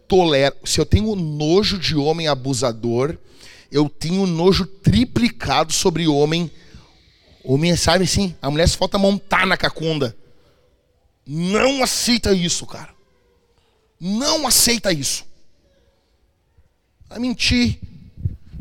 tolera. 0.07 0.55
Se 0.63 0.79
eu 0.79 0.85
tenho 0.85 1.15
nojo 1.15 1.77
de 1.77 1.95
homem 1.95 2.27
abusador, 2.27 3.17
eu 3.71 3.89
tenho 3.89 4.25
nojo 4.25 4.65
triplicado 4.65 5.73
sobre 5.73 6.07
homem 6.07 6.49
Homem, 7.43 7.75
sabe 7.75 8.03
assim, 8.03 8.35
a 8.41 8.51
mulher 8.51 8.67
se 8.67 8.77
falta 8.77 8.97
montar 8.97 9.47
na 9.47 9.57
cacunda. 9.57 10.15
Não 11.25 11.81
aceita 11.81 12.33
isso, 12.33 12.65
cara. 12.65 12.93
Não 13.99 14.45
aceita 14.45 14.91
isso. 14.91 15.25
Vai 17.07 17.19
mentir. 17.19 17.79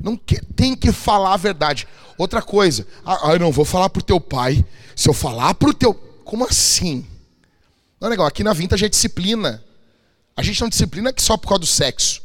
Não 0.03 0.17
que, 0.17 0.43
tem 0.55 0.75
que 0.75 0.93
falar 0.93 1.35
a 1.35 1.37
verdade. 1.37 1.87
Outra 2.17 2.43
coisa, 2.43 2.87
ah, 3.05 3.33
eu 3.33 3.39
não 3.39 3.53
vou 3.53 3.65
falar 3.65 3.91
pro 3.91 4.03
teu 4.03 4.21
pai. 4.21 4.65
Se 4.95 5.09
eu 5.09 5.15
falar 5.15 5.55
pro 5.55 5.75
teu. 5.75 5.95
Como 6.25 6.45
assim? 6.45 7.07
Não 8.01 8.07
é 8.07 8.11
legal, 8.11 8.27
aqui 8.27 8.45
na 8.45 8.53
Vintage 8.53 8.85
é 8.85 8.89
disciplina. 8.89 9.63
A 10.37 10.43
gente 10.43 10.61
não 10.61 10.69
disciplina 10.69 11.13
que 11.13 11.23
só 11.23 11.37
por 11.37 11.49
causa 11.49 11.61
do 11.61 11.67
sexo. 11.67 12.23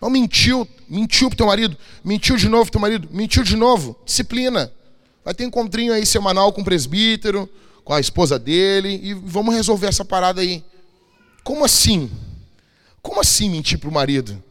Não 0.00 0.10
mentiu, 0.10 0.68
mentiu 0.88 1.28
pro 1.28 1.36
teu 1.36 1.46
marido, 1.46 1.76
mentiu 2.04 2.36
de 2.36 2.48
novo 2.48 2.64
pro 2.64 2.72
teu 2.72 2.80
marido, 2.80 3.08
mentiu 3.10 3.42
de 3.42 3.56
novo. 3.56 3.96
Disciplina. 4.04 4.72
Vai 5.24 5.34
ter 5.34 5.44
encontrinho 5.44 5.92
aí 5.92 6.06
semanal 6.06 6.52
com 6.52 6.60
o 6.60 6.64
presbítero, 6.64 7.48
com 7.84 7.92
a 7.92 8.00
esposa 8.00 8.38
dele, 8.38 9.00
e 9.02 9.14
vamos 9.14 9.54
resolver 9.54 9.86
essa 9.86 10.04
parada 10.04 10.40
aí. 10.40 10.64
Como 11.42 11.64
assim? 11.64 12.10
Como 13.02 13.20
assim 13.20 13.50
mentir 13.50 13.78
para 13.78 13.88
o 13.88 13.92
marido? 13.92 14.42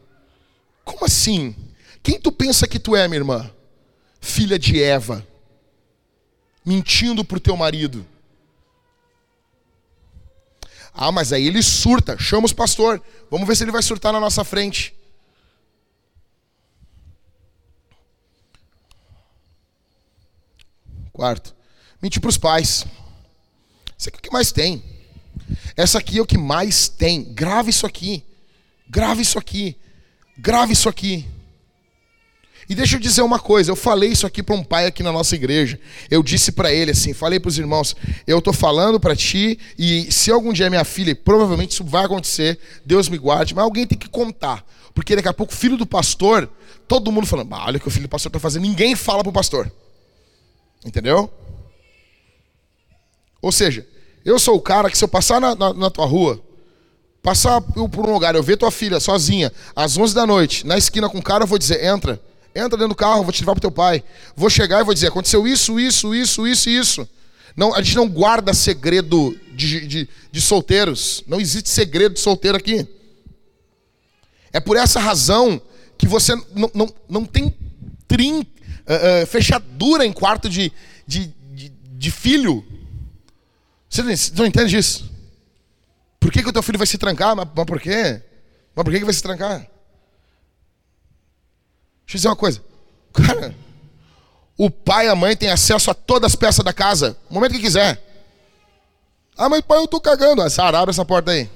Como 0.84 1.04
assim? 1.04 1.54
Quem 2.02 2.20
tu 2.20 2.32
pensa 2.32 2.66
que 2.66 2.78
tu 2.78 2.96
é, 2.96 3.06
minha 3.06 3.20
irmã? 3.20 3.50
Filha 4.20 4.58
de 4.58 4.82
Eva. 4.82 5.26
Mentindo 6.64 7.24
para 7.24 7.38
o 7.38 7.40
teu 7.40 7.56
marido. 7.56 8.06
Ah, 10.92 11.12
mas 11.12 11.32
aí 11.32 11.46
ele 11.46 11.62
surta. 11.62 12.18
Chama 12.18 12.46
os 12.46 12.52
pastor. 12.52 13.00
Vamos 13.30 13.46
ver 13.46 13.56
se 13.56 13.64
ele 13.64 13.70
vai 13.70 13.82
surtar 13.82 14.12
na 14.12 14.20
nossa 14.20 14.42
frente. 14.44 14.94
Quarto, 21.12 21.54
mentir 22.00 22.20
para 22.20 22.28
os 22.28 22.38
pais. 22.38 22.84
Isso 23.96 24.08
aqui 24.08 24.16
é 24.16 24.20
o 24.20 24.22
que 24.22 24.32
mais 24.32 24.52
tem. 24.52 24.82
Essa 25.76 25.98
aqui 25.98 26.18
é 26.18 26.22
o 26.22 26.26
que 26.26 26.38
mais 26.38 26.88
tem. 26.88 27.24
Grave 27.32 27.70
isso 27.70 27.86
aqui. 27.86 28.24
Grave 28.88 29.22
isso 29.22 29.38
aqui. 29.38 29.76
Grave 30.36 30.72
isso 30.72 30.88
aqui. 30.88 31.28
E 32.68 32.74
deixa 32.74 32.96
eu 32.96 33.00
dizer 33.00 33.22
uma 33.22 33.38
coisa, 33.38 33.70
eu 33.70 33.76
falei 33.76 34.10
isso 34.10 34.26
aqui 34.26 34.42
para 34.42 34.54
um 34.54 34.62
pai 34.62 34.86
aqui 34.86 35.02
na 35.02 35.10
nossa 35.10 35.34
igreja. 35.34 35.80
Eu 36.10 36.22
disse 36.22 36.52
para 36.52 36.70
ele 36.70 36.90
assim, 36.90 37.14
falei 37.14 37.40
para 37.40 37.48
os 37.48 37.58
irmãos, 37.58 37.96
eu 38.26 38.38
estou 38.38 38.52
falando 38.52 39.00
para 39.00 39.16
ti 39.16 39.58
e 39.78 40.12
se 40.12 40.30
algum 40.30 40.52
dia 40.52 40.68
minha 40.68 40.84
filha, 40.84 41.16
provavelmente 41.16 41.72
isso 41.72 41.82
vai 41.82 42.04
acontecer, 42.04 42.58
Deus 42.84 43.08
me 43.08 43.16
guarde, 43.16 43.54
mas 43.54 43.64
alguém 43.64 43.86
tem 43.86 43.96
que 43.96 44.08
contar, 44.08 44.62
porque 44.94 45.16
daqui 45.16 45.28
a 45.28 45.32
pouco 45.32 45.54
filho 45.54 45.78
do 45.78 45.86
pastor, 45.86 46.46
todo 46.86 47.10
mundo 47.10 47.26
falando, 47.26 47.50
olha 47.54 47.78
o 47.78 47.80
que 47.80 47.88
o 47.88 47.90
filho 47.90 48.06
do 48.06 48.10
pastor 48.10 48.28
está 48.28 48.38
fazendo, 48.38 48.62
ninguém 48.62 48.94
fala 48.94 49.22
para 49.22 49.30
o 49.30 49.32
pastor. 49.32 49.72
Entendeu? 50.84 51.30
Ou 53.40 53.50
seja, 53.50 53.86
eu 54.24 54.38
sou 54.38 54.56
o 54.56 54.60
cara 54.60 54.90
que 54.90 54.98
se 54.98 55.04
eu 55.04 55.08
passar 55.08 55.40
na, 55.40 55.54
na, 55.54 55.72
na 55.72 55.90
tua 55.90 56.04
rua, 56.04 56.38
passar 57.22 57.62
por 57.62 58.06
um 58.06 58.12
lugar, 58.12 58.34
eu 58.34 58.42
ver 58.42 58.58
tua 58.58 58.70
filha 58.70 59.00
sozinha, 59.00 59.50
às 59.74 59.96
11 59.96 60.14
da 60.14 60.26
noite, 60.26 60.66
na 60.66 60.76
esquina 60.76 61.08
com 61.08 61.18
o 61.18 61.22
cara, 61.22 61.44
eu 61.44 61.46
vou 61.46 61.58
dizer, 61.58 61.82
entra. 61.82 62.20
Entra 62.58 62.76
dentro 62.76 62.88
do 62.88 62.94
carro, 62.94 63.22
vou 63.22 63.32
te 63.32 63.40
levar 63.40 63.52
pro 63.52 63.60
teu 63.60 63.70
pai. 63.70 64.02
Vou 64.34 64.50
chegar 64.50 64.80
e 64.80 64.84
vou 64.84 64.92
dizer, 64.92 65.06
aconteceu 65.06 65.46
isso, 65.46 65.78
isso, 65.78 66.14
isso, 66.14 66.46
isso 66.46 66.68
e 66.68 66.76
isso. 66.76 67.08
Não, 67.56 67.74
a 67.74 67.80
gente 67.80 67.96
não 67.96 68.08
guarda 68.08 68.52
segredo 68.52 69.38
de, 69.52 69.86
de, 69.86 70.08
de 70.30 70.40
solteiros. 70.40 71.22
Não 71.26 71.40
existe 71.40 71.68
segredo 71.68 72.14
de 72.14 72.20
solteiro 72.20 72.56
aqui. 72.56 72.86
É 74.52 74.58
por 74.58 74.76
essa 74.76 74.98
razão 74.98 75.60
que 75.96 76.06
você 76.06 76.34
não, 76.54 76.70
não, 76.74 76.94
não 77.08 77.24
tem 77.24 77.54
trin, 78.06 78.40
uh, 78.40 79.22
uh, 79.22 79.26
fechadura 79.26 80.04
em 80.04 80.12
quarto 80.12 80.48
de, 80.48 80.72
de, 81.06 81.32
de, 81.52 81.68
de 81.70 82.10
filho. 82.10 82.64
Você 83.88 84.02
não 84.34 84.46
entende 84.46 84.76
isso? 84.76 85.10
Por 86.18 86.32
que, 86.32 86.42
que 86.42 86.48
o 86.48 86.52
teu 86.52 86.62
filho 86.62 86.78
vai 86.78 86.86
se 86.86 86.98
trancar? 86.98 87.36
Mas, 87.36 87.48
mas 87.54 87.66
por 87.66 87.80
quê? 87.80 88.20
Mas 88.74 88.84
por 88.84 88.92
que, 88.92 88.98
que 88.98 89.04
vai 89.04 89.14
se 89.14 89.22
trancar? 89.22 89.66
Deixa 92.08 92.16
eu 92.16 92.18
dizer 92.20 92.28
uma 92.28 92.36
coisa. 92.36 92.64
Cara, 93.12 93.54
o 94.56 94.70
pai 94.70 95.06
e 95.06 95.08
a 95.10 95.14
mãe 95.14 95.36
têm 95.36 95.50
acesso 95.50 95.90
a 95.90 95.94
todas 95.94 96.32
as 96.32 96.36
peças 96.36 96.64
da 96.64 96.72
casa, 96.72 97.14
no 97.28 97.34
momento 97.34 97.52
que 97.52 97.60
quiser. 97.60 98.02
Ah, 99.36 99.46
mas 99.46 99.60
pai, 99.60 99.76
eu 99.76 99.86
tô 99.86 100.00
cagando. 100.00 100.40
Ah, 100.40 100.48
Sara, 100.48 100.78
abre 100.78 100.90
essa 100.90 101.04
porta 101.04 101.32
aí. 101.32 101.50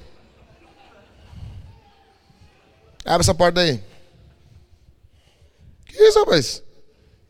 Abre 3.02 3.22
essa 3.22 3.34
porta 3.34 3.60
aí. 3.60 3.82
Que 5.86 6.02
isso, 6.02 6.18
rapaz? 6.20 6.62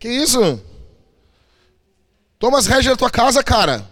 Que 0.00 0.08
isso? 0.08 0.60
Toma 2.40 2.58
as 2.58 2.66
rédeas 2.66 2.86
da 2.86 2.96
tua 2.96 3.10
casa, 3.10 3.40
cara. 3.44 3.88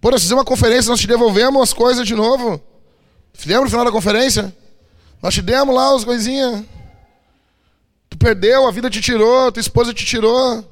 Pô, 0.00 0.10
nós 0.10 0.22
fizemos 0.22 0.40
uma 0.40 0.46
conferência, 0.46 0.88
nós 0.88 1.00
te 1.00 1.06
devolvemos 1.06 1.62
as 1.62 1.74
coisas 1.74 2.06
de 2.06 2.14
novo. 2.14 2.58
Lembra 3.44 3.64
no 3.64 3.70
final 3.70 3.84
da 3.84 3.92
conferência? 3.92 4.56
Nós 5.20 5.34
te 5.34 5.42
demos 5.42 5.74
lá 5.74 5.94
as 5.94 6.04
coisinhas. 6.04 6.64
Tu 8.14 8.18
perdeu, 8.18 8.64
a 8.64 8.70
vida 8.70 8.88
te 8.88 9.00
tirou, 9.00 9.50
tua 9.50 9.60
esposa 9.60 9.92
te 9.92 10.06
tirou. 10.06 10.64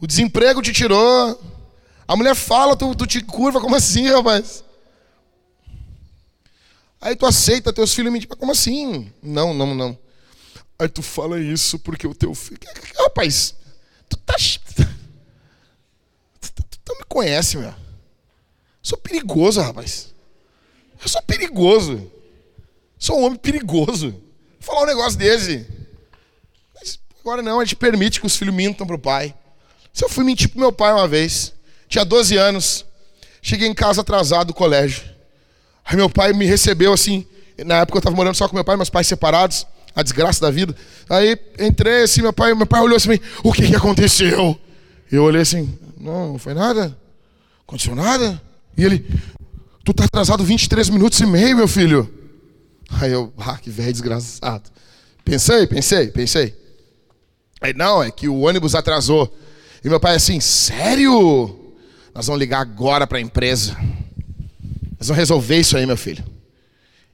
O 0.00 0.06
desemprego 0.06 0.60
te 0.60 0.72
tirou. 0.72 1.40
A 2.08 2.16
mulher 2.16 2.34
fala, 2.34 2.74
tu, 2.74 2.92
tu 2.92 3.06
te 3.06 3.22
curva, 3.22 3.60
como 3.60 3.76
assim, 3.76 4.10
rapaz? 4.10 4.64
Aí 7.00 7.14
tu 7.14 7.24
aceita 7.24 7.72
teus 7.72 7.94
filhos 7.94 8.12
mentir, 8.12 8.28
como 8.28 8.50
assim? 8.50 9.12
Não, 9.22 9.54
não, 9.54 9.76
não. 9.76 9.96
Aí 10.76 10.88
tu 10.88 11.02
fala 11.02 11.38
isso 11.40 11.78
porque 11.78 12.04
o 12.04 12.14
teu 12.14 12.34
filho. 12.34 12.58
Rapaz, 12.98 13.54
tu 14.08 14.16
tá. 14.16 14.34
Tu, 16.40 16.52
tu, 16.52 16.78
tu 16.84 16.96
me 16.98 17.04
conhece, 17.08 17.56
meu. 17.56 17.68
Eu 17.68 17.74
sou 18.82 18.98
perigoso, 18.98 19.60
rapaz. 19.60 20.12
Eu 21.00 21.08
sou 21.08 21.22
perigoso. 21.22 22.10
Sou 22.98 23.20
um 23.20 23.24
homem 23.24 23.38
perigoso. 23.38 24.10
Vou 24.10 24.20
falar 24.62 24.82
um 24.82 24.86
negócio 24.86 25.16
desse. 25.16 25.77
Agora 27.28 27.42
não, 27.42 27.60
a 27.60 27.64
gente 27.64 27.76
permite 27.76 28.20
que 28.20 28.26
os 28.26 28.34
filhos 28.38 28.54
mintam 28.54 28.86
pro 28.86 28.98
pai. 28.98 29.34
Se 29.92 30.02
eu 30.02 30.08
fui 30.08 30.24
mentir 30.24 30.48
pro 30.48 30.60
meu 30.60 30.72
pai 30.72 30.94
uma 30.94 31.06
vez, 31.06 31.52
tinha 31.86 32.02
12 32.02 32.38
anos, 32.38 32.86
cheguei 33.42 33.68
em 33.68 33.74
casa 33.74 34.00
atrasado 34.00 34.46
do 34.46 34.54
colégio. 34.54 35.02
Aí 35.84 35.94
meu 35.94 36.08
pai 36.08 36.32
me 36.32 36.46
recebeu 36.46 36.90
assim, 36.90 37.26
Na 37.66 37.80
época 37.80 37.98
eu 37.98 38.00
estava 38.00 38.16
morando 38.16 38.34
só 38.34 38.48
com 38.48 38.54
meu 38.54 38.64
pai, 38.64 38.76
meus 38.76 38.88
pais 38.88 39.06
separados, 39.06 39.66
a 39.94 40.02
desgraça 40.02 40.40
da 40.40 40.50
vida. 40.50 40.74
Aí 41.06 41.38
entrei 41.58 42.04
assim, 42.04 42.22
meu 42.22 42.32
pai, 42.32 42.54
meu 42.54 42.64
pai 42.64 42.80
olhou 42.80 42.96
assim, 42.96 43.20
o 43.44 43.52
que, 43.52 43.66
que 43.66 43.76
aconteceu? 43.76 44.58
Eu 45.12 45.24
olhei 45.24 45.42
assim, 45.42 45.78
não, 46.00 46.32
não 46.32 46.38
foi 46.38 46.54
nada. 46.54 46.96
Aconteceu 47.66 47.94
nada? 47.94 48.40
E 48.74 48.82
ele, 48.82 49.06
tu 49.84 49.92
tá 49.92 50.04
atrasado 50.04 50.42
23 50.42 50.88
minutos 50.88 51.20
e 51.20 51.26
meio, 51.26 51.54
meu 51.54 51.68
filho. 51.68 52.10
Aí 52.88 53.12
eu, 53.12 53.30
ah, 53.36 53.58
que 53.58 53.68
velho 53.68 53.92
desgraçado. 53.92 54.70
Pensei, 55.22 55.66
pensei, 55.66 56.06
pensei. 56.08 56.67
Aí, 57.60 57.72
não, 57.74 58.02
é 58.02 58.10
que 58.10 58.28
o 58.28 58.40
ônibus 58.40 58.74
atrasou. 58.74 59.32
E 59.84 59.88
meu 59.88 60.00
pai 60.00 60.16
assim, 60.16 60.40
sério? 60.40 61.74
Nós 62.14 62.26
vamos 62.26 62.40
ligar 62.40 62.60
agora 62.60 63.06
para 63.06 63.18
a 63.18 63.20
empresa. 63.20 63.76
Nós 64.98 65.08
vamos 65.08 65.18
resolver 65.18 65.58
isso 65.58 65.76
aí, 65.76 65.86
meu 65.86 65.96
filho. 65.96 66.24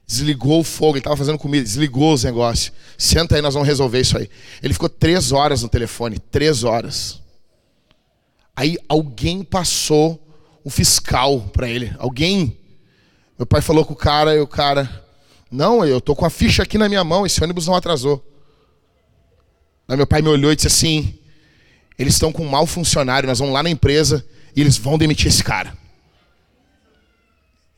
Desligou 0.07 0.59
o 0.59 0.63
fogo, 0.63 0.93
ele 0.93 0.99
estava 0.99 1.17
fazendo 1.17 1.37
comida, 1.37 1.63
desligou 1.63 2.13
os 2.13 2.23
negócios. 2.23 2.71
Senta 2.97 3.35
aí, 3.35 3.41
nós 3.41 3.53
vamos 3.53 3.67
resolver 3.67 3.99
isso 3.99 4.17
aí. 4.17 4.29
Ele 4.61 4.73
ficou 4.73 4.89
três 4.89 5.31
horas 5.31 5.63
no 5.63 5.69
telefone, 5.69 6.19
três 6.19 6.63
horas. 6.63 7.21
Aí 8.55 8.77
alguém 8.87 9.43
passou 9.43 10.21
um 10.65 10.69
fiscal 10.69 11.41
para 11.53 11.67
ele. 11.67 11.93
Alguém. 11.99 12.57
Meu 13.37 13.45
pai 13.45 13.61
falou 13.61 13.85
com 13.85 13.93
o 13.93 13.97
cara 13.97 14.35
e 14.35 14.39
o 14.39 14.47
cara. 14.47 15.03
Não, 15.51 15.85
eu 15.85 15.99
tô 15.99 16.15
com 16.15 16.25
a 16.25 16.29
ficha 16.29 16.63
aqui 16.63 16.77
na 16.77 16.89
minha 16.89 17.03
mão, 17.03 17.25
esse 17.25 17.43
ônibus 17.43 17.67
não 17.67 17.75
atrasou. 17.75 18.23
Aí 19.87 19.95
meu 19.95 20.07
pai 20.07 20.21
me 20.21 20.29
olhou 20.29 20.51
e 20.51 20.55
disse 20.55 20.67
assim: 20.67 21.17
eles 21.97 22.13
estão 22.13 22.31
com 22.31 22.43
um 22.43 22.49
mau 22.49 22.65
funcionário, 22.65 23.27
nós 23.27 23.39
vamos 23.39 23.53
lá 23.53 23.63
na 23.63 23.69
empresa 23.69 24.25
e 24.55 24.61
eles 24.61 24.77
vão 24.77 24.97
demitir 24.97 25.27
esse 25.27 25.43
cara. 25.43 25.75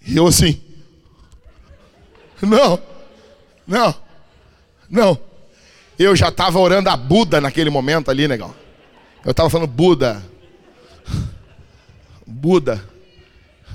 E 0.06 0.16
eu 0.16 0.28
assim. 0.28 0.62
Não, 2.42 2.82
não, 3.66 3.96
não. 4.90 5.20
Eu 5.98 6.16
já 6.16 6.30
estava 6.30 6.60
orando 6.60 6.90
a 6.90 6.96
Buda 6.96 7.42
naquele 7.42 7.70
momento 7.70 8.12
ali, 8.12 8.28
negão. 8.28 8.54
Eu 9.26 9.32
estava 9.32 9.50
falando, 9.50 9.68
Buda, 9.68 10.24
Buda, 12.26 12.84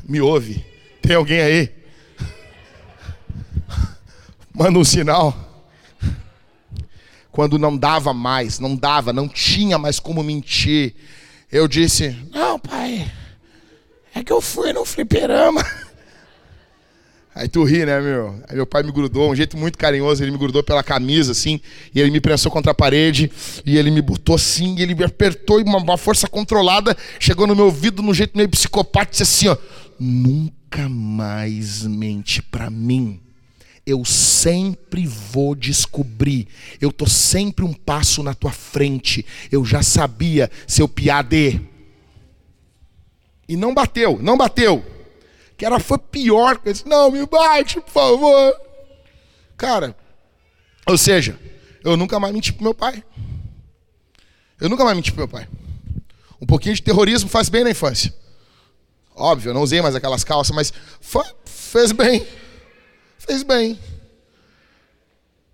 me 0.08 0.20
ouve. 0.20 0.64
Tem 1.02 1.16
alguém 1.16 1.40
aí? 1.40 1.72
Manda 4.54 4.78
um 4.78 4.84
sinal. 4.84 5.51
Quando 7.32 7.58
não 7.58 7.74
dava 7.74 8.12
mais, 8.12 8.58
não 8.58 8.76
dava, 8.76 9.10
não 9.10 9.26
tinha 9.26 9.78
mais 9.78 9.98
como 9.98 10.22
mentir. 10.22 10.94
Eu 11.50 11.66
disse: 11.66 12.14
Não, 12.30 12.58
pai, 12.58 13.10
é 14.14 14.22
que 14.22 14.30
eu 14.30 14.42
fui 14.42 14.70
no 14.74 14.84
fliperama. 14.84 15.64
Aí 17.34 17.48
tu 17.48 17.64
ri, 17.64 17.86
né, 17.86 17.98
meu? 17.98 18.38
Aí 18.46 18.56
meu 18.56 18.66
pai 18.66 18.82
me 18.82 18.92
grudou, 18.92 19.30
um 19.30 19.34
jeito 19.34 19.56
muito 19.56 19.78
carinhoso, 19.78 20.22
ele 20.22 20.30
me 20.30 20.36
grudou 20.36 20.62
pela 20.62 20.82
camisa, 20.82 21.32
assim, 21.32 21.58
e 21.94 21.98
ele 21.98 22.10
me 22.10 22.20
prensou 22.20 22.52
contra 22.52 22.72
a 22.72 22.74
parede, 22.74 23.32
e 23.64 23.78
ele 23.78 23.90
me 23.90 24.02
botou 24.02 24.34
assim, 24.34 24.76
e 24.76 24.82
ele 24.82 24.94
me 24.94 25.02
apertou, 25.02 25.58
e 25.58 25.62
uma, 25.62 25.78
uma 25.78 25.96
força 25.96 26.28
controlada 26.28 26.94
chegou 27.18 27.46
no 27.46 27.56
meu 27.56 27.64
ouvido, 27.64 28.02
num 28.02 28.12
jeito 28.12 28.36
meio 28.36 28.50
psicopata, 28.50 29.08
e 29.08 29.10
disse 29.12 29.22
assim, 29.22 29.48
ó, 29.48 29.56
nunca 29.98 30.90
mais 30.90 31.86
mente 31.86 32.42
pra 32.42 32.68
mim. 32.68 33.21
Eu 33.84 34.04
sempre 34.04 35.06
vou 35.06 35.54
descobrir. 35.54 36.48
Eu 36.80 36.92
tô 36.92 37.06
sempre 37.06 37.64
um 37.64 37.72
passo 37.72 38.22
na 38.22 38.34
tua 38.34 38.52
frente. 38.52 39.26
Eu 39.50 39.64
já 39.64 39.82
sabia, 39.82 40.50
seu 40.66 40.88
piade. 40.88 41.60
E 43.48 43.56
não 43.56 43.74
bateu, 43.74 44.18
não 44.22 44.36
bateu 44.36 44.84
que 45.62 45.66
era 45.66 45.78
foi 45.78 45.96
pior. 45.96 46.60
Eu 46.64 46.72
disse, 46.72 46.88
não, 46.88 47.08
me 47.08 47.24
bate, 47.24 47.80
por 47.80 47.90
favor. 47.90 48.60
Cara, 49.56 49.96
ou 50.84 50.98
seja, 50.98 51.38
eu 51.84 51.96
nunca 51.96 52.18
mais 52.18 52.34
menti 52.34 52.52
pro 52.52 52.64
meu 52.64 52.74
pai. 52.74 53.04
Eu 54.60 54.68
nunca 54.68 54.82
mais 54.82 54.96
menti 54.96 55.12
pro 55.12 55.20
meu 55.20 55.28
pai. 55.28 55.46
Um 56.40 56.46
pouquinho 56.46 56.74
de 56.74 56.82
terrorismo 56.82 57.28
faz 57.28 57.48
bem 57.48 57.62
na 57.62 57.70
infância. 57.70 58.12
Óbvio, 59.14 59.50
eu 59.50 59.54
não 59.54 59.62
usei 59.62 59.80
mais 59.80 59.94
aquelas 59.94 60.24
calças, 60.24 60.52
mas 60.52 60.72
fez 61.44 61.92
bem. 61.92 62.26
Fez 63.26 63.42
bem. 63.42 63.78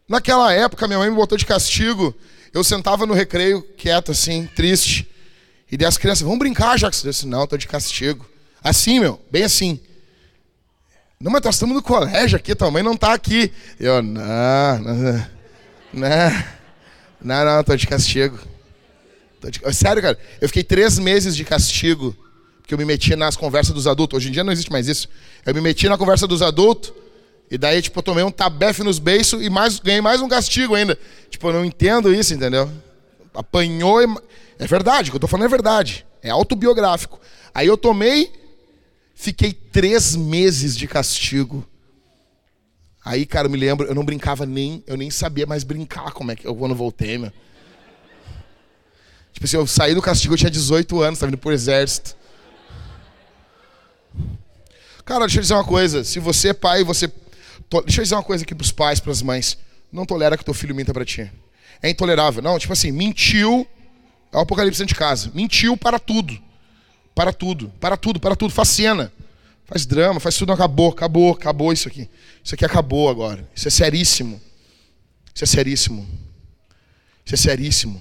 Naquela 0.09 0.53
época, 0.53 0.87
minha 0.87 0.99
mãe 0.99 1.11
me 1.11 1.17
botou 1.17 1.37
de 1.37 1.45
castigo. 1.45 2.15
Eu 2.53 2.65
sentava 2.65 3.05
no 3.05 3.13
recreio, 3.13 3.63
quieto 3.77 4.11
assim, 4.11 4.47
triste. 4.57 5.07
E 5.71 5.77
daí 5.77 5.87
as 5.87 5.99
crianças, 5.99 6.23
vamos 6.23 6.39
brincar, 6.39 6.79
Jackson. 6.79 7.07
Eu 7.07 7.13
disse, 7.13 7.27
não, 7.27 7.47
tô 7.47 7.59
de 7.59 7.69
castigo. 7.69 8.27
Assim, 8.65 9.01
meu, 9.01 9.21
bem 9.31 9.45
assim. 9.45 9.79
Não, 11.21 11.31
mas 11.31 11.43
nós 11.43 11.57
estamos 11.57 11.75
no 11.75 11.83
colégio 11.83 12.37
aqui, 12.37 12.55
tua 12.55 12.71
mãe 12.71 12.83
não 12.83 12.95
está 12.95 13.13
aqui. 13.13 13.53
Eu, 13.79 14.03
não, 14.03 14.79
não, 14.79 14.95
não, 15.93 16.45
não, 17.21 17.45
não, 17.45 17.65
tô 17.65 17.77
de 17.77 17.87
castigo. 17.87 18.39
Tô 19.41 19.51
de... 19.51 19.61
Sério, 19.75 20.01
cara, 20.01 20.19
eu 20.41 20.49
fiquei 20.49 20.65
três 20.65 20.99
meses 20.99 21.37
de 21.37 21.45
castigo, 21.45 22.17
porque 22.61 22.73
eu 22.73 22.79
me 22.79 22.85
meti 22.85 23.15
nas 23.15 23.37
conversas 23.37 23.75
dos 23.75 23.87
adultos. 23.87 24.17
Hoje 24.17 24.29
em 24.29 24.33
dia 24.33 24.43
não 24.43 24.53
existe 24.53 24.73
mais 24.73 24.89
isso. 24.89 25.07
Eu 25.45 25.53
me 25.55 25.61
meti 25.61 25.87
na 25.87 25.99
conversa 25.99 26.27
dos 26.27 26.41
adultos, 26.41 26.93
e 27.51 27.57
daí, 27.57 27.81
tipo, 27.81 27.99
eu 27.99 28.03
tomei 28.03 28.25
um 28.25 28.31
tabefe 28.31 28.83
nos 28.83 28.99
beiços 28.99 29.45
e 29.45 29.49
mais, 29.49 29.79
ganhei 29.79 30.01
mais 30.01 30.21
um 30.21 30.29
castigo 30.29 30.75
ainda. 30.75 30.99
Tipo, 31.31 31.49
eu 31.49 31.55
não 31.55 31.65
entendo 31.65 32.13
isso, 32.13 32.35
entendeu? 32.35 32.71
Apanhou 33.35 34.03
e... 34.03 34.07
É 34.59 34.67
verdade, 34.67 35.09
o 35.09 35.13
que 35.13 35.17
eu 35.17 35.21
tô 35.21 35.29
falando 35.29 35.47
é 35.47 35.49
verdade. 35.49 36.05
É 36.23 36.31
autobiográfico. 36.31 37.21
Aí 37.55 37.67
eu 37.67 37.77
tomei 37.77 38.33
Fiquei 39.21 39.53
três 39.53 40.15
meses 40.15 40.77
de 40.77 40.87
castigo. 40.87 41.67
Aí, 43.05 43.27
cara, 43.27 43.49
eu 43.49 43.51
me 43.51 43.59
lembro, 43.59 43.89
eu 43.89 43.95
não 43.95 44.05
brincava 44.05 44.47
nem, 44.47 44.85
eu 44.87 44.97
nem 44.97 45.11
sabia 45.11 45.45
mais 45.45 45.65
brincar 45.65 46.13
como 46.13 46.31
é 46.31 46.37
que 46.37 46.47
eu 46.47 46.55
quando 46.55 46.73
voltei, 46.73 47.19
meu. 47.19 47.33
Tipo 49.33 49.45
assim, 49.45 49.57
eu 49.57 49.67
saí 49.67 49.93
do 49.93 50.01
castigo, 50.01 50.35
eu 50.35 50.39
tinha 50.39 50.51
18 50.53 51.03
anos, 51.03 51.17
estava 51.17 51.31
indo 51.31 51.37
pro 51.37 51.51
exército. 51.51 52.17
Cara, 55.05 55.27
deixa 55.27 55.39
eu 55.39 55.43
dizer 55.43 55.55
uma 55.55 55.65
coisa, 55.65 56.05
se 56.05 56.21
você 56.21 56.51
é 56.51 56.55
pai, 56.55 56.85
você 56.85 57.11
deixa 57.85 58.01
eu 58.01 58.05
dizer 58.05 58.15
uma 58.15 58.23
coisa 58.23 58.45
aqui 58.45 58.55
pros 58.55 58.73
pais, 58.73 59.01
pras 59.01 59.23
mães, 59.23 59.59
não 59.93 60.05
tolera 60.05 60.37
que 60.37 60.45
teu 60.45 60.55
filho 60.55 60.75
minta 60.75 60.93
para 60.93 61.05
ti. 61.05 61.31
É 61.83 61.89
intolerável. 61.91 62.43
Não, 62.43 62.59
tipo 62.59 62.73
assim, 62.73 62.91
mentiu, 62.91 63.67
é 64.33 64.37
o 64.37 64.41
apocalipse 64.41 64.79
dentro 64.79 64.95
de 64.95 64.99
casa. 64.99 65.31
Mentiu 65.35 65.77
para 65.77 65.99
tudo. 65.99 66.39
Para 67.15 67.33
tudo, 67.33 67.73
para 67.81 67.97
tudo, 67.97 68.21
para 68.21 68.37
tudo. 68.37 68.53
Faz 68.53 68.69
cena, 68.69 69.13
faz 69.65 69.87
drama, 69.87 70.21
faz 70.21 70.37
tudo. 70.37 70.53
Acabou, 70.53 70.91
acabou, 70.91 71.33
acabou 71.33 71.73
isso 71.73 71.89
aqui. 71.89 72.09
Isso 72.43 72.55
aqui 72.55 72.65
acabou 72.65 73.09
agora. 73.09 73.49
Isso 73.55 73.69
é 73.69 73.71
seríssimo. 73.71 74.41
Isso 75.35 75.45
é 75.45 75.47
seríssimo. 75.47 76.09
Isso 77.25 77.35
é 77.35 77.39
seríssimo. 77.39 78.01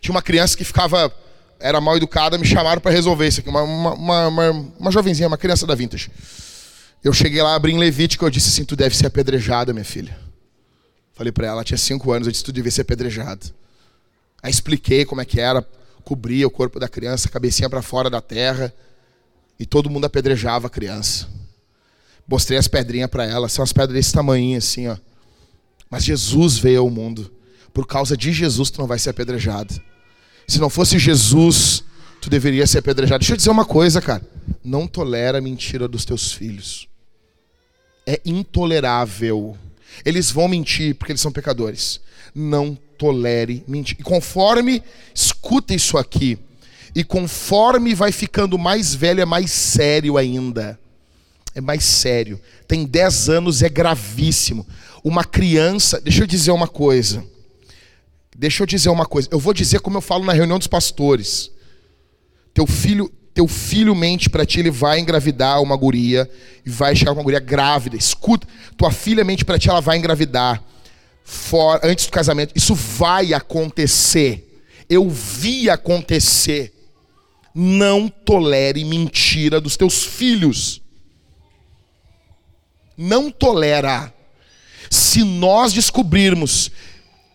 Tinha 0.00 0.14
uma 0.14 0.22
criança 0.22 0.56
que 0.56 0.64
ficava, 0.64 1.14
era 1.60 1.80
mal 1.80 1.96
educada, 1.96 2.36
me 2.36 2.44
chamaram 2.44 2.80
para 2.80 2.90
resolver 2.90 3.28
isso 3.28 3.40
aqui. 3.40 3.48
Uma, 3.48 3.62
uma, 3.62 4.28
uma, 4.28 4.50
uma, 4.78 4.90
jovenzinha, 4.90 5.28
uma 5.28 5.38
criança 5.38 5.66
da 5.66 5.74
Vintage. 5.74 6.10
Eu 7.02 7.12
cheguei 7.12 7.42
lá, 7.42 7.54
abri 7.54 7.72
em 7.72 7.78
Levítico, 7.78 8.24
eu 8.24 8.30
disse 8.30 8.48
assim: 8.48 8.64
Tu 8.64 8.76
deve 8.76 8.96
ser 8.96 9.06
apedrejada, 9.06 9.72
minha 9.72 9.84
filha. 9.84 10.18
Falei 11.14 11.32
para 11.32 11.46
ela, 11.46 11.56
ela 11.56 11.64
tinha 11.64 11.78
cinco 11.78 12.12
anos, 12.12 12.26
eu 12.26 12.32
disse: 12.32 12.44
Tu 12.44 12.52
deve 12.52 12.70
ser 12.70 12.82
apedrejada. 12.82 13.46
Aí 14.42 14.50
expliquei 14.50 15.04
como 15.04 15.20
é 15.20 15.24
que 15.24 15.40
era 15.40 15.66
cobria 16.04 16.46
o 16.46 16.50
corpo 16.50 16.78
da 16.78 16.88
criança, 16.88 17.28
cabecinha 17.28 17.70
para 17.70 17.80
fora 17.80 18.10
da 18.10 18.20
terra, 18.20 18.72
e 19.58 19.64
todo 19.64 19.88
mundo 19.88 20.04
apedrejava 20.04 20.66
a 20.66 20.70
criança. 20.70 21.28
Mostrei 22.26 22.58
as 22.58 22.68
pedrinhas 22.68 23.10
para 23.10 23.24
ela, 23.24 23.48
são 23.48 23.62
as 23.62 23.72
pedras 23.72 23.94
desse 23.94 24.12
tamanho 24.12 24.58
assim, 24.58 24.88
ó. 24.88 24.96
Mas 25.90 26.04
Jesus 26.04 26.58
veio 26.58 26.80
ao 26.80 26.90
mundo. 26.90 27.32
Por 27.72 27.86
causa 27.86 28.16
de 28.16 28.32
Jesus 28.32 28.70
tu 28.70 28.80
não 28.80 28.86
vai 28.86 28.98
ser 28.98 29.10
apedrejado. 29.10 29.80
Se 30.46 30.58
não 30.58 30.70
fosse 30.70 30.98
Jesus, 30.98 31.84
tu 32.20 32.28
deveria 32.28 32.66
ser 32.66 32.78
apedrejado. 32.78 33.20
Deixa 33.20 33.34
eu 33.34 33.36
dizer 33.36 33.50
uma 33.50 33.64
coisa, 33.64 34.00
cara. 34.00 34.22
Não 34.64 34.86
tolera 34.86 35.38
a 35.38 35.40
mentira 35.40 35.86
dos 35.86 36.04
teus 36.04 36.32
filhos. 36.32 36.88
É 38.06 38.20
intolerável. 38.24 39.56
Eles 40.04 40.30
vão 40.30 40.48
mentir 40.48 40.94
porque 40.94 41.12
eles 41.12 41.20
são 41.20 41.32
pecadores. 41.32 42.00
Não 42.34 42.76
tolere 42.98 43.64
mentir. 43.66 43.96
E 43.98 44.02
conforme, 44.02 44.82
escuta 45.14 45.74
isso 45.74 45.98
aqui, 45.98 46.38
e 46.94 47.02
conforme 47.02 47.94
vai 47.94 48.12
ficando 48.12 48.58
mais 48.58 48.94
velho, 48.94 49.20
é 49.20 49.24
mais 49.24 49.50
sério 49.50 50.16
ainda. 50.16 50.78
É 51.54 51.60
mais 51.60 51.84
sério. 51.84 52.40
Tem 52.66 52.84
10 52.84 53.28
anos, 53.28 53.62
é 53.62 53.68
gravíssimo. 53.68 54.66
Uma 55.02 55.24
criança, 55.24 56.00
deixa 56.00 56.22
eu 56.22 56.26
dizer 56.26 56.50
uma 56.50 56.68
coisa. 56.68 57.24
Deixa 58.36 58.62
eu 58.62 58.66
dizer 58.66 58.88
uma 58.88 59.06
coisa. 59.06 59.28
Eu 59.30 59.38
vou 59.38 59.52
dizer 59.52 59.80
como 59.80 59.98
eu 59.98 60.02
falo 60.02 60.24
na 60.24 60.32
reunião 60.32 60.58
dos 60.58 60.66
pastores. 60.66 61.50
Teu 62.54 62.66
filho, 62.66 63.10
teu 63.34 63.48
filho 63.48 63.94
mente 63.94 64.28
para 64.28 64.44
ti, 64.44 64.60
ele 64.60 64.70
vai 64.70 65.00
engravidar 65.00 65.62
uma 65.62 65.76
guria 65.76 66.30
e 66.64 66.70
vai 66.70 66.94
chegar 66.94 67.12
com 67.12 67.18
uma 67.18 67.24
guria 67.24 67.40
grávida. 67.40 67.96
Escuta, 67.96 68.46
tua 68.76 68.90
filha 68.90 69.24
mente 69.24 69.44
para 69.44 69.58
ti, 69.58 69.70
ela 69.70 69.80
vai 69.80 69.96
engravidar 69.96 70.62
antes 71.82 72.06
do 72.06 72.12
casamento. 72.12 72.52
Isso 72.54 72.74
vai 72.74 73.32
acontecer. 73.32 74.64
Eu 74.88 75.08
vi 75.08 75.70
acontecer. 75.70 76.74
Não 77.54 78.08
tolere 78.08 78.84
mentira 78.84 79.60
dos 79.60 79.76
teus 79.76 80.04
filhos. 80.04 80.80
não 82.96 83.30
tolera. 83.30 84.12
Se 84.90 85.24
nós 85.24 85.72
descobrirmos 85.72 86.70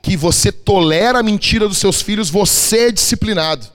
que 0.01 0.15
você 0.15 0.51
tolera 0.51 1.19
a 1.19 1.23
mentira 1.23 1.67
dos 1.67 1.79
seus 1.79 2.01
filhos, 2.01 2.29
você 2.29 2.87
é 2.87 2.91
disciplinado. 2.91 3.67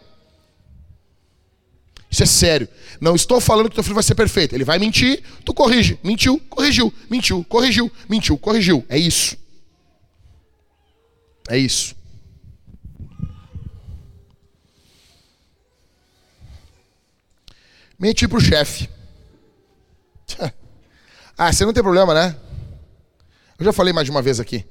Isso 2.12 2.22
é 2.22 2.26
sério. 2.26 2.68
Não 3.00 3.16
estou 3.16 3.40
falando 3.40 3.70
que 3.70 3.74
teu 3.74 3.82
filho 3.82 3.94
vai 3.94 4.04
ser 4.04 4.14
perfeito. 4.14 4.54
Ele 4.54 4.64
vai 4.64 4.78
mentir, 4.78 5.22
tu 5.46 5.54
corrige. 5.54 5.98
Mentiu, 6.04 6.38
corrigiu. 6.50 6.92
Mentiu, 7.08 7.42
corrigiu. 7.48 7.90
Mentiu, 8.06 8.36
corrigiu. 8.36 8.84
É 8.86 8.98
isso. 8.98 9.34
É 11.48 11.56
isso. 11.56 11.96
Mentir 17.98 18.28
pro 18.28 18.40
chefe. 18.40 18.88
Ah, 21.34 21.50
você 21.50 21.64
não 21.64 21.72
tem 21.72 21.82
problema, 21.82 22.12
né? 22.12 22.36
Eu 23.58 23.64
já 23.64 23.72
falei 23.72 23.92
mais 23.92 24.04
de 24.04 24.10
uma 24.10 24.20
vez 24.20 24.38
aqui. 24.38 24.64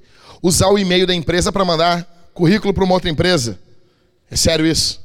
Usar 0.43 0.67
o 0.67 0.77
e-mail 0.77 1.07
da 1.07 1.13
empresa 1.13 1.51
para 1.51 1.65
mandar 1.65 2.29
currículo 2.35 2.71
para 2.71 2.83
uma 2.83 2.93
outra 2.93 3.09
empresa. 3.09 3.59
É 4.29 4.35
sério 4.35 4.65
isso? 4.65 5.01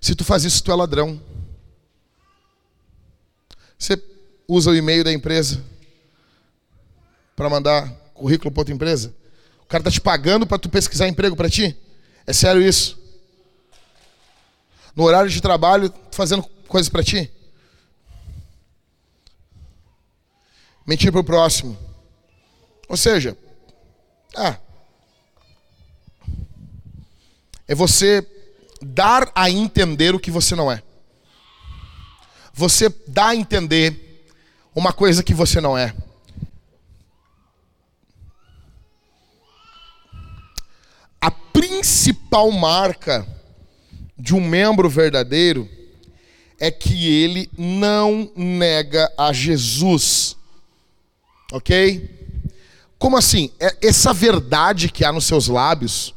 Se 0.00 0.14
tu 0.14 0.22
faz 0.22 0.44
isso, 0.44 0.62
tu 0.62 0.70
é 0.70 0.74
ladrão. 0.74 1.20
Você 3.82 4.00
usa 4.46 4.70
o 4.70 4.76
e-mail 4.76 5.02
da 5.02 5.12
empresa 5.12 5.60
para 7.34 7.50
mandar 7.50 7.90
currículo 8.14 8.52
para 8.52 8.60
outra 8.60 8.72
empresa? 8.72 9.12
O 9.60 9.66
cara 9.66 9.82
tá 9.82 9.90
te 9.90 10.00
pagando 10.00 10.46
para 10.46 10.56
tu 10.56 10.68
pesquisar 10.68 11.08
emprego 11.08 11.34
para 11.34 11.50
ti? 11.50 11.76
É 12.24 12.32
sério 12.32 12.62
isso? 12.62 12.96
No 14.94 15.02
horário 15.02 15.28
de 15.28 15.42
trabalho, 15.42 15.92
fazendo 16.12 16.44
coisas 16.68 16.88
para 16.88 17.02
ti? 17.02 17.28
Mentir 20.86 21.10
para 21.10 21.20
o 21.20 21.24
próximo. 21.24 21.76
Ou 22.88 22.96
seja, 22.96 23.36
ah, 24.36 24.60
é 27.66 27.74
você 27.74 28.24
dar 28.80 29.32
a 29.34 29.50
entender 29.50 30.14
o 30.14 30.20
que 30.20 30.30
você 30.30 30.54
não 30.54 30.70
é. 30.70 30.84
Você 32.52 32.88
dá 33.06 33.28
a 33.28 33.36
entender 33.36 34.26
uma 34.74 34.92
coisa 34.92 35.22
que 35.22 35.34
você 35.34 35.60
não 35.60 35.76
é. 35.76 35.94
A 41.20 41.30
principal 41.30 42.50
marca 42.50 43.26
de 44.18 44.34
um 44.34 44.40
membro 44.40 44.88
verdadeiro 44.88 45.68
é 46.58 46.70
que 46.70 47.22
ele 47.22 47.50
não 47.56 48.30
nega 48.36 49.12
a 49.18 49.32
Jesus. 49.32 50.36
Ok? 51.50 52.08
Como 52.98 53.16
assim? 53.16 53.50
É, 53.58 53.76
essa 53.82 54.12
verdade 54.12 54.88
que 54.88 55.04
há 55.04 55.12
nos 55.12 55.26
seus 55.26 55.48
lábios 55.48 56.14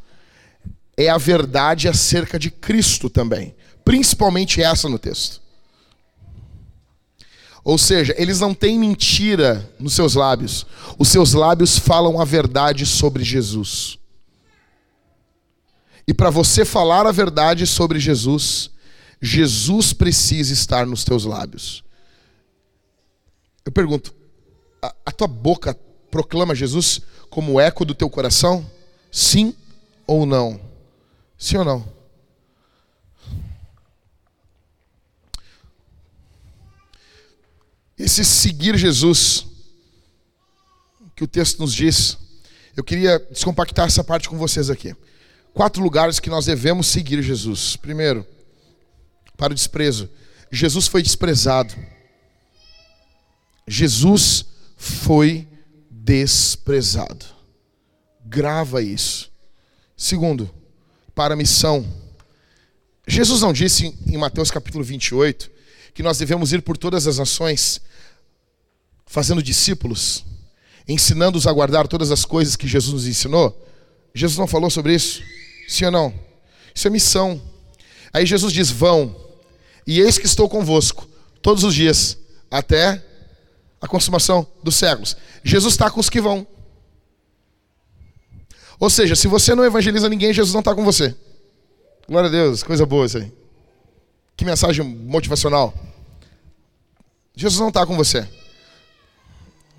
é 0.96 1.10
a 1.10 1.18
verdade 1.18 1.88
acerca 1.88 2.38
de 2.38 2.52
Cristo 2.52 3.10
também. 3.10 3.56
Principalmente 3.84 4.62
essa 4.62 4.88
no 4.88 5.00
texto. 5.00 5.42
Ou 7.66 7.80
seja, 7.80 8.14
eles 8.16 8.40
não 8.40 8.54
têm 8.54 8.78
mentira 8.78 9.68
nos 9.80 9.94
seus 9.94 10.14
lábios. 10.14 10.68
Os 11.00 11.08
seus 11.08 11.34
lábios 11.34 11.80
falam 11.80 12.22
a 12.22 12.24
verdade 12.24 12.86
sobre 12.86 13.24
Jesus. 13.24 13.98
E 16.08 16.14
para 16.14 16.30
você 16.30 16.64
falar 16.64 17.08
a 17.08 17.12
verdade 17.12 17.66
sobre 17.66 18.00
Jesus, 18.00 18.70
Jesus 19.20 19.94
precisa 19.94 20.54
estar 20.54 20.86
nos 20.86 21.04
teus 21.04 21.26
lábios. 21.26 21.84
Eu 23.66 23.72
pergunto, 23.72 24.14
a, 24.80 24.94
a 25.08 25.12
tua 25.12 25.28
boca 25.28 25.76
proclama 26.12 26.54
Jesus 26.54 27.02
como 27.32 27.60
eco 27.60 27.84
do 27.84 27.96
teu 27.96 28.12
coração? 28.12 28.64
Sim 29.12 29.56
ou 30.06 30.28
não? 30.28 30.62
Sim 31.36 31.58
ou 31.58 31.66
não? 31.66 31.95
Esse 37.98 38.26
seguir 38.26 38.78
Jesus, 38.78 39.46
que 41.16 41.24
o 41.24 41.28
texto 41.28 41.60
nos 41.60 41.74
diz, 41.74 42.18
eu 42.76 42.84
queria 42.84 43.20
descompactar 43.32 43.88
essa 43.88 44.04
parte 44.04 44.28
com 44.28 44.38
vocês 44.38 44.70
aqui. 44.70 44.94
Quatro 45.54 45.82
lugares 45.82 46.20
que 46.20 46.30
nós 46.30 46.46
devemos 46.46 46.88
seguir 46.88 47.22
Jesus. 47.22 47.78
Primeiro, 47.78 48.28
para 49.38 49.54
o 49.54 49.56
desprezo. 49.56 50.10
Jesus 50.52 50.88
foi 50.88 51.02
desprezado. 51.02 51.74
Jesus 53.66 54.46
foi 54.76 55.48
desprezado. 55.90 57.26
Grava 58.26 58.82
isso. 58.82 59.32
Segundo, 59.96 60.54
para 61.16 61.34
a 61.34 61.38
missão. 61.38 61.86
Jesus 63.08 63.42
não 63.42 63.54
disse 63.54 63.98
em 64.06 64.18
Mateus 64.18 64.52
capítulo 64.52 64.84
28 64.84 65.55
que 65.96 66.04
nós 66.04 66.18
devemos 66.18 66.52
ir 66.52 66.62
por 66.62 66.78
todas 66.78 67.08
as 67.08 67.18
nações 67.18 67.82
fazendo 69.08 69.42
discípulos, 69.42 70.26
ensinando-os 70.86 71.48
a 71.48 71.54
guardar 71.54 71.88
todas 71.88 72.12
as 72.12 72.26
coisas 72.26 72.58
que 72.58 72.68
Jesus 72.68 72.94
nos 72.94 73.08
ensinou? 73.08 73.66
Jesus 74.14 74.38
não 74.38 74.46
falou 74.46 74.70
sobre 74.70 74.94
isso? 74.94 75.24
Sim 75.68 75.86
ou 75.86 75.92
não? 75.92 76.14
Isso 76.76 76.88
é 76.88 76.92
missão. 76.92 77.42
Aí 78.14 78.26
Jesus 78.26 78.52
diz: 78.52 78.70
Vão, 78.70 79.16
e 79.88 80.02
eis 80.02 80.18
que 80.18 80.26
estou 80.26 80.50
convosco 80.50 81.08
todos 81.42 81.64
os 81.64 81.74
dias, 81.74 82.18
até 82.52 83.02
a 83.80 83.88
consumação 83.88 84.46
dos 84.62 84.76
séculos. 84.76 85.16
Jesus 85.44 85.76
está 85.76 85.90
com 85.90 86.00
os 86.02 86.10
que 86.10 86.20
vão. 86.20 86.46
Ou 88.78 88.90
seja, 88.90 89.16
se 89.16 89.28
você 89.28 89.56
não 89.56 89.64
evangeliza 89.64 90.10
ninguém, 90.10 90.34
Jesus 90.34 90.54
não 90.54 90.60
está 90.60 90.76
com 90.76 90.84
você. 90.84 91.16
Glória 92.08 92.28
a 92.28 92.32
Deus, 92.32 92.64
coisa 92.64 92.86
boa 92.86 93.06
isso 93.06 93.18
aí. 93.18 93.32
Que 94.36 94.44
mensagem 94.44 94.84
motivacional. 94.84 95.74
Jesus 97.50 97.60
não 97.60 97.70
está 97.70 97.86
com 97.86 97.96
você. 97.96 98.28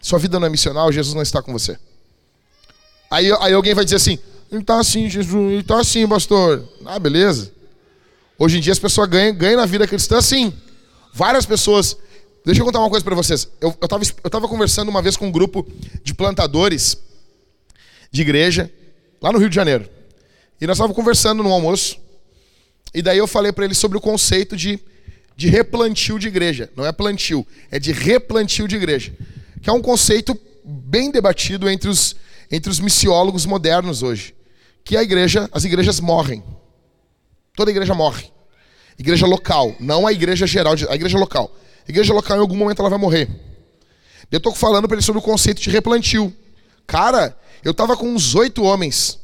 Sua 0.00 0.18
vida 0.18 0.38
não 0.38 0.46
é 0.46 0.50
missional, 0.50 0.92
Jesus 0.92 1.14
não 1.14 1.22
está 1.22 1.42
com 1.42 1.52
você. 1.52 1.78
Aí, 3.10 3.30
aí 3.40 3.52
alguém 3.52 3.74
vai 3.74 3.84
dizer 3.84 3.96
assim: 3.96 4.18
ele 4.50 4.60
está 4.60 4.78
assim, 4.78 5.10
Jesus, 5.10 5.52
ele 5.52 5.60
está 5.60 5.80
assim, 5.80 6.06
pastor. 6.06 6.66
Ah, 6.84 6.98
beleza. 6.98 7.52
Hoje 8.38 8.58
em 8.58 8.60
dia 8.60 8.72
as 8.72 8.78
pessoas 8.78 9.08
ganham, 9.08 9.34
ganham 9.34 9.60
na 9.60 9.66
vida 9.66 9.86
cristã 9.86 10.18
assim. 10.18 10.52
Várias 11.12 11.46
pessoas 11.46 11.96
Deixa 12.46 12.60
eu 12.60 12.64
contar 12.64 12.78
uma 12.78 12.88
coisa 12.88 13.04
para 13.04 13.16
vocês. 13.16 13.48
Eu 13.60 13.70
estava 13.70 14.04
eu 14.22 14.30
tava 14.30 14.46
conversando 14.46 14.88
uma 14.88 15.02
vez 15.02 15.16
com 15.16 15.26
um 15.26 15.32
grupo 15.32 15.66
de 16.04 16.14
plantadores 16.14 16.96
de 18.12 18.22
igreja, 18.22 18.72
lá 19.20 19.32
no 19.32 19.38
Rio 19.40 19.50
de 19.50 19.56
Janeiro. 19.56 19.90
E 20.60 20.64
nós 20.64 20.76
estávamos 20.76 20.94
conversando 20.94 21.42
no 21.42 21.50
almoço. 21.52 21.98
E 22.94 23.02
daí 23.02 23.18
eu 23.18 23.26
falei 23.26 23.50
para 23.50 23.64
eles 23.64 23.78
sobre 23.78 23.98
o 23.98 24.00
conceito 24.00 24.56
de, 24.56 24.78
de 25.36 25.48
replantio 25.48 26.18
de 26.18 26.28
igreja. 26.28 26.70
Não 26.74 26.86
é 26.86 26.90
plantio, 26.90 27.46
é 27.70 27.78
de 27.78 27.92
replantio 27.92 28.66
de 28.66 28.74
igreja. 28.74 29.12
Que 29.60 29.68
é 29.68 29.72
um 29.72 29.82
conceito 29.82 30.38
bem 30.64 31.10
debatido 31.10 31.68
entre 31.68 31.90
os, 31.90 32.16
entre 32.50 32.70
os 32.70 32.80
missiólogos 32.80 33.44
modernos 33.44 34.02
hoje. 34.02 34.34
Que 34.82 34.96
a 34.96 35.02
igreja, 35.02 35.48
as 35.52 35.64
igrejas 35.64 36.00
morrem. 36.00 36.42
Toda 37.54 37.70
igreja 37.70 37.94
morre. 37.94 38.30
Igreja 38.98 39.26
local, 39.26 39.76
não 39.78 40.06
a 40.06 40.12
igreja 40.12 40.46
geral, 40.46 40.74
a 40.88 40.94
igreja 40.94 41.18
local. 41.18 41.54
Igreja 41.86 42.14
local, 42.14 42.38
em 42.38 42.40
algum 42.40 42.56
momento, 42.56 42.80
ela 42.80 42.88
vai 42.88 42.98
morrer. 42.98 43.28
Eu 44.30 44.38
estou 44.38 44.54
falando 44.54 44.88
para 44.88 44.96
ele 44.96 45.04
sobre 45.04 45.18
o 45.18 45.22
conceito 45.22 45.60
de 45.60 45.68
replantio. 45.68 46.34
Cara, 46.86 47.38
eu 47.62 47.72
estava 47.72 47.96
com 47.96 48.08
uns 48.08 48.34
oito 48.34 48.62
homens, 48.62 49.18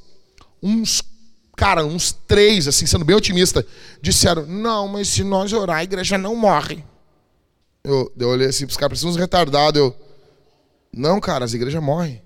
uns, 0.62 1.02
cara, 1.56 1.84
uns 1.84 2.12
três, 2.12 2.66
assim, 2.66 2.86
sendo 2.86 3.04
bem 3.04 3.16
otimista, 3.16 3.66
disseram: 4.00 4.46
Não, 4.46 4.88
mas 4.88 5.08
se 5.08 5.22
nós 5.24 5.52
orar, 5.52 5.78
a 5.78 5.84
igreja 5.84 6.18
não 6.18 6.34
morre. 6.36 6.84
Eu, 7.84 8.12
eu 8.18 8.28
olhei 8.28 8.46
assim 8.46 8.64
para 8.64 8.70
os 8.70 8.76
caras, 8.76 8.90
parecendo 8.90 9.10
uns 9.10 9.16
retardados. 9.16 9.80
Eu, 9.80 9.96
não, 10.92 11.20
cara, 11.20 11.44
as 11.44 11.54
igrejas 11.54 11.82
morrem. 11.82 12.22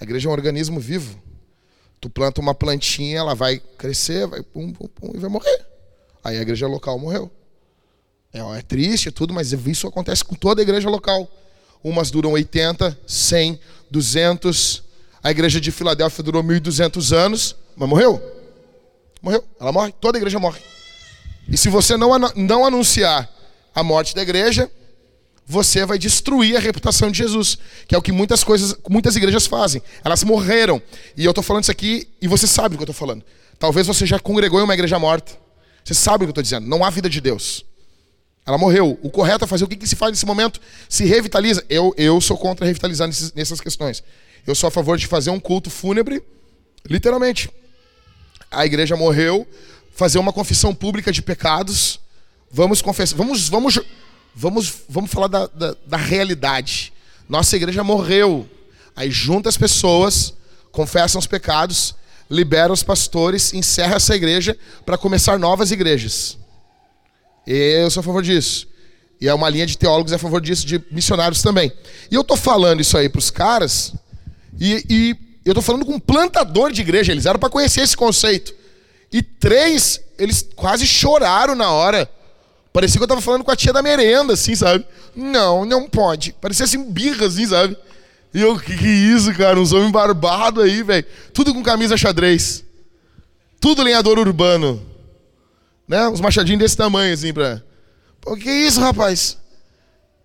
A 0.00 0.04
igreja 0.04 0.28
é 0.28 0.30
um 0.30 0.32
organismo 0.32 0.80
vivo. 0.80 1.20
Tu 2.00 2.10
planta 2.10 2.40
uma 2.40 2.54
plantinha, 2.54 3.18
ela 3.18 3.34
vai 3.34 3.60
crescer, 3.78 4.26
vai 4.26 4.42
pum, 4.42 4.72
pum, 4.72 4.88
pum, 4.88 5.12
e 5.14 5.18
vai 5.18 5.30
morrer. 5.30 5.66
Aí 6.24 6.38
a 6.38 6.42
igreja 6.42 6.66
local 6.66 6.98
morreu. 6.98 7.30
É, 8.32 8.40
é 8.40 8.62
triste 8.62 9.10
tudo, 9.10 9.34
mas 9.34 9.52
isso 9.52 9.86
acontece 9.86 10.24
com 10.24 10.34
toda 10.34 10.60
a 10.60 10.64
igreja 10.64 10.88
local. 10.88 11.30
Umas 11.84 12.10
duram 12.10 12.32
80, 12.32 12.98
100, 13.06 13.60
200. 13.90 14.82
A 15.22 15.30
igreja 15.30 15.60
de 15.60 15.70
Filadélfia 15.70 16.22
durou 16.22 16.42
1.200 16.42 17.16
anos, 17.16 17.56
mas 17.76 17.88
morreu. 17.88 18.20
Morreu. 19.20 19.44
Ela 19.60 19.70
morre. 19.70 19.92
Toda 20.00 20.18
a 20.18 20.20
igreja 20.20 20.38
morre. 20.38 20.60
E 21.48 21.56
se 21.56 21.68
você 21.68 21.96
não, 21.96 22.10
não 22.34 22.64
anunciar 22.64 23.30
a 23.74 23.82
morte 23.82 24.14
da 24.14 24.22
igreja, 24.22 24.70
você 25.46 25.84
vai 25.84 25.98
destruir 25.98 26.56
a 26.56 26.60
reputação 26.60 27.10
de 27.10 27.18
Jesus, 27.18 27.58
que 27.86 27.94
é 27.94 27.98
o 27.98 28.02
que 28.02 28.12
muitas 28.12 28.42
coisas, 28.42 28.76
muitas 28.88 29.14
igrejas 29.16 29.46
fazem. 29.46 29.82
Elas 30.04 30.24
morreram. 30.24 30.82
E 31.16 31.24
eu 31.24 31.30
estou 31.30 31.42
falando 31.42 31.64
isso 31.64 31.72
aqui 31.72 32.08
e 32.20 32.26
você 32.26 32.46
sabe 32.46 32.70
do 32.74 32.78
que 32.78 32.82
eu 32.82 32.90
estou 32.90 33.06
falando. 33.06 33.24
Talvez 33.58 33.86
você 33.86 34.04
já 34.04 34.18
congregou 34.18 34.60
em 34.60 34.64
uma 34.64 34.74
igreja 34.74 34.98
morta. 34.98 35.32
Você 35.84 35.94
sabe 35.94 36.24
o 36.24 36.26
que 36.26 36.30
eu 36.30 36.30
estou 36.30 36.42
dizendo. 36.42 36.66
Não 36.66 36.84
há 36.84 36.90
vida 36.90 37.08
de 37.08 37.20
Deus. 37.20 37.64
Ela 38.44 38.58
morreu. 38.58 38.98
O 39.02 39.10
correto 39.10 39.44
é 39.44 39.48
fazer 39.48 39.64
o 39.64 39.68
que, 39.68 39.76
que 39.76 39.86
se 39.86 39.94
faz 39.94 40.10
nesse 40.10 40.26
momento? 40.26 40.60
Se 40.88 41.04
revitaliza. 41.04 41.64
Eu, 41.68 41.94
eu 41.96 42.20
sou 42.20 42.36
contra 42.36 42.66
revitalizar 42.66 43.06
nesses, 43.06 43.32
nessas 43.32 43.60
questões. 43.60 44.02
Eu 44.46 44.54
sou 44.54 44.68
a 44.68 44.70
favor 44.70 44.98
de 44.98 45.06
fazer 45.06 45.30
um 45.30 45.38
culto 45.38 45.70
fúnebre, 45.70 46.22
literalmente. 46.88 47.48
A 48.50 48.66
igreja 48.66 48.96
morreu, 48.96 49.46
fazer 49.94 50.18
uma 50.18 50.32
confissão 50.32 50.74
pública 50.74 51.12
de 51.12 51.22
pecados. 51.22 52.00
Vamos 52.50 52.82
confessar. 52.82 53.16
Vamos, 53.16 53.48
vamos, 53.48 53.80
vamos, 54.34 54.74
vamos 54.88 55.10
falar 55.10 55.28
da, 55.28 55.46
da, 55.46 55.76
da 55.86 55.96
realidade. 55.96 56.92
Nossa 57.28 57.56
igreja 57.56 57.84
morreu. 57.84 58.48
Aí 58.96 59.10
junta 59.10 59.48
as 59.48 59.56
pessoas, 59.56 60.34
confessam 60.70 61.18
os 61.18 61.26
pecados, 61.26 61.94
libera 62.28 62.72
os 62.72 62.82
pastores, 62.82 63.54
encerra 63.54 63.96
essa 63.96 64.14
igreja 64.14 64.58
para 64.84 64.98
começar 64.98 65.38
novas 65.38 65.70
igrejas. 65.70 66.36
Eu 67.46 67.90
sou 67.90 68.00
a 68.00 68.04
favor 68.04 68.22
disso. 68.22 68.68
E 69.20 69.28
é 69.28 69.34
uma 69.34 69.48
linha 69.48 69.66
de 69.66 69.78
teólogos 69.78 70.12
a 70.12 70.18
favor 70.18 70.40
disso, 70.40 70.66
de 70.66 70.82
missionários 70.90 71.42
também. 71.42 71.72
E 72.10 72.14
eu 72.14 72.22
estou 72.22 72.36
falando 72.36 72.80
isso 72.80 72.98
aí 72.98 73.08
para 73.08 73.20
os 73.20 73.30
caras, 73.30 73.94
e, 74.58 74.84
e 74.88 75.16
eu 75.44 75.52
estou 75.52 75.62
falando 75.62 75.84
com 75.84 75.94
um 75.94 76.00
plantador 76.00 76.72
de 76.72 76.80
igreja, 76.80 77.12
eles 77.12 77.26
eram 77.26 77.38
para 77.38 77.50
conhecer 77.50 77.80
esse 77.80 77.96
conceito. 77.96 78.54
E 79.12 79.22
três, 79.22 80.00
eles 80.18 80.48
quase 80.54 80.86
choraram 80.86 81.54
na 81.54 81.70
hora. 81.70 82.08
Parecia 82.72 82.98
que 82.98 83.02
eu 83.02 83.06
estava 83.06 83.20
falando 83.20 83.44
com 83.44 83.50
a 83.50 83.56
tia 83.56 83.72
da 83.72 83.82
merenda, 83.82 84.32
assim, 84.32 84.54
sabe? 84.54 84.86
Não, 85.14 85.64
não 85.64 85.88
pode. 85.88 86.32
Parecia 86.40 86.64
assim, 86.64 86.90
birra, 86.90 87.26
assim, 87.26 87.46
sabe? 87.46 87.76
E 88.32 88.40
eu, 88.40 88.58
que 88.58 88.76
que 88.76 88.86
é 88.86 89.14
isso, 89.14 89.34
cara? 89.34 89.60
Uns 89.60 89.72
homens 89.72 89.92
barbados 89.92 90.64
aí, 90.64 90.82
velho. 90.82 91.04
Tudo 91.34 91.52
com 91.52 91.62
camisa 91.62 91.96
xadrez. 91.98 92.64
Tudo 93.60 93.82
lenhador 93.82 94.18
urbano. 94.18 94.80
Né? 95.86 96.08
Uns 96.08 96.20
machadinhos 96.20 96.60
desse 96.60 96.76
tamanho, 96.76 97.12
assim, 97.12 97.32
pra. 97.32 97.62
Pô, 98.20 98.34
que 98.36 98.50
isso, 98.50 98.80
rapaz? 98.80 99.36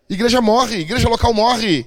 Igreja 0.09 0.39
morre, 0.39 0.78
igreja 0.78 1.09
local 1.09 1.34
morre. 1.34 1.86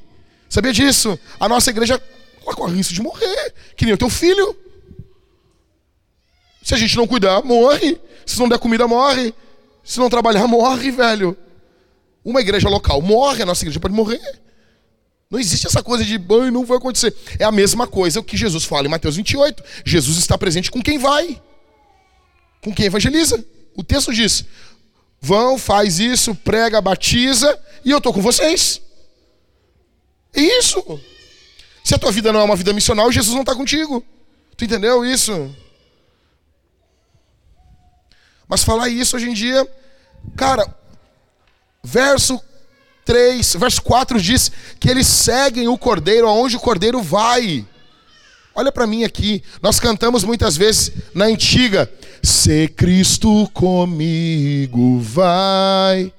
Sabia 0.49 0.73
disso? 0.73 1.19
A 1.39 1.49
nossa 1.49 1.71
igreja 1.71 2.01
corre 2.41 2.75
risco 2.75 2.95
de 2.95 3.03
morrer, 3.03 3.55
que 3.77 3.85
nem 3.85 3.95
o 3.95 3.99
teu 3.99 4.11
filho. 4.11 4.57
Se 6.63 6.75
a 6.75 6.77
gente 6.77 6.97
não 6.97 7.07
cuidar, 7.07 7.43
morre. 7.43 7.99
Se 8.27 8.39
não 8.39 8.49
der 8.49 8.59
comida, 8.59 8.87
morre. 8.87 9.35
Se 9.83 9.99
não 9.99 10.11
trabalhar, 10.11 10.47
morre, 10.49 10.91
velho. 10.91 11.37
Uma 12.25 12.41
igreja 12.41 12.69
local 12.69 13.01
morre, 13.01 13.43
a 13.43 13.47
nossa 13.47 13.65
igreja 13.65 13.81
pode 13.81 13.95
morrer. 13.95 14.41
Não 15.31 15.39
existe 15.39 15.67
essa 15.67 15.83
coisa 15.83 16.05
de, 16.05 16.19
banho, 16.19 16.51
não 16.51 16.65
vai 16.65 16.77
acontecer. 16.77 17.15
É 17.39 17.45
a 17.45 17.53
mesma 17.53 17.87
coisa 17.87 18.23
que 18.23 18.37
Jesus 18.37 18.65
fala 18.65 18.87
em 18.87 18.91
Mateus 18.91 19.17
28. 19.17 19.63
Jesus 19.85 20.19
está 20.19 20.37
presente 20.37 20.71
com 20.71 20.83
quem 20.83 20.99
vai, 20.99 21.41
com 22.61 22.75
quem 22.75 22.87
evangeliza. 22.87 23.43
O 23.77 23.85
texto 23.85 24.13
diz: 24.13 24.45
vão, 25.21 25.57
faz 25.57 26.01
isso, 26.01 26.35
prega, 26.35 26.81
batiza, 26.81 27.59
e 27.85 27.93
eu 27.93 27.99
estou 27.99 28.13
com 28.13 28.21
vocês. 28.21 28.83
É 30.35 30.41
isso. 30.41 31.01
Se 31.83 31.95
a 31.95 31.99
tua 31.99 32.13
vida 32.13 32.33
não 32.33 32.41
é 32.41 32.45
uma 32.45 32.57
vida 32.57 32.73
missional, 32.73 33.11
Jesus 33.11 33.35
não 33.35 33.43
está 33.43 33.55
contigo. 33.55 34.05
Tu 34.57 34.65
entendeu 34.65 35.05
isso? 35.05 35.55
Mas 38.47 38.65
falar 38.65 38.89
isso 38.89 39.17
hoje 39.17 39.31
em 39.31 39.33
dia, 39.33 39.67
cara, 40.37 40.67
verso 41.83 42.41
3, 43.05 43.55
verso 43.55 43.83
4 43.83 44.21
diz 44.21 44.51
que 44.79 44.91
eles 44.91 45.07
seguem 45.07 45.69
o 45.69 45.79
cordeiro 45.79 46.29
aonde 46.29 46.57
o 46.57 46.61
cordeiro 46.61 47.01
vai. 47.01 47.67
Olha 48.55 48.73
para 48.73 48.87
mim 48.87 49.05
aqui, 49.05 49.43
nós 49.63 49.79
cantamos 49.79 50.25
muitas 50.25 50.57
vezes 50.57 50.93
na 51.15 51.27
antiga, 51.27 51.91
se 52.23 52.69
Cristo 52.69 53.49
comigo 53.55 54.99
vai, 54.99 56.13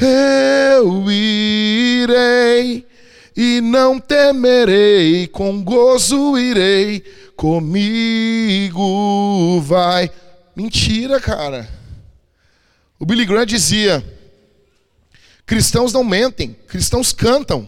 eu 0.00 1.10
irei 1.10 2.86
e 3.42 3.60
não 3.62 3.98
temerei, 3.98 5.26
com 5.26 5.64
gozo 5.64 6.38
irei, 6.38 7.00
comigo 7.34 8.82
vai. 9.62 10.10
Mentira, 10.54 11.18
cara. 11.18 11.66
O 12.98 13.06
Billy 13.06 13.24
Graham 13.24 13.46
dizia: 13.46 14.04
cristãos 15.46 15.90
não 15.90 16.04
mentem, 16.04 16.54
cristãos 16.68 17.14
cantam. 17.14 17.66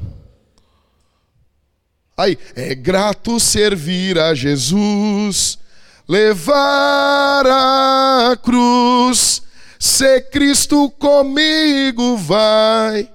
Aí, 2.18 2.38
é 2.54 2.74
grato 2.74 3.40
servir 3.40 4.18
a 4.18 4.34
Jesus, 4.34 5.58
levar 6.06 7.46
a 7.46 8.36
cruz, 8.36 9.40
se 9.78 10.20
Cristo 10.20 10.90
comigo 10.98 12.18
vai. 12.18 13.10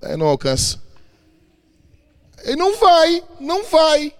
Aí 0.00 0.16
não 0.16 0.28
alcança. 0.28 0.87
Ele 2.48 2.56
não 2.56 2.78
vai, 2.78 3.22
não 3.38 3.64
vai. 3.64 4.12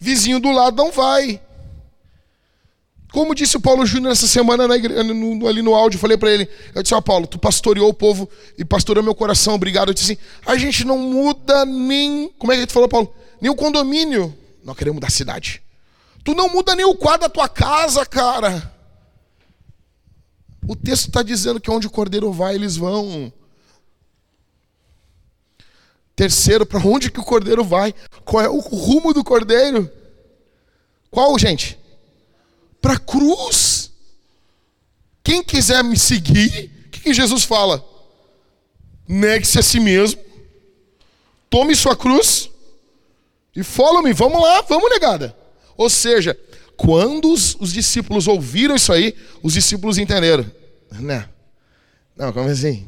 Vizinho 0.00 0.40
do 0.40 0.50
lado 0.50 0.74
não 0.74 0.90
vai. 0.90 1.40
Como 3.12 3.34
disse 3.34 3.58
o 3.58 3.60
Paulo 3.60 3.84
Júnior 3.84 4.10
essa 4.10 4.26
semana 4.26 4.66
na 4.66 4.78
no, 4.78 5.46
ali 5.46 5.60
no 5.60 5.74
áudio, 5.74 5.96
eu 5.96 6.00
falei 6.00 6.16
para 6.16 6.30
ele, 6.30 6.48
eu 6.74 6.82
disse, 6.82 6.94
ó 6.94 6.98
oh, 6.98 7.02
Paulo, 7.02 7.26
tu 7.26 7.38
pastoreou 7.38 7.90
o 7.90 7.94
povo 7.94 8.26
e 8.56 8.64
pastoreou 8.64 9.04
meu 9.04 9.14
coração, 9.14 9.54
obrigado. 9.54 9.88
Eu 9.88 9.94
disse 9.94 10.12
assim, 10.12 10.22
a 10.46 10.56
gente 10.56 10.82
não 10.82 10.96
muda 10.96 11.66
nem, 11.66 12.32
como 12.38 12.52
é 12.52 12.56
que 12.56 12.66
tu 12.66 12.72
falou, 12.72 12.88
Paulo? 12.88 13.14
Nem 13.38 13.50
o 13.50 13.54
condomínio. 13.54 14.34
Nós 14.64 14.74
queremos 14.74 14.94
mudar 14.94 15.08
a 15.08 15.10
cidade. 15.10 15.62
Tu 16.24 16.34
não 16.34 16.48
muda 16.48 16.74
nem 16.74 16.86
o 16.86 16.94
quadro 16.94 17.22
da 17.22 17.28
tua 17.28 17.50
casa, 17.50 18.06
cara. 18.06 18.72
O 20.66 20.74
texto 20.74 21.08
está 21.08 21.22
dizendo 21.22 21.60
que 21.60 21.70
onde 21.70 21.86
o 21.86 21.90
cordeiro 21.90 22.32
vai, 22.32 22.54
eles 22.54 22.76
vão. 22.76 23.30
Terceiro, 26.14 26.66
para 26.66 26.80
onde 26.80 27.10
que 27.10 27.20
o 27.20 27.24
cordeiro 27.24 27.64
vai? 27.64 27.94
Qual 28.24 28.44
é 28.44 28.48
o 28.48 28.58
rumo 28.58 29.14
do 29.14 29.24
cordeiro? 29.24 29.90
Qual, 31.10 31.38
gente? 31.38 31.78
para 32.82 32.94
a 32.94 32.98
cruz. 32.98 33.92
Quem 35.22 35.42
quiser 35.42 35.84
me 35.84 35.96
seguir, 35.96 36.70
o 36.86 36.90
que, 36.90 37.00
que 37.00 37.14
Jesus 37.14 37.44
fala? 37.44 37.82
Negue-se 39.06 39.58
a 39.60 39.62
si 39.62 39.78
mesmo, 39.78 40.20
tome 41.48 41.76
sua 41.76 41.96
cruz 41.96 42.50
e 43.54 43.62
follow-me. 43.62 44.12
Vamos 44.12 44.42
lá, 44.42 44.62
vamos, 44.62 44.90
negada. 44.90 45.36
Ou 45.76 45.88
seja, 45.88 46.38
quando 46.76 47.32
os, 47.32 47.54
os, 47.60 47.72
discípulos 47.72 48.26
ouviram 48.26 48.74
isso 48.74 48.92
aí, 48.92 49.14
os 49.42 49.52
discípulos 49.52 49.96
entenderam. 49.96 50.44
Né? 50.90 51.28
Não, 52.16 52.32
como 52.32 52.48
assim? 52.48 52.86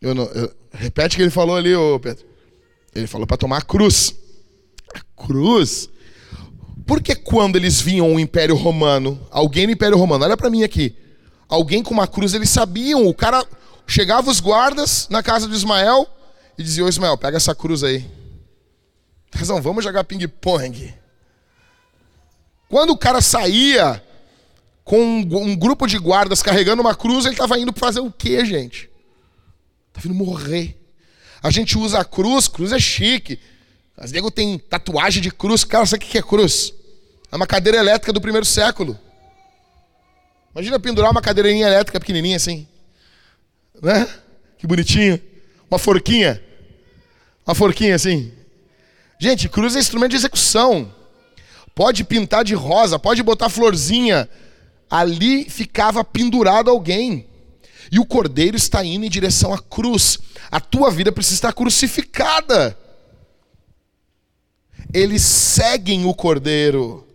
Eu 0.00 0.14
não, 0.14 0.24
eu, 0.24 0.52
repete 0.78 1.14
o 1.14 1.18
que 1.18 1.22
ele 1.22 1.30
falou 1.30 1.56
ali, 1.56 1.74
ô 1.74 1.98
Pedro. 1.98 2.24
Ele 2.94 3.06
falou 3.06 3.26
para 3.26 3.36
tomar 3.36 3.58
a 3.58 3.62
cruz. 3.62 4.14
A 4.94 5.00
cruz 5.22 5.88
porque 6.86 7.16
quando 7.16 7.56
eles 7.56 7.80
vinham 7.80 8.14
o 8.14 8.20
Império 8.20 8.54
Romano, 8.54 9.20
alguém 9.28 9.66
no 9.66 9.72
Império 9.72 9.98
Romano, 9.98 10.24
olha 10.24 10.36
para 10.36 10.48
mim 10.48 10.62
aqui, 10.62 10.96
alguém 11.48 11.82
com 11.82 11.92
uma 11.92 12.06
cruz, 12.06 12.32
eles 12.32 12.48
sabiam, 12.48 13.04
o 13.06 13.12
cara 13.12 13.44
chegava 13.88 14.30
os 14.30 14.38
guardas 14.38 15.08
na 15.10 15.20
casa 15.20 15.48
de 15.48 15.54
Ismael 15.54 16.06
e 16.56 16.62
dizia: 16.62 16.84
Ô 16.84 16.88
Ismael, 16.88 17.18
pega 17.18 17.36
essa 17.36 17.54
cruz 17.56 17.82
aí. 17.82 18.08
Razão, 19.34 19.60
vamos 19.60 19.82
jogar 19.82 20.04
ping-pong. 20.04 20.94
Quando 22.68 22.90
o 22.90 22.98
cara 22.98 23.20
saía 23.20 24.02
com 24.84 25.00
um 25.00 25.56
grupo 25.56 25.88
de 25.88 25.98
guardas 25.98 26.40
carregando 26.40 26.82
uma 26.82 26.94
cruz, 26.94 27.24
ele 27.24 27.34
estava 27.34 27.58
indo 27.58 27.72
fazer 27.76 28.00
o 28.00 28.12
quê, 28.12 28.44
gente? 28.44 28.88
Estava 29.96 30.08
indo 30.08 30.14
morrer. 30.14 30.76
A 31.42 31.50
gente 31.50 31.78
usa 31.78 32.00
a 32.00 32.04
cruz, 32.04 32.48
cruz 32.48 32.70
é 32.70 32.78
chique. 32.78 33.40
As 33.96 34.12
nego 34.12 34.30
tem 34.30 34.58
tatuagem 34.58 35.22
de 35.22 35.30
cruz. 35.30 35.64
Cara, 35.64 35.86
sabe 35.86 36.04
o 36.04 36.06
que 36.06 36.18
é 36.18 36.22
cruz? 36.22 36.74
É 37.32 37.36
uma 37.36 37.46
cadeira 37.46 37.78
elétrica 37.78 38.12
do 38.12 38.20
primeiro 38.20 38.44
século. 38.44 38.98
Imagina 40.54 40.78
pendurar 40.78 41.10
uma 41.10 41.22
cadeirinha 41.22 41.66
elétrica 41.66 41.98
pequenininha 41.98 42.36
assim. 42.36 42.66
Né? 43.82 44.06
Que 44.58 44.66
bonitinho. 44.66 45.20
Uma 45.70 45.78
forquinha. 45.78 46.42
Uma 47.46 47.54
forquinha 47.54 47.94
assim. 47.94 48.32
Gente, 49.18 49.48
cruz 49.48 49.76
é 49.76 49.78
instrumento 49.78 50.10
de 50.10 50.16
execução. 50.16 50.92
Pode 51.74 52.04
pintar 52.04 52.44
de 52.44 52.54
rosa, 52.54 52.98
pode 52.98 53.22
botar 53.22 53.48
florzinha. 53.48 54.28
Ali 54.90 55.48
ficava 55.48 56.04
pendurado 56.04 56.70
alguém. 56.70 57.26
E 57.90 57.98
o 57.98 58.06
cordeiro 58.06 58.56
está 58.56 58.84
indo 58.84 59.06
em 59.06 59.10
direção 59.10 59.52
à 59.52 59.58
cruz. 59.58 60.18
A 60.50 60.60
tua 60.60 60.90
vida 60.90 61.12
precisa 61.12 61.36
estar 61.36 61.52
crucificada 61.52 62.76
eles 64.92 65.22
seguem 65.22 66.06
o 66.06 66.14
Cordeiro. 66.14 67.06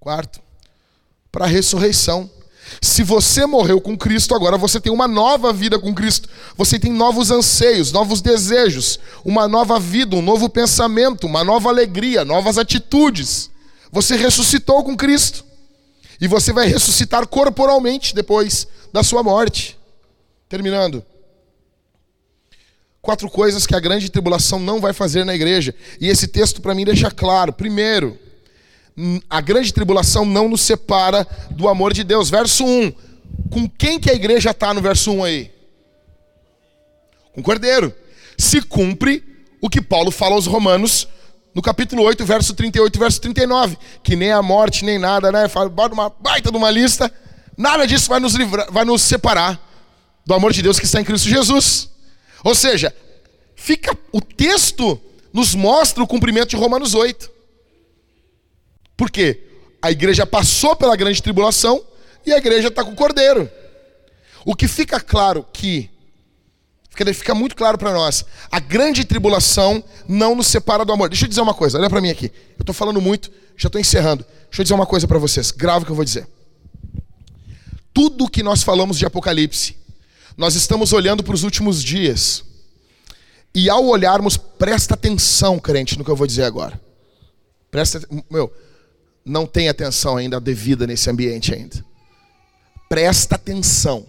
Quarto, 0.00 0.40
para 1.30 1.44
a 1.44 1.48
ressurreição. 1.48 2.28
Se 2.80 3.02
você 3.02 3.44
morreu 3.46 3.80
com 3.80 3.96
Cristo, 3.96 4.34
agora 4.34 4.56
você 4.56 4.80
tem 4.80 4.92
uma 4.92 5.06
nova 5.06 5.52
vida 5.52 5.78
com 5.78 5.94
Cristo. 5.94 6.28
Você 6.56 6.78
tem 6.78 6.92
novos 6.92 7.30
anseios, 7.30 7.92
novos 7.92 8.20
desejos, 8.20 8.98
uma 9.24 9.46
nova 9.46 9.78
vida, 9.78 10.16
um 10.16 10.22
novo 10.22 10.48
pensamento, 10.48 11.26
uma 11.26 11.44
nova 11.44 11.68
alegria, 11.68 12.24
novas 12.24 12.58
atitudes. 12.58 13.50
Você 13.90 14.16
ressuscitou 14.16 14.82
com 14.82 14.96
Cristo. 14.96 15.44
E 16.20 16.26
você 16.26 16.52
vai 16.52 16.66
ressuscitar 16.66 17.26
corporalmente 17.26 18.14
depois 18.14 18.66
da 18.92 19.02
sua 19.02 19.22
morte. 19.22 19.78
Terminando. 20.48 21.04
Quatro 23.00 23.28
coisas 23.28 23.66
que 23.66 23.74
a 23.74 23.80
grande 23.80 24.10
tribulação 24.10 24.60
não 24.60 24.80
vai 24.80 24.92
fazer 24.92 25.24
na 25.24 25.34
igreja. 25.34 25.74
E 26.00 26.08
esse 26.08 26.28
texto 26.28 26.60
para 26.60 26.74
mim 26.74 26.84
deixa 26.84 27.10
claro. 27.10 27.52
Primeiro, 27.52 28.18
a 29.28 29.40
grande 29.40 29.72
tribulação 29.72 30.24
não 30.24 30.48
nos 30.48 30.60
separa 30.60 31.26
do 31.50 31.68
amor 31.68 31.92
de 31.92 32.04
Deus. 32.04 32.30
Verso 32.30 32.64
1. 32.64 32.92
Com 33.50 33.68
quem 33.68 33.98
que 33.98 34.10
a 34.10 34.14
igreja 34.14 34.50
está 34.50 34.72
no 34.72 34.80
verso 34.80 35.10
1 35.10 35.24
aí? 35.24 35.50
Com 37.32 37.40
o 37.40 37.44
cordeiro. 37.44 37.92
Se 38.38 38.60
cumpre 38.60 39.24
o 39.60 39.70
que 39.70 39.80
Paulo 39.80 40.10
fala 40.10 40.34
aos 40.34 40.46
romanos 40.46 41.08
no 41.54 41.60
capítulo 41.60 42.02
8, 42.02 42.24
verso 42.24 42.54
38 42.54 42.94
e 42.94 42.98
verso 42.98 43.20
39. 43.20 43.78
Que 44.02 44.16
nem 44.16 44.32
a 44.32 44.42
morte, 44.42 44.84
nem 44.84 44.98
nada, 44.98 45.32
né? 45.32 45.48
Fala 45.48 45.70
uma 45.92 46.08
baita 46.08 46.50
de 46.50 46.56
uma 46.56 46.70
lista. 46.70 47.12
Nada 47.56 47.86
disso 47.86 48.08
vai 48.08 48.20
nos, 48.20 48.34
livrar, 48.34 48.70
vai 48.70 48.84
nos 48.84 49.02
separar 49.02 49.60
do 50.24 50.34
amor 50.34 50.52
de 50.52 50.62
Deus 50.62 50.78
que 50.78 50.84
está 50.84 51.00
em 51.00 51.04
Cristo 51.04 51.28
Jesus. 51.28 51.90
Ou 52.44 52.54
seja, 52.54 52.94
fica 53.54 53.96
o 54.12 54.20
texto 54.20 55.00
nos 55.32 55.54
mostra 55.54 56.02
o 56.02 56.06
cumprimento 56.06 56.50
de 56.50 56.56
Romanos 56.56 56.94
8. 56.94 57.30
Por 58.96 59.10
quê? 59.10 59.42
A 59.80 59.90
igreja 59.90 60.26
passou 60.26 60.76
pela 60.76 60.94
grande 60.94 61.22
tribulação 61.22 61.82
e 62.24 62.32
a 62.32 62.36
igreja 62.36 62.68
está 62.68 62.84
com 62.84 62.92
o 62.92 62.96
cordeiro. 62.96 63.50
O 64.44 64.54
que 64.54 64.68
fica 64.68 65.00
claro 65.00 65.46
que 65.52 65.90
fica, 66.90 67.14
fica 67.14 67.34
muito 67.34 67.56
claro 67.56 67.78
para 67.78 67.92
nós, 67.92 68.24
a 68.50 68.60
grande 68.60 69.04
tribulação 69.04 69.82
não 70.06 70.34
nos 70.34 70.46
separa 70.46 70.84
do 70.84 70.92
amor. 70.92 71.08
Deixa 71.08 71.24
eu 71.24 71.28
dizer 71.28 71.40
uma 71.40 71.54
coisa, 71.54 71.78
olha 71.78 71.88
para 71.88 72.00
mim 72.00 72.10
aqui. 72.10 72.26
Eu 72.58 72.62
estou 72.62 72.74
falando 72.74 73.00
muito, 73.00 73.30
já 73.56 73.68
estou 73.68 73.80
encerrando. 73.80 74.24
Deixa 74.48 74.60
eu 74.60 74.64
dizer 74.64 74.74
uma 74.74 74.86
coisa 74.86 75.08
para 75.08 75.18
vocês, 75.18 75.50
grave 75.50 75.82
o 75.82 75.86
que 75.86 75.92
eu 75.92 75.96
vou 75.96 76.04
dizer. 76.04 76.26
Tudo 77.92 78.28
que 78.28 78.42
nós 78.42 78.62
falamos 78.62 78.98
de 78.98 79.06
Apocalipse, 79.06 79.76
nós 80.36 80.54
estamos 80.54 80.92
olhando 80.92 81.22
para 81.22 81.34
os 81.34 81.42
últimos 81.42 81.82
dias. 81.82 82.44
E 83.54 83.68
ao 83.68 83.84
olharmos, 83.86 84.36
presta 84.36 84.94
atenção, 84.94 85.58
crente, 85.58 85.98
no 85.98 86.04
que 86.04 86.10
eu 86.10 86.16
vou 86.16 86.26
dizer 86.26 86.44
agora. 86.44 86.80
Presta, 87.70 88.00
meu, 88.30 88.52
não 89.24 89.46
tem 89.46 89.68
atenção 89.68 90.16
ainda 90.16 90.40
devida 90.40 90.86
nesse 90.86 91.10
ambiente 91.10 91.54
ainda. 91.54 91.84
Presta 92.88 93.34
atenção. 93.34 94.06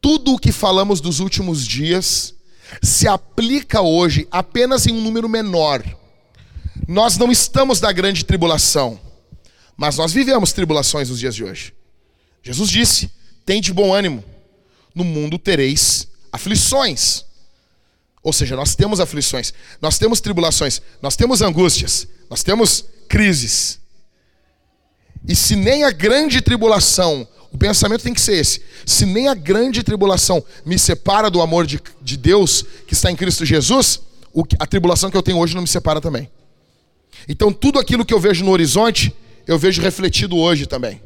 Tudo 0.00 0.34
o 0.34 0.38
que 0.38 0.52
falamos 0.52 1.00
dos 1.00 1.20
últimos 1.20 1.66
dias 1.66 2.34
se 2.82 3.08
aplica 3.08 3.80
hoje 3.80 4.26
apenas 4.30 4.86
em 4.86 4.92
um 4.92 5.00
número 5.00 5.28
menor. 5.28 5.82
Nós 6.86 7.16
não 7.18 7.32
estamos 7.32 7.80
na 7.80 7.90
grande 7.90 8.24
tribulação, 8.24 9.00
mas 9.76 9.96
nós 9.96 10.12
vivemos 10.12 10.52
tribulações 10.52 11.08
nos 11.10 11.18
dias 11.18 11.34
de 11.34 11.44
hoje. 11.44 11.74
Jesus 12.46 12.70
disse: 12.70 13.10
tem 13.44 13.60
de 13.60 13.72
bom 13.72 13.92
ânimo, 13.92 14.22
no 14.94 15.02
mundo 15.02 15.36
tereis 15.36 16.06
aflições. 16.30 17.24
Ou 18.22 18.32
seja, 18.32 18.54
nós 18.54 18.76
temos 18.76 19.00
aflições, 19.00 19.52
nós 19.82 19.98
temos 19.98 20.20
tribulações, 20.20 20.80
nós 21.02 21.16
temos 21.16 21.42
angústias, 21.42 22.06
nós 22.30 22.44
temos 22.44 22.84
crises. 23.08 23.80
E 25.26 25.34
se 25.34 25.56
nem 25.56 25.82
a 25.82 25.90
grande 25.90 26.40
tribulação, 26.40 27.26
o 27.50 27.58
pensamento 27.58 28.04
tem 28.04 28.14
que 28.14 28.20
ser 28.20 28.36
esse: 28.36 28.62
se 28.84 29.04
nem 29.04 29.26
a 29.26 29.34
grande 29.34 29.82
tribulação 29.82 30.44
me 30.64 30.78
separa 30.78 31.28
do 31.28 31.40
amor 31.40 31.66
de, 31.66 31.80
de 32.00 32.16
Deus 32.16 32.64
que 32.86 32.94
está 32.94 33.10
em 33.10 33.16
Cristo 33.16 33.44
Jesus, 33.44 34.00
o, 34.32 34.44
a 34.60 34.66
tribulação 34.68 35.10
que 35.10 35.16
eu 35.16 35.22
tenho 35.22 35.38
hoje 35.38 35.56
não 35.56 35.62
me 35.62 35.68
separa 35.68 36.00
também. 36.00 36.30
Então, 37.28 37.52
tudo 37.52 37.80
aquilo 37.80 38.04
que 38.04 38.14
eu 38.14 38.20
vejo 38.20 38.44
no 38.44 38.52
horizonte, 38.52 39.12
eu 39.48 39.58
vejo 39.58 39.82
refletido 39.82 40.36
hoje 40.36 40.64
também. 40.64 41.02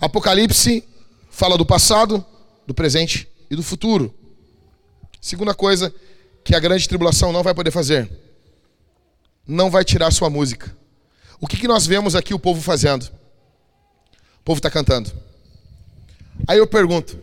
Apocalipse 0.00 0.84
fala 1.30 1.56
do 1.56 1.64
passado, 1.66 2.24
do 2.66 2.74
presente 2.74 3.28
e 3.50 3.56
do 3.56 3.62
futuro. 3.62 4.14
Segunda 5.20 5.54
coisa 5.54 5.92
que 6.44 6.54
a 6.54 6.60
grande 6.60 6.88
tribulação 6.88 7.32
não 7.32 7.42
vai 7.42 7.54
poder 7.54 7.70
fazer: 7.70 8.10
não 9.46 9.70
vai 9.70 9.84
tirar 9.84 10.10
sua 10.10 10.30
música. 10.30 10.76
O 11.40 11.46
que, 11.46 11.56
que 11.56 11.68
nós 11.68 11.86
vemos 11.86 12.14
aqui 12.14 12.32
o 12.32 12.38
povo 12.38 12.60
fazendo? 12.60 13.04
O 14.40 14.44
povo 14.44 14.58
está 14.58 14.70
cantando. 14.70 15.12
Aí 16.46 16.58
eu 16.58 16.66
pergunto: 16.66 17.18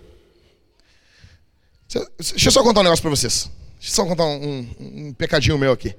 deixa 2.17 2.47
eu 2.47 2.51
só 2.51 2.63
contar 2.63 2.81
um 2.81 2.83
negócio 2.83 3.01
para 3.01 3.11
vocês. 3.11 3.49
Deixa 3.79 3.91
eu 3.91 3.95
só 3.95 4.05
contar 4.05 4.25
um, 4.25 4.67
um, 4.79 5.07
um 5.07 5.13
pecadinho 5.13 5.57
meu 5.57 5.71
aqui. 5.71 5.95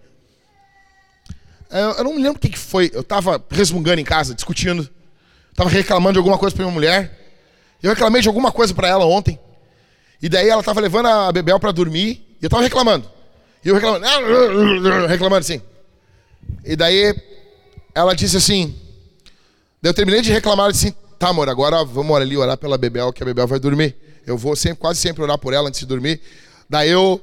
Eu, 1.70 1.90
eu 1.92 2.04
não 2.04 2.14
me 2.14 2.22
lembro 2.22 2.38
o 2.38 2.40
que, 2.40 2.48
que 2.48 2.58
foi. 2.58 2.90
Eu 2.92 3.00
estava 3.00 3.42
resmungando 3.50 4.00
em 4.00 4.04
casa, 4.04 4.34
discutindo. 4.34 4.88
Estava 5.54 5.70
reclamando 5.70 6.14
de 6.14 6.18
alguma 6.18 6.36
coisa 6.36 6.54
para 6.54 6.64
minha 6.64 6.74
mulher. 6.74 7.38
Eu 7.80 7.90
reclamei 7.90 8.20
de 8.20 8.26
alguma 8.26 8.50
coisa 8.50 8.74
para 8.74 8.88
ela 8.88 9.06
ontem. 9.06 9.38
E 10.20 10.28
daí 10.28 10.48
ela 10.48 10.60
estava 10.60 10.80
levando 10.80 11.06
a 11.06 11.30
Bebel 11.30 11.60
para 11.60 11.70
dormir. 11.70 12.36
E 12.40 12.44
eu 12.44 12.48
estava 12.48 12.60
reclamando. 12.60 13.08
E 13.64 13.68
eu 13.68 13.74
reclamando, 13.76 14.04
reclamando 15.06 15.40
assim. 15.40 15.62
E 16.64 16.74
daí 16.74 17.14
ela 17.94 18.16
disse 18.16 18.36
assim. 18.36 18.74
Daí 19.80 19.90
eu 19.90 19.94
terminei 19.94 20.22
de 20.22 20.32
reclamar 20.32 20.70
e 20.70 20.72
disse 20.72 20.88
assim: 20.88 20.96
tá, 21.20 21.28
amor, 21.28 21.48
agora 21.48 21.84
vamos 21.84 22.16
ali 22.16 22.36
orar 22.36 22.58
pela 22.58 22.76
Bebel, 22.76 23.12
que 23.12 23.22
a 23.22 23.26
Bebel 23.26 23.46
vai 23.46 23.60
dormir. 23.60 23.94
Eu 24.26 24.36
vou 24.36 24.56
sempre, 24.56 24.78
quase 24.78 24.98
sempre 24.98 25.22
orar 25.22 25.38
por 25.38 25.52
ela 25.52 25.68
antes 25.68 25.78
de 25.78 25.86
dormir. 25.86 26.20
Daí 26.68 26.90
eu, 26.90 27.22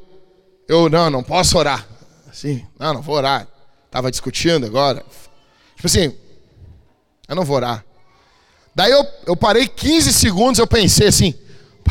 eu, 0.70 0.90
não, 0.90 1.10
não 1.10 1.22
posso 1.22 1.58
orar. 1.58 1.86
Assim, 2.30 2.66
não, 2.80 2.94
não 2.94 3.02
vou 3.02 3.16
orar. 3.16 3.46
Tava 3.90 4.10
discutindo 4.10 4.66
agora. 4.66 5.04
Tipo 5.76 5.88
assim, 5.88 6.16
eu 7.28 7.36
não 7.36 7.44
vou 7.44 7.58
orar. 7.58 7.84
Daí 8.74 8.92
eu, 8.92 9.06
eu 9.28 9.36
parei 9.36 9.68
15 9.68 10.14
segundos, 10.14 10.60
eu 10.60 10.68
pensei 10.68 11.08
assim, 11.08 11.36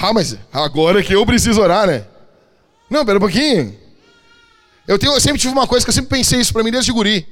ah, 0.02 0.14
mas 0.14 0.36
agora 0.50 1.02
que 1.02 1.14
eu 1.14 1.26
preciso 1.26 1.60
orar, 1.60 1.86
né? 1.86 2.06
Não, 2.88 3.04
pera 3.04 3.18
um 3.18 3.20
pouquinho. 3.20 3.76
Eu, 4.88 4.98
tenho, 4.98 5.12
eu 5.12 5.20
sempre 5.20 5.38
tive 5.38 5.52
uma 5.52 5.66
coisa 5.66 5.84
que 5.84 5.90
eu 5.90 5.94
sempre 5.94 6.08
pensei 6.08 6.40
isso 6.40 6.52
para 6.52 6.62
mim 6.62 6.70
desde 6.70 6.90
guri. 6.90 7.28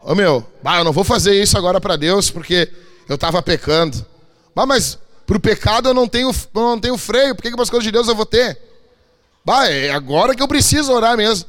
Ô 0.00 0.14
meu, 0.14 0.46
bah, 0.62 0.78
eu 0.78 0.84
não 0.84 0.92
vou 0.92 1.02
fazer 1.02 1.34
isso 1.34 1.58
agora 1.58 1.80
para 1.80 1.96
Deus 1.96 2.30
porque 2.30 2.70
eu 3.08 3.16
estava 3.16 3.42
pecando. 3.42 4.06
Bah, 4.54 4.64
mas 4.64 4.98
para 5.26 5.36
o 5.36 5.40
pecado 5.40 5.88
eu 5.88 5.94
não 5.94 6.06
tenho, 6.06 6.30
eu 6.30 6.60
não 6.62 6.78
tenho 6.78 6.96
freio, 6.96 7.34
por 7.34 7.42
que, 7.42 7.50
que 7.50 7.56
para 7.56 7.64
as 7.64 7.70
coisas 7.70 7.84
de 7.84 7.90
Deus 7.90 8.06
eu 8.06 8.14
vou 8.14 8.24
ter? 8.24 8.56
Bah, 9.44 9.68
é 9.68 9.90
agora 9.90 10.34
que 10.34 10.42
eu 10.42 10.48
preciso 10.48 10.92
orar 10.92 11.16
mesmo. 11.16 11.44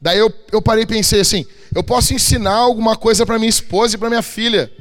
Daí 0.00 0.18
eu, 0.18 0.32
eu 0.52 0.62
parei 0.62 0.84
e 0.84 0.86
pensei 0.86 1.20
assim: 1.20 1.44
eu 1.74 1.82
posso 1.82 2.14
ensinar 2.14 2.54
alguma 2.54 2.96
coisa 2.96 3.26
para 3.26 3.38
minha 3.38 3.50
esposa 3.50 3.96
e 3.96 3.98
para 3.98 4.08
minha 4.08 4.22
filha 4.22 4.72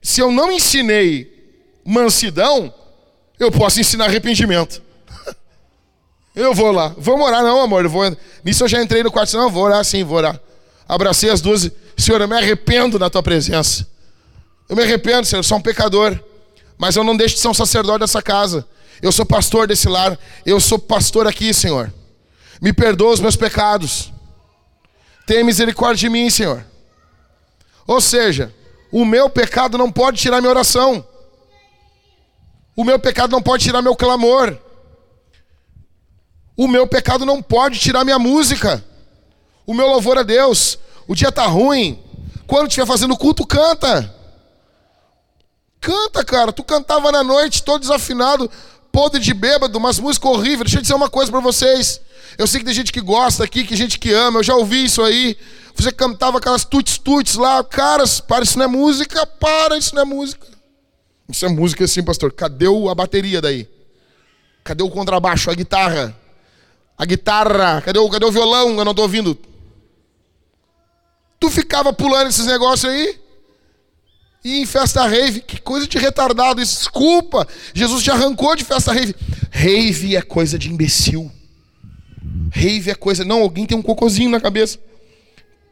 se 0.00 0.20
eu 0.20 0.30
não 0.30 0.52
ensinei 0.52 1.30
mansidão, 1.84 2.72
eu 3.38 3.50
posso 3.50 3.80
ensinar 3.80 4.06
arrependimento. 4.06 4.80
Eu 6.34 6.54
vou 6.54 6.72
lá. 6.72 6.94
Vamos 6.96 7.26
orar, 7.26 7.42
não, 7.42 7.60
amor. 7.60 7.84
Eu 7.84 7.90
vou... 7.90 8.16
Nisso 8.42 8.64
eu 8.64 8.68
já 8.68 8.82
entrei 8.82 9.02
no 9.02 9.12
quarto. 9.12 9.36
Não, 9.36 9.50
vou 9.50 9.64
orar 9.64 9.84
sim, 9.84 10.02
vou 10.02 10.16
orar. 10.16 10.40
Abracei 10.88 11.28
as 11.28 11.42
duas. 11.42 11.70
Senhor, 11.94 12.20
eu 12.22 12.28
me 12.28 12.34
arrependo 12.34 12.98
na 12.98 13.10
tua 13.10 13.22
presença. 13.22 13.86
Eu 14.66 14.74
me 14.74 14.82
arrependo, 14.82 15.26
Senhor, 15.26 15.40
eu 15.40 15.44
sou 15.44 15.58
um 15.58 15.60
pecador. 15.60 16.18
Mas 16.78 16.96
eu 16.96 17.04
não 17.04 17.14
deixo 17.14 17.34
de 17.34 17.40
ser 17.42 17.48
um 17.48 17.54
sacerdote 17.54 18.00
dessa 18.00 18.22
casa. 18.22 18.66
Eu 19.02 19.12
sou 19.12 19.26
pastor 19.26 19.66
desse 19.66 19.88
lar. 19.88 20.18
Eu 20.46 20.58
sou 20.58 20.78
pastor 20.78 21.26
aqui, 21.26 21.52
Senhor. 21.52 21.92
Me 22.62 22.72
perdoa 22.72 23.12
os 23.12 23.20
meus 23.20 23.36
pecados. 23.36 24.10
Tenha 25.26 25.44
misericórdia 25.44 26.08
de 26.08 26.08
mim, 26.08 26.30
Senhor. 26.30 26.64
Ou 27.86 28.00
seja, 28.00 28.54
o 28.92 29.06
meu 29.06 29.30
pecado 29.30 29.78
não 29.78 29.90
pode 29.90 30.20
tirar 30.20 30.42
minha 30.42 30.50
oração. 30.50 31.04
O 32.76 32.84
meu 32.84 32.98
pecado 32.98 33.32
não 33.32 33.42
pode 33.42 33.64
tirar 33.64 33.80
meu 33.80 33.96
clamor. 33.96 34.56
O 36.54 36.68
meu 36.68 36.86
pecado 36.86 37.24
não 37.24 37.42
pode 37.42 37.78
tirar 37.78 38.04
minha 38.04 38.18
música. 38.18 38.84
O 39.66 39.72
meu 39.72 39.88
louvor 39.88 40.18
a 40.18 40.22
Deus. 40.22 40.78
O 41.08 41.14
dia 41.14 41.30
está 41.30 41.46
ruim. 41.46 42.02
Quando 42.46 42.68
estiver 42.68 42.86
fazendo 42.86 43.16
culto, 43.16 43.46
canta. 43.46 44.14
Canta, 45.80 46.22
cara. 46.22 46.52
Tu 46.52 46.62
cantava 46.62 47.10
na 47.10 47.24
noite, 47.24 47.62
todo 47.62 47.80
desafinado, 47.80 48.50
podre 48.92 49.20
de 49.20 49.32
bêbado, 49.32 49.78
umas 49.78 49.98
músicas 49.98 50.30
horríveis. 50.30 50.64
Deixa 50.64 50.76
eu 50.76 50.82
dizer 50.82 50.94
uma 50.94 51.08
coisa 51.08 51.30
para 51.30 51.40
vocês. 51.40 51.98
Eu 52.38 52.46
sei 52.46 52.60
que 52.60 52.66
tem 52.66 52.74
gente 52.74 52.92
que 52.92 53.00
gosta 53.00 53.44
aqui, 53.44 53.64
que 53.64 53.76
gente 53.76 53.98
que 53.98 54.12
ama. 54.12 54.40
Eu 54.40 54.44
já 54.44 54.54
ouvi 54.54 54.84
isso 54.84 55.02
aí. 55.02 55.36
Você 55.74 55.90
cantava 55.92 56.38
aquelas 56.38 56.64
tuts-tuts 56.64 57.36
lá. 57.36 57.62
Caras, 57.64 58.20
para, 58.20 58.44
isso 58.44 58.58
não 58.58 58.64
é 58.64 58.68
música. 58.68 59.26
Para, 59.26 59.76
isso 59.76 59.94
não 59.94 60.02
é 60.02 60.04
música. 60.04 60.46
Isso 61.28 61.44
é 61.44 61.48
música 61.48 61.86
sim, 61.86 62.02
pastor. 62.02 62.32
Cadê 62.32 62.66
a 62.66 62.94
bateria 62.94 63.40
daí? 63.40 63.68
Cadê 64.64 64.82
o 64.82 64.90
contrabaixo, 64.90 65.50
a 65.50 65.54
guitarra? 65.54 66.16
A 66.96 67.04
guitarra, 67.04 67.80
cadê 67.82 67.98
o, 67.98 68.08
cadê 68.08 68.24
o 68.24 68.30
violão? 68.30 68.78
Eu 68.78 68.84
não 68.84 68.92
estou 68.92 69.04
ouvindo. 69.04 69.36
Tu 71.40 71.50
ficava 71.50 71.92
pulando 71.92 72.28
esses 72.28 72.46
negócios 72.46 72.90
aí? 72.90 73.18
E 74.44 74.60
em 74.60 74.66
festa 74.66 75.06
rave, 75.06 75.40
que 75.40 75.60
coisa 75.60 75.86
de 75.86 75.98
retardado, 75.98 76.60
desculpa. 76.60 77.46
Jesus 77.74 78.02
te 78.02 78.10
arrancou 78.10 78.54
de 78.54 78.64
festa 78.64 78.92
rave. 78.92 79.14
Rave 79.50 80.16
é 80.16 80.22
coisa 80.22 80.58
de 80.58 80.70
imbecil. 80.70 81.30
Rave 82.52 82.90
é 82.90 82.94
coisa. 82.94 83.24
Não, 83.24 83.42
alguém 83.42 83.66
tem 83.66 83.76
um 83.76 83.82
cocôzinho 83.82 84.30
na 84.30 84.40
cabeça. 84.40 84.78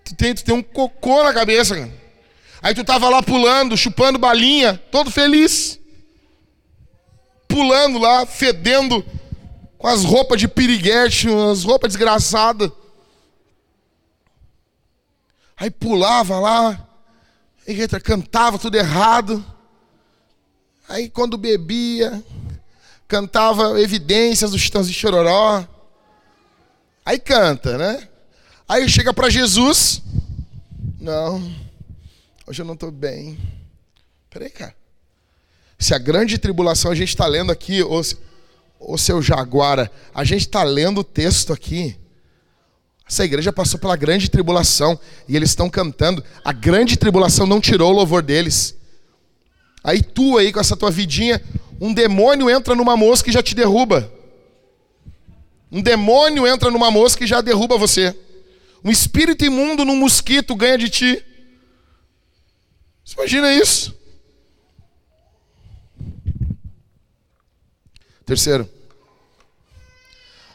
Tu 0.05 0.15
tem, 0.15 0.35
tu 0.35 0.45
tem 0.45 0.55
um 0.55 0.63
cocô 0.63 1.23
na 1.23 1.33
cabeça, 1.33 1.77
cara. 1.77 1.93
Aí 2.63 2.75
tu 2.75 2.85
tava 2.85 3.09
lá 3.09 3.23
pulando, 3.23 3.77
chupando 3.77 4.19
balinha, 4.19 4.81
todo 4.91 5.11
feliz. 5.11 5.79
pulando 7.49 7.99
lá, 7.99 8.25
fedendo, 8.27 9.05
com 9.77 9.89
as 9.89 10.05
roupas 10.05 10.39
de 10.39 10.47
piriguete, 10.47 11.27
as 11.51 11.65
roupas 11.65 11.93
desgraçadas. 11.93 12.71
Aí 15.57 15.71
pulava 15.71 16.39
lá, 16.39 16.89
e 17.67 17.87
cantava 18.01 18.59
tudo 18.59 18.77
errado. 18.77 19.45
Aí 20.89 21.09
quando 21.09 21.37
bebia, 21.37 22.23
cantava 23.07 23.81
evidências 23.81 24.53
dos 24.53 24.63
Titãs 24.63 24.87
de 24.87 24.95
Chororó. 24.95 25.65
Aí 27.11 27.19
canta, 27.19 27.77
né? 27.77 28.07
Aí 28.69 28.89
chega 28.89 29.13
para 29.13 29.29
Jesus. 29.29 30.01
Não, 31.01 31.43
hoje 32.47 32.63
eu 32.63 32.65
não 32.65 32.75
estou 32.75 32.93
bem. 32.93 33.37
Peraí, 34.31 34.49
cara. 34.49 34.77
Se 35.77 35.93
a 35.93 35.99
grande 35.99 36.39
tribulação 36.39 36.93
a 36.93 36.95
gente 36.95 37.09
está 37.09 37.27
lendo 37.27 37.51
aqui, 37.51 37.83
ou, 37.83 38.01
ou 38.79 38.97
seu 38.97 39.21
Jaguara, 39.21 39.91
a 40.15 40.23
gente 40.23 40.43
está 40.43 40.63
lendo 40.63 41.01
o 41.01 41.05
texto 41.05 41.53
aqui. 41.53 41.97
Essa 43.05 43.25
igreja 43.25 43.53
passou 43.53 43.81
pela 43.81 43.97
grande 43.97 44.31
tribulação 44.31 44.97
e 45.27 45.35
eles 45.35 45.49
estão 45.51 45.69
cantando. 45.69 46.23
A 46.45 46.53
grande 46.53 46.97
tribulação 46.97 47.45
não 47.45 47.61
tirou 47.61 47.91
o 47.91 47.97
louvor 47.97 48.23
deles. 48.23 48.77
Aí 49.83 50.01
tu 50.01 50.39
aí 50.39 50.53
com 50.53 50.61
essa 50.61 50.77
tua 50.77 50.93
vidinha, 50.93 51.43
um 51.81 51.93
demônio 51.93 52.49
entra 52.49 52.77
numa 52.77 52.97
mosca 52.97 53.29
e 53.29 53.33
já 53.33 53.43
te 53.43 53.53
derruba. 53.53 54.20
Um 55.71 55.81
demônio 55.81 56.47
entra 56.47 56.71
numa 56.71 56.91
mosca 56.91 57.25
e 57.25 57.27
já 57.27 57.41
derruba 57.41 57.79
você. 57.79 58.17
Um 58.83 58.91
espírito 58.91 59.45
imundo 59.45 59.85
num 59.85 59.97
mosquito 59.97 60.57
ganha 60.57 60.79
de 60.79 60.89
ti. 60.89 61.25
Você 63.05 63.15
imagina 63.15 63.53
isso? 63.53 63.95
Terceiro, 68.25 68.69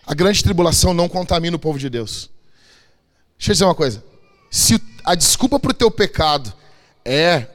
a 0.06 0.14
grande 0.14 0.44
tribulação 0.44 0.94
não 0.94 1.10
contamina 1.10 1.56
o 1.56 1.60
povo 1.60 1.78
de 1.78 1.90
Deus. 1.90 2.30
Deixa 3.38 3.52
eu 3.52 3.54
dizer 3.54 3.66
uma 3.66 3.76
coisa. 3.76 4.04
Se 4.50 4.82
a 5.04 5.16
desculpa 5.16 5.60
para 5.60 5.72
o 5.72 5.74
teu 5.74 5.92
pecado 5.92 6.54
é 7.04 7.48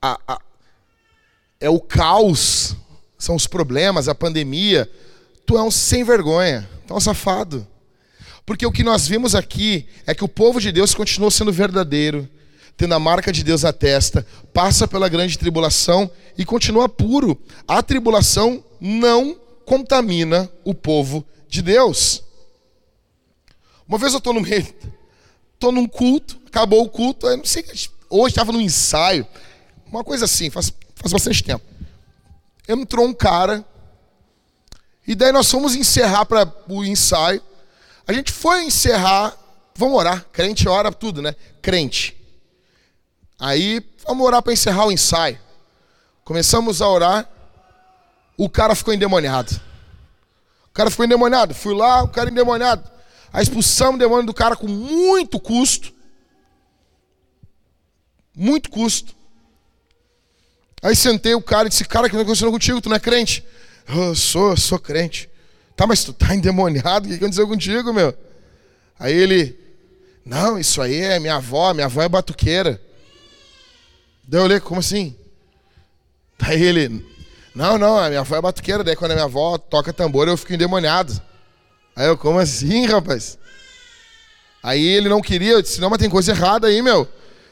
a, 0.00 0.18
a, 0.26 0.40
é 1.58 1.68
o 1.68 1.80
caos, 1.80 2.76
são 3.18 3.34
os 3.34 3.46
problemas, 3.46 4.08
a 4.08 4.14
pandemia, 4.14 4.90
tu 5.50 5.58
é 5.58 5.62
um 5.64 5.70
sem 5.70 6.04
vergonha, 6.04 6.70
tu 6.86 6.94
é 6.94 6.96
um 6.96 7.00
safado. 7.00 7.66
Porque 8.46 8.64
o 8.64 8.70
que 8.70 8.84
nós 8.84 9.08
vimos 9.08 9.34
aqui 9.34 9.84
é 10.06 10.14
que 10.14 10.22
o 10.22 10.28
povo 10.28 10.60
de 10.60 10.70
Deus 10.70 10.94
continuou 10.94 11.28
sendo 11.28 11.52
verdadeiro, 11.52 12.28
tendo 12.76 12.94
a 12.94 13.00
marca 13.00 13.32
de 13.32 13.42
Deus 13.42 13.64
na 13.64 13.72
testa, 13.72 14.24
passa 14.54 14.86
pela 14.86 15.08
grande 15.08 15.36
tribulação 15.36 16.08
e 16.38 16.44
continua 16.44 16.88
puro. 16.88 17.36
A 17.66 17.82
tribulação 17.82 18.62
não 18.80 19.36
contamina 19.66 20.48
o 20.64 20.72
povo 20.72 21.26
de 21.48 21.62
Deus. 21.62 22.22
Uma 23.88 23.98
vez 23.98 24.12
eu 24.12 24.18
estou 24.18 24.32
no 24.32 24.40
meio, 24.40 24.72
estou 25.54 25.72
num 25.72 25.88
culto, 25.88 26.40
acabou 26.46 26.84
o 26.84 26.88
culto, 26.88 27.26
eu 27.26 27.38
não 27.38 27.44
sei, 27.44 27.64
hoje 28.08 28.34
estava 28.34 28.52
num 28.52 28.60
ensaio, 28.60 29.26
uma 29.84 30.04
coisa 30.04 30.26
assim, 30.26 30.48
faz, 30.48 30.72
faz 30.94 31.12
bastante 31.12 31.42
tempo. 31.42 31.64
Entrou 32.68 33.04
um 33.04 33.12
cara, 33.12 33.64
e 35.10 35.14
daí 35.16 35.32
nós 35.32 35.50
fomos 35.50 35.74
encerrar 35.74 36.24
para 36.24 36.46
o 36.68 36.84
ensaio. 36.84 37.42
A 38.06 38.12
gente 38.12 38.30
foi 38.30 38.62
encerrar, 38.62 39.36
vamos 39.74 39.98
orar, 39.98 40.24
crente 40.32 40.68
ora 40.68 40.92
tudo, 40.92 41.20
né? 41.20 41.34
Crente. 41.60 42.16
Aí, 43.36 43.84
vamos 44.06 44.24
orar 44.24 44.40
para 44.40 44.52
encerrar 44.52 44.86
o 44.86 44.92
ensaio. 44.92 45.36
Começamos 46.22 46.80
a 46.80 46.88
orar, 46.88 47.28
o 48.36 48.48
cara 48.48 48.72
ficou 48.76 48.94
endemoniado. 48.94 49.60
O 50.66 50.72
cara 50.72 50.92
ficou 50.92 51.04
endemoniado. 51.04 51.56
Fui 51.56 51.74
lá, 51.74 52.04
o 52.04 52.08
cara 52.08 52.30
endemoniado. 52.30 52.88
A 53.32 53.42
expulsão 53.42 53.94
do 53.94 53.98
demônio 53.98 54.26
do 54.26 54.32
cara 54.32 54.54
com 54.54 54.68
muito 54.68 55.40
custo. 55.40 55.92
Muito 58.32 58.70
custo. 58.70 59.12
Aí 60.80 60.94
sentei 60.94 61.34
o 61.34 61.42
cara 61.42 61.66
e 61.66 61.68
disse: 61.68 61.84
Cara, 61.84 62.06
o 62.06 62.08
que 62.08 62.14
está 62.14 62.22
acontecendo 62.22 62.52
contigo? 62.52 62.80
Tu 62.80 62.88
não 62.88 62.94
é 62.94 63.00
crente? 63.00 63.44
Eu 63.92 64.14
sou, 64.14 64.56
sou 64.56 64.78
crente. 64.78 65.28
Tá, 65.74 65.86
mas 65.86 66.04
tu 66.04 66.12
tá 66.12 66.34
endemoniado? 66.34 67.06
O 67.06 67.10
que 67.10 67.16
aconteceu 67.16 67.48
contigo, 67.48 67.92
meu? 67.92 68.14
Aí 68.98 69.14
ele: 69.14 69.58
Não, 70.24 70.58
isso 70.58 70.80
aí 70.80 70.96
é 70.96 71.18
minha 71.18 71.36
avó. 71.36 71.72
Minha 71.72 71.86
avó 71.86 72.02
é 72.02 72.08
batuqueira. 72.08 72.80
Daí 74.24 74.40
eu 74.40 74.44
olhei: 74.44 74.60
Como 74.60 74.80
assim? 74.80 75.16
Daí 76.38 76.62
ele: 76.62 77.04
Não, 77.54 77.78
não, 77.78 77.98
a 77.98 78.08
minha 78.08 78.20
avó 78.20 78.36
é 78.36 78.42
batuqueira. 78.42 78.84
Daí 78.84 78.94
quando 78.94 79.12
a 79.12 79.14
minha 79.14 79.24
avó 79.24 79.58
toca 79.58 79.92
tambor, 79.92 80.28
eu 80.28 80.36
fico 80.36 80.52
endemoniado. 80.52 81.20
Aí 81.96 82.06
eu, 82.06 82.16
como 82.16 82.38
assim, 82.38 82.86
rapaz? 82.86 83.38
Aí 84.62 84.86
ele 84.86 85.08
não 85.08 85.20
queria, 85.20 85.52
eu 85.52 85.62
disse, 85.62 85.80
não, 85.80 85.88
mas 85.88 85.98
tem 85.98 86.10
coisa 86.10 86.32
errada 86.32 86.66
aí, 86.66 86.82
meu. 86.82 87.08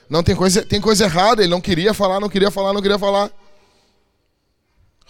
Não 0.08 0.22
tem 0.22 0.36
coisa, 0.36 0.64
tem 0.64 0.80
coisa 0.80 1.04
errada. 1.04 1.42
Ele 1.42 1.50
não 1.50 1.60
queria 1.60 1.92
falar, 1.92 2.20
não 2.20 2.28
queria 2.28 2.50
falar, 2.50 2.72
não 2.72 2.82
queria 2.82 2.98
falar. 2.98 3.30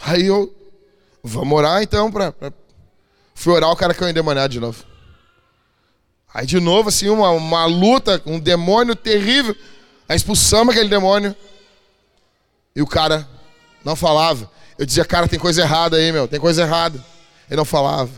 Aí 0.01 0.25
eu, 0.25 0.53
vamos 1.23 1.57
orar 1.57 1.83
então 1.83 2.11
pra, 2.11 2.33
pra... 2.33 2.53
Fui 3.35 3.53
orar, 3.53 3.71
o 3.71 3.77
cara 3.77 3.95
caiu 3.95 4.11
endemoniado 4.11 4.53
de 4.53 4.61
novo. 4.61 4.85
Aí 6.33 6.47
de 6.47 6.61
novo, 6.61 6.89
assim, 6.89 7.09
uma, 7.09 7.31
uma 7.31 7.65
luta, 7.65 8.21
um 8.27 8.39
demônio 8.39 8.95
terrível. 8.95 9.57
Aí 10.09 10.17
expulsamos 10.17 10.75
aquele 10.75 10.89
demônio. 10.89 11.35
E 12.75 12.83
o 12.83 12.87
cara 12.87 13.29
não 13.85 13.97
falava. 13.97 14.51
Eu 14.79 14.87
dizia, 14.87 15.05
cara, 15.05 15.27
tem 15.27 15.39
coisa 15.39 15.63
errada 15.63 15.97
aí, 15.97 16.13
meu, 16.13 16.29
tem 16.29 16.39
coisa 16.39 16.63
errada. 16.63 17.03
Ele 17.49 17.57
não 17.57 17.65
falava. 17.65 18.11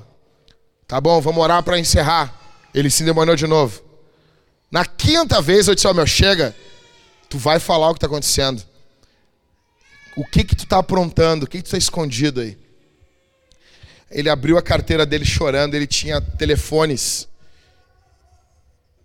Tá 0.86 1.00
bom, 1.00 1.20
vamos 1.20 1.42
orar 1.42 1.62
para 1.62 1.78
encerrar. 1.78 2.34
Ele 2.74 2.90
se 2.90 3.02
endemoniou 3.02 3.36
de 3.36 3.46
novo. 3.46 3.82
Na 4.70 4.84
quinta 4.84 5.40
vez 5.40 5.68
eu 5.68 5.74
disse, 5.74 5.86
ó, 5.86 5.90
oh, 5.90 5.94
meu, 5.94 6.06
chega. 6.06 6.54
Tu 7.28 7.38
vai 7.38 7.58
falar 7.58 7.88
o 7.88 7.94
que 7.94 7.98
está 7.98 8.06
acontecendo. 8.06 8.62
O 10.16 10.24
que 10.24 10.44
que 10.44 10.56
tu 10.56 10.64
está 10.64 10.78
aprontando? 10.78 11.44
O 11.44 11.48
que 11.48 11.58
que 11.58 11.62
tu 11.62 11.66
está 11.66 11.78
escondido 11.78 12.40
aí? 12.40 12.58
Ele 14.10 14.28
abriu 14.28 14.58
a 14.58 14.62
carteira 14.62 15.06
dele 15.06 15.24
chorando. 15.24 15.74
Ele 15.74 15.86
tinha 15.86 16.20
telefones 16.20 17.28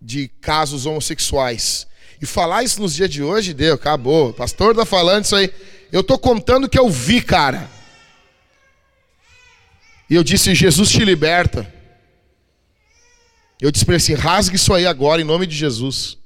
de 0.02 0.28
casos 0.42 0.86
homossexuais. 0.86 1.88
E 2.22 2.26
falar 2.26 2.64
isso 2.64 2.82
nos 2.82 2.96
dias 2.96 3.10
de 3.10 3.22
hoje, 3.22 3.54
deu, 3.54 3.76
acabou. 3.76 4.30
O 4.30 4.34
pastor 4.34 4.72
está 4.72 4.86
falando 4.86 5.26
isso 5.26 5.36
aí. 5.36 5.52
Eu 5.92 6.02
estou 6.02 6.18
contando 6.18 6.66
o 6.66 6.70
que 6.70 6.80
eu 6.80 6.90
vi, 6.90 7.22
cara. 7.22 7.70
E 10.10 10.16
eu 10.16 10.24
disse: 10.24 10.56
Jesus 10.56 10.90
te 10.90 11.04
liberta. 11.04 11.72
Eu 13.60 13.72
disse 13.72 13.86
para 13.86 13.96
ele 13.96 14.04
assim: 14.04 14.14
rasgue 14.14 14.56
isso 14.56 14.74
aí 14.74 14.86
agora, 14.86 15.22
em 15.22 15.26
nome 15.26 15.46
de 15.46 15.56
Jesus. 15.56 16.18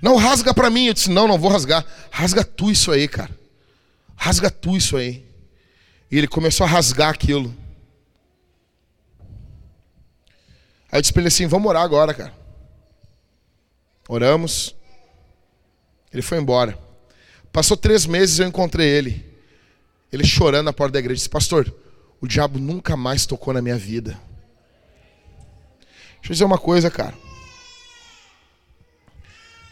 Não 0.00 0.16
rasga 0.16 0.54
para 0.54 0.70
mim. 0.70 0.86
Eu 0.86 0.94
disse: 0.94 1.10
não, 1.10 1.26
não 1.26 1.38
vou 1.38 1.50
rasgar. 1.50 1.84
Rasga 2.10 2.44
tu 2.44 2.70
isso 2.70 2.92
aí, 2.92 3.08
cara. 3.08 3.30
Rasga 4.16 4.50
tu 4.50 4.76
isso 4.76 4.96
aí. 4.96 5.25
E 6.10 6.18
ele 6.18 6.28
começou 6.28 6.64
a 6.64 6.68
rasgar 6.68 7.10
aquilo. 7.10 7.54
Aí 10.90 10.98
eu 10.98 11.00
disse 11.00 11.12
para 11.12 11.22
ele 11.22 11.28
assim: 11.28 11.46
vamos 11.46 11.68
orar 11.68 11.82
agora, 11.82 12.14
cara. 12.14 12.32
Oramos. 14.08 14.74
Ele 16.12 16.22
foi 16.22 16.38
embora. 16.38 16.78
Passou 17.52 17.76
três 17.76 18.06
meses 18.06 18.38
eu 18.38 18.46
encontrei 18.46 18.88
ele. 18.88 19.24
Ele 20.12 20.24
chorando 20.24 20.66
na 20.66 20.72
porta 20.72 20.92
da 20.92 20.98
igreja. 20.98 21.16
Disse: 21.16 21.28
Pastor, 21.28 21.74
o 22.20 22.26
diabo 22.26 22.58
nunca 22.58 22.96
mais 22.96 23.26
tocou 23.26 23.52
na 23.52 23.60
minha 23.60 23.76
vida. 23.76 24.12
Deixa 26.16 26.30
eu 26.30 26.32
dizer 26.32 26.44
uma 26.44 26.58
coisa, 26.58 26.90
cara. 26.90 27.14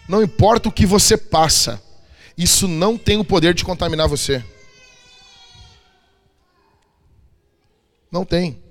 Não 0.09 0.23
importa 0.23 0.69
o 0.69 0.73
que 0.73 0.85
você 0.85 1.16
passa, 1.16 1.82
isso 2.36 2.69
não 2.69 2.98
tem 2.98 3.16
o 3.16 3.24
poder 3.24 3.55
de 3.55 3.65
contaminar 3.65 4.06
você. 4.06 4.44
Não 8.14 8.24
tem. 8.24 8.62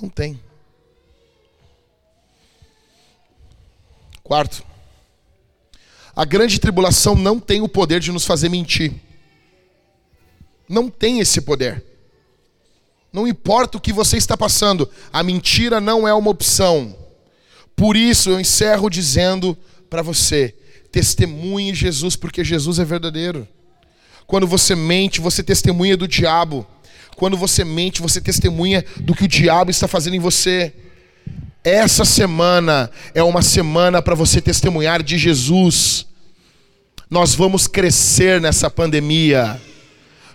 Não 0.00 0.08
tem. 0.08 0.40
Quarto, 4.22 4.64
a 6.16 6.24
grande 6.24 6.58
tribulação 6.58 7.14
não 7.14 7.38
tem 7.38 7.60
o 7.60 7.68
poder 7.68 8.00
de 8.00 8.10
nos 8.10 8.24
fazer 8.24 8.48
mentir. 8.48 8.94
Não 10.66 10.88
tem 10.88 11.20
esse 11.20 11.42
poder. 11.42 11.84
Não 13.12 13.28
importa 13.28 13.76
o 13.76 13.80
que 13.80 13.92
você 13.92 14.16
está 14.16 14.38
passando, 14.38 14.88
a 15.12 15.22
mentira 15.22 15.78
não 15.78 16.08
é 16.08 16.14
uma 16.14 16.30
opção. 16.30 16.96
Por 17.76 17.94
isso 17.94 18.30
eu 18.30 18.40
encerro 18.40 18.88
dizendo 18.88 19.54
para 19.90 20.00
você: 20.00 20.54
testemunhe 20.90 21.74
Jesus, 21.74 22.16
porque 22.16 22.42
Jesus 22.42 22.78
é 22.78 22.86
verdadeiro. 22.86 23.46
Quando 24.26 24.46
você 24.46 24.74
mente, 24.74 25.20
você 25.20 25.42
testemunha 25.42 25.94
do 25.94 26.08
diabo. 26.08 26.66
Quando 27.18 27.36
você 27.36 27.64
mente, 27.64 28.00
você 28.00 28.20
testemunha 28.20 28.84
do 29.00 29.12
que 29.12 29.24
o 29.24 29.28
diabo 29.28 29.72
está 29.72 29.88
fazendo 29.88 30.14
em 30.14 30.20
você. 30.20 30.72
Essa 31.64 32.04
semana 32.04 32.88
é 33.12 33.20
uma 33.24 33.42
semana 33.42 34.00
para 34.00 34.14
você 34.14 34.40
testemunhar 34.40 35.02
de 35.02 35.18
Jesus. 35.18 36.06
Nós 37.10 37.34
vamos 37.34 37.66
crescer 37.66 38.40
nessa 38.40 38.70
pandemia. 38.70 39.60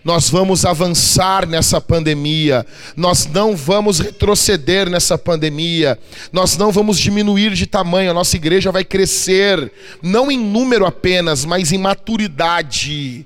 Nós 0.03 0.29
vamos 0.29 0.65
avançar 0.65 1.47
nessa 1.47 1.79
pandemia, 1.79 2.65
nós 2.93 3.25
não 3.25 3.55
vamos 3.55 3.99
retroceder 3.99 4.89
nessa 4.89 5.17
pandemia, 5.17 5.97
nós 6.29 6.57
não 6.57 6.73
vamos 6.73 6.99
diminuir 6.99 7.53
de 7.53 7.65
tamanho, 7.65 8.11
a 8.11 8.13
nossa 8.13 8.35
igreja 8.35 8.69
vai 8.69 8.83
crescer, 8.83 9.71
não 10.01 10.29
em 10.29 10.37
número 10.37 10.85
apenas, 10.85 11.45
mas 11.45 11.71
em 11.71 11.77
maturidade, 11.77 13.25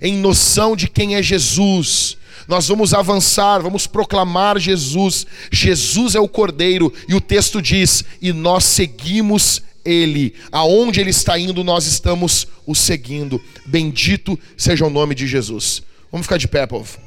em 0.00 0.14
noção 0.16 0.74
de 0.74 0.88
quem 0.88 1.14
é 1.14 1.22
Jesus. 1.22 2.16
Nós 2.46 2.68
vamos 2.68 2.92
avançar, 2.92 3.62
vamos 3.62 3.86
proclamar 3.86 4.58
Jesus. 4.58 5.26
Jesus 5.50 6.14
é 6.14 6.20
o 6.20 6.28
Cordeiro, 6.28 6.92
e 7.08 7.14
o 7.14 7.20
texto 7.20 7.60
diz: 7.60 8.04
e 8.20 8.32
nós 8.32 8.64
seguimos 8.64 9.62
ele, 9.84 10.34
aonde 10.50 11.00
ele 11.00 11.10
está 11.10 11.38
indo, 11.38 11.62
nós 11.62 11.86
estamos 11.86 12.46
o 12.66 12.74
seguindo. 12.74 13.40
Bendito 13.66 14.38
seja 14.56 14.86
o 14.86 14.90
nome 14.90 15.14
de 15.14 15.26
Jesus. 15.26 15.82
Vamos 16.10 16.26
ficar 16.26 16.38
de 16.38 16.48
pé, 16.48 16.66
povo. 16.66 16.98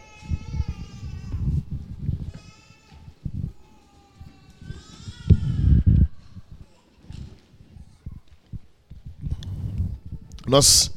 Nós 10.48 10.90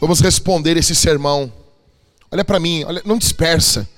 vamos 0.00 0.20
responder 0.20 0.76
esse 0.76 0.94
sermão. 0.94 1.52
Olha 2.30 2.44
para 2.44 2.60
mim, 2.60 2.84
olha, 2.84 3.02
não 3.04 3.18
dispersa. 3.18 3.88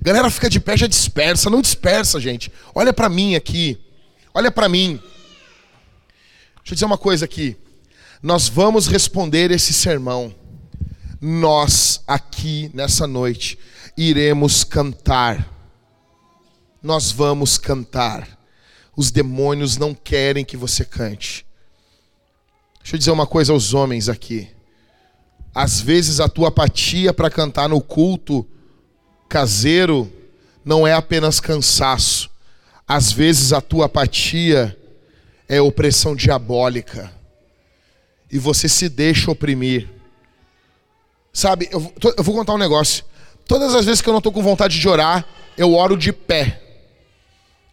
Galera 0.00 0.30
fica 0.30 0.48
de 0.48 0.60
pé 0.60 0.76
já 0.76 0.86
dispersa, 0.86 1.50
não 1.50 1.62
dispersa, 1.62 2.20
gente. 2.20 2.52
Olha 2.74 2.92
para 2.92 3.08
mim 3.08 3.34
aqui. 3.34 3.78
Olha 4.34 4.50
para 4.50 4.68
mim. 4.68 5.00
Deixa 6.56 6.72
eu 6.72 6.74
dizer 6.74 6.84
uma 6.84 6.98
coisa 6.98 7.24
aqui. 7.24 7.56
Nós 8.22 8.48
vamos 8.48 8.86
responder 8.86 9.50
esse 9.50 9.72
sermão. 9.72 10.34
Nós 11.20 12.02
aqui 12.06 12.70
nessa 12.74 13.06
noite 13.06 13.58
iremos 13.96 14.64
cantar. 14.64 15.48
Nós 16.82 17.10
vamos 17.10 17.56
cantar. 17.56 18.38
Os 18.96 19.10
demônios 19.10 19.76
não 19.76 19.94
querem 19.94 20.44
que 20.44 20.56
você 20.56 20.84
cante. 20.84 21.46
Deixa 22.80 22.96
eu 22.96 22.98
dizer 22.98 23.10
uma 23.10 23.26
coisa 23.26 23.52
aos 23.52 23.74
homens 23.74 24.08
aqui. 24.08 24.48
Às 25.56 25.80
vezes 25.80 26.20
a 26.20 26.28
tua 26.28 26.48
apatia 26.48 27.14
para 27.14 27.30
cantar 27.30 27.66
no 27.66 27.80
culto 27.80 28.46
caseiro 29.26 30.12
não 30.62 30.86
é 30.86 30.92
apenas 30.92 31.40
cansaço. 31.40 32.28
Às 32.86 33.10
vezes 33.10 33.54
a 33.54 33.62
tua 33.62 33.86
apatia 33.86 34.78
é 35.48 35.58
opressão 35.58 36.14
diabólica. 36.14 37.10
E 38.30 38.38
você 38.38 38.68
se 38.68 38.86
deixa 38.86 39.30
oprimir. 39.30 39.88
Sabe, 41.32 41.70
eu, 41.72 41.90
eu 42.18 42.22
vou 42.22 42.34
contar 42.34 42.52
um 42.52 42.58
negócio. 42.58 43.02
Todas 43.48 43.74
as 43.74 43.86
vezes 43.86 44.02
que 44.02 44.10
eu 44.10 44.12
não 44.12 44.18
estou 44.18 44.32
com 44.32 44.42
vontade 44.42 44.78
de 44.78 44.86
orar, 44.86 45.24
eu 45.56 45.72
oro 45.72 45.96
de 45.96 46.12
pé. 46.12 46.62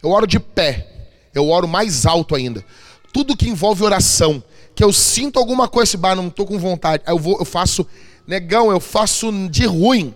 Eu 0.02 0.10
oro 0.12 0.26
de 0.26 0.40
pé. 0.40 0.88
Eu 1.34 1.50
oro 1.50 1.68
mais 1.68 2.06
alto 2.06 2.34
ainda. 2.34 2.64
Tudo 3.12 3.36
que 3.36 3.50
envolve 3.50 3.84
oração, 3.84 4.42
que 4.76 4.84
eu 4.84 4.92
sinto 4.92 5.40
alguma 5.40 5.68
coisa, 5.68 5.90
esse 5.90 5.98
bar, 5.98 6.16
não 6.16 6.28
estou 6.28 6.46
com 6.46 6.58
vontade. 6.58 7.04
Eu, 7.06 7.20
vou, 7.20 7.38
eu 7.40 7.46
faço, 7.46 7.86
negão, 8.28 8.72
eu 8.72 8.80
faço 8.80 9.32
de 9.50 9.66
ruim. 9.66 10.14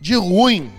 De 0.00 0.14
ruim. 0.14 0.72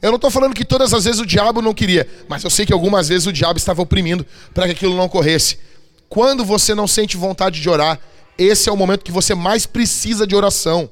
Eu 0.00 0.10
não 0.10 0.16
estou 0.16 0.30
falando 0.30 0.54
que 0.54 0.64
todas 0.64 0.94
as 0.94 1.04
vezes 1.04 1.20
o 1.20 1.26
diabo 1.26 1.60
não 1.60 1.74
queria, 1.74 2.08
mas 2.28 2.42
eu 2.42 2.50
sei 2.50 2.64
que 2.64 2.72
algumas 2.72 3.08
vezes 3.08 3.26
o 3.26 3.32
diabo 3.32 3.58
estava 3.58 3.82
oprimindo 3.82 4.26
para 4.54 4.66
que 4.66 4.72
aquilo 4.72 4.96
não 4.96 5.04
ocorresse. 5.04 5.58
Quando 6.08 6.44
você 6.44 6.74
não 6.74 6.86
sente 6.86 7.16
vontade 7.16 7.60
de 7.60 7.68
orar, 7.68 8.00
esse 8.38 8.68
é 8.68 8.72
o 8.72 8.76
momento 8.76 9.04
que 9.04 9.12
você 9.12 9.34
mais 9.34 9.66
precisa 9.66 10.26
de 10.26 10.34
oração. 10.34 10.90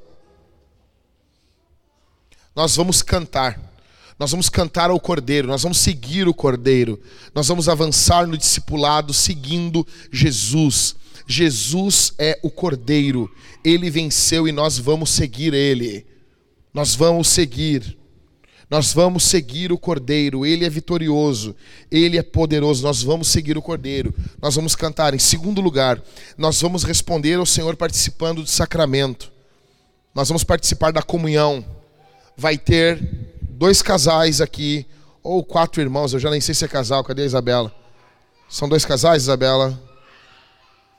Nós 2.54 2.76
vamos 2.76 3.00
cantar. 3.02 3.67
Nós 4.18 4.32
vamos 4.32 4.48
cantar 4.48 4.90
ao 4.90 4.98
Cordeiro, 4.98 5.46
nós 5.46 5.62
vamos 5.62 5.78
seguir 5.78 6.26
o 6.26 6.34
Cordeiro, 6.34 7.00
nós 7.32 7.46
vamos 7.46 7.68
avançar 7.68 8.26
no 8.26 8.36
discipulado 8.36 9.14
seguindo 9.14 9.86
Jesus. 10.10 10.96
Jesus 11.26 12.12
é 12.18 12.38
o 12.42 12.50
Cordeiro, 12.50 13.30
ele 13.62 13.88
venceu 13.90 14.48
e 14.48 14.52
nós 14.52 14.76
vamos 14.76 15.10
seguir 15.10 15.54
ele. 15.54 16.04
Nós 16.74 16.94
vamos 16.94 17.28
seguir. 17.28 17.96
Nós 18.70 18.92
vamos 18.92 19.24
seguir 19.24 19.72
o 19.72 19.78
Cordeiro, 19.78 20.44
ele 20.44 20.64
é 20.64 20.68
vitorioso, 20.68 21.56
ele 21.90 22.18
é 22.18 22.22
poderoso, 22.22 22.82
nós 22.82 23.02
vamos 23.02 23.28
seguir 23.28 23.56
o 23.56 23.62
Cordeiro. 23.62 24.14
Nós 24.42 24.56
vamos 24.56 24.74
cantar. 24.76 25.14
Em 25.14 25.18
segundo 25.18 25.60
lugar, 25.62 26.02
nós 26.36 26.60
vamos 26.60 26.84
responder 26.84 27.36
ao 27.36 27.46
Senhor 27.46 27.76
participando 27.76 28.42
do 28.42 28.48
sacramento. 28.48 29.32
Nós 30.14 30.28
vamos 30.28 30.44
participar 30.44 30.92
da 30.92 31.02
comunhão. 31.02 31.64
Vai 32.36 32.58
ter 32.58 33.00
dois 33.58 33.82
casais 33.82 34.40
aqui, 34.40 34.86
ou 35.20 35.44
quatro 35.44 35.82
irmãos, 35.82 36.14
eu 36.14 36.20
já 36.20 36.30
nem 36.30 36.40
sei 36.40 36.54
se 36.54 36.64
é 36.64 36.68
casal, 36.68 37.02
cadê 37.02 37.22
a 37.22 37.26
Isabela? 37.26 37.74
São 38.48 38.68
dois 38.68 38.84
casais, 38.84 39.24
Isabela? 39.24 39.76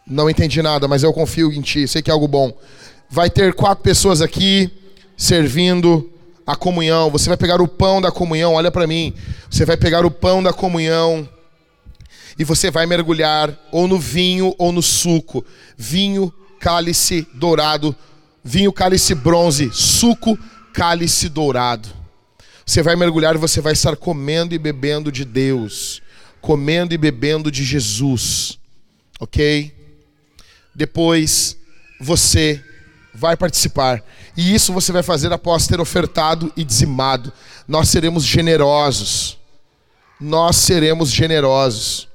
Não 0.06 0.30
entendi 0.30 0.62
nada, 0.62 0.86
mas 0.86 1.02
eu 1.02 1.14
confio 1.14 1.54
em 1.54 1.62
ti, 1.62 1.88
sei 1.88 2.02
que 2.02 2.12
é 2.12 2.14
algo 2.14 2.28
bom. 2.28 2.52
Vai 3.10 3.30
ter 3.30 3.54
quatro 3.54 3.82
pessoas 3.82 4.22
aqui 4.22 4.70
servindo 5.16 6.12
a 6.46 6.54
comunhão, 6.54 7.10
você 7.10 7.30
vai 7.30 7.38
pegar 7.38 7.62
o 7.62 7.68
pão 7.68 8.02
da 8.02 8.12
comunhão, 8.12 8.56
olha 8.56 8.70
para 8.70 8.86
mim. 8.86 9.14
Você 9.50 9.64
vai 9.64 9.78
pegar 9.78 10.06
o 10.06 10.12
pão 10.12 10.44
da 10.44 10.52
comunhão 10.52 11.28
e 12.38 12.44
você 12.44 12.70
vai 12.70 12.86
mergulhar 12.86 13.58
ou 13.72 13.88
no 13.88 13.98
vinho 13.98 14.54
ou 14.58 14.74
no 14.74 14.82
suco. 14.82 15.46
Vinho, 15.78 16.34
cálice 16.60 17.26
dourado, 17.34 17.96
vinho, 18.44 18.74
cálice 18.74 19.16
bronze, 19.16 19.70
suco, 19.72 20.38
cálice 20.74 21.30
dourado. 21.30 21.99
Você 22.70 22.84
vai 22.84 22.96
mergulhar 22.96 23.34
e 23.34 23.40
você 23.40 23.62
vai 23.62 23.74
estar 23.74 23.96
comendo 23.96 24.54
e 24.54 24.60
bebendo 24.60 25.12
de 25.12 25.26
Deus, 25.26 26.04
comendo 26.40 26.94
e 26.94 27.00
bebendo 27.00 27.52
de 27.52 27.64
Jesus. 27.64 28.60
OK? 29.20 29.76
Depois 30.76 31.58
você 32.00 32.64
vai 33.12 33.36
participar. 33.36 34.04
E 34.38 34.54
isso 34.54 34.72
você 34.72 34.92
vai 34.92 35.02
fazer 35.02 35.34
após 35.34 35.66
ter 35.66 35.82
ofertado 35.82 36.54
e 36.56 36.64
dizimado. 36.64 37.34
Nós 37.68 37.90
seremos 37.90 38.24
generosos. 38.24 39.40
Nós 40.22 40.56
seremos 40.56 41.10
generosos. 41.10 42.08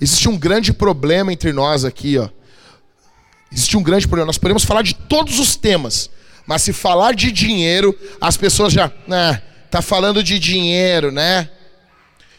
Existe 0.00 0.26
um 0.26 0.38
grande 0.38 0.72
problema 0.72 1.30
entre 1.34 1.52
nós 1.52 1.84
aqui, 1.84 2.16
ó. 2.16 2.30
Existe 3.52 3.76
um 3.76 3.82
grande 3.82 4.08
problema. 4.08 4.24
Nós 4.24 4.38
podemos 4.38 4.64
falar 4.64 4.80
de 4.80 4.94
todos 4.94 5.38
os 5.38 5.54
temas, 5.54 6.08
mas 6.46 6.62
se 6.62 6.72
falar 6.72 7.14
de 7.14 7.32
dinheiro, 7.32 7.98
as 8.20 8.36
pessoas 8.36 8.72
já, 8.72 8.90
né, 9.06 9.42
tá 9.70 9.80
falando 9.80 10.22
de 10.22 10.38
dinheiro, 10.38 11.10
né? 11.10 11.50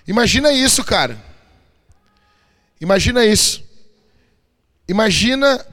Imagina 0.07 0.51
isso, 0.51 0.83
cara. 0.83 1.17
Imagina 2.79 3.25
isso. 3.25 3.63
Imagina 4.87 5.65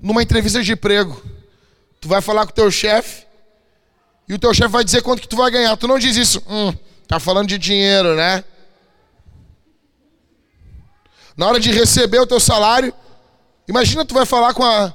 numa 0.00 0.22
entrevista 0.22 0.62
de 0.62 0.72
emprego. 0.72 1.22
Tu 2.00 2.08
vai 2.08 2.20
falar 2.20 2.44
com 2.44 2.52
o 2.52 2.54
teu 2.54 2.70
chefe 2.70 3.24
e 4.28 4.34
o 4.34 4.38
teu 4.38 4.52
chefe 4.52 4.68
vai 4.68 4.84
dizer 4.84 5.02
quanto 5.02 5.22
que 5.22 5.28
tu 5.28 5.36
vai 5.36 5.50
ganhar. 5.50 5.74
Tu 5.76 5.88
não 5.88 5.98
diz 5.98 6.16
isso. 6.16 6.42
Hum, 6.46 6.74
tá 7.08 7.18
falando 7.18 7.48
de 7.48 7.56
dinheiro, 7.56 8.14
né? 8.14 8.44
Na 11.36 11.46
hora 11.46 11.58
de 11.58 11.72
receber 11.72 12.20
o 12.20 12.26
teu 12.26 12.38
salário, 12.38 12.92
imagina 13.66 14.04
tu 14.04 14.14
vai 14.14 14.26
falar 14.26 14.52
com 14.52 14.62
a, 14.62 14.94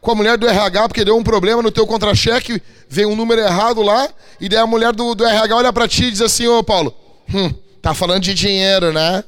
com 0.00 0.12
a 0.12 0.14
mulher 0.14 0.38
do 0.38 0.48
RH 0.48 0.88
porque 0.88 1.04
deu 1.04 1.16
um 1.16 1.22
problema 1.22 1.62
no 1.62 1.70
teu 1.70 1.86
contra-cheque, 1.86 2.62
vem 2.88 3.06
um 3.06 3.16
número 3.16 3.40
errado 3.40 3.82
lá, 3.82 4.08
e 4.40 4.48
daí 4.48 4.58
a 4.58 4.66
mulher 4.66 4.92
do, 4.92 5.14
do 5.14 5.24
RH 5.24 5.56
olha 5.56 5.72
para 5.72 5.86
ti 5.86 6.04
e 6.04 6.10
diz 6.10 6.20
assim, 6.20 6.46
ô 6.46 6.62
Paulo, 6.64 6.94
hum, 7.32 7.52
tá 7.82 7.92
falando 7.92 8.22
de 8.22 8.34
dinheiro, 8.34 8.92
né? 8.92 9.22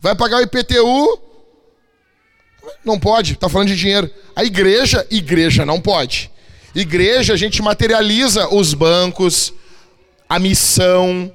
Vai 0.00 0.14
pagar 0.14 0.38
o 0.38 0.42
IPTU, 0.42 1.20
não 2.84 2.98
pode, 2.98 3.32
está 3.32 3.48
falando 3.48 3.68
de 3.68 3.76
dinheiro. 3.76 4.10
A 4.34 4.44
igreja, 4.44 5.06
igreja 5.10 5.66
não 5.66 5.80
pode. 5.80 6.30
Igreja, 6.74 7.34
a 7.34 7.36
gente 7.36 7.60
materializa 7.60 8.48
os 8.54 8.74
bancos, 8.74 9.52
a 10.28 10.38
missão, 10.38 11.32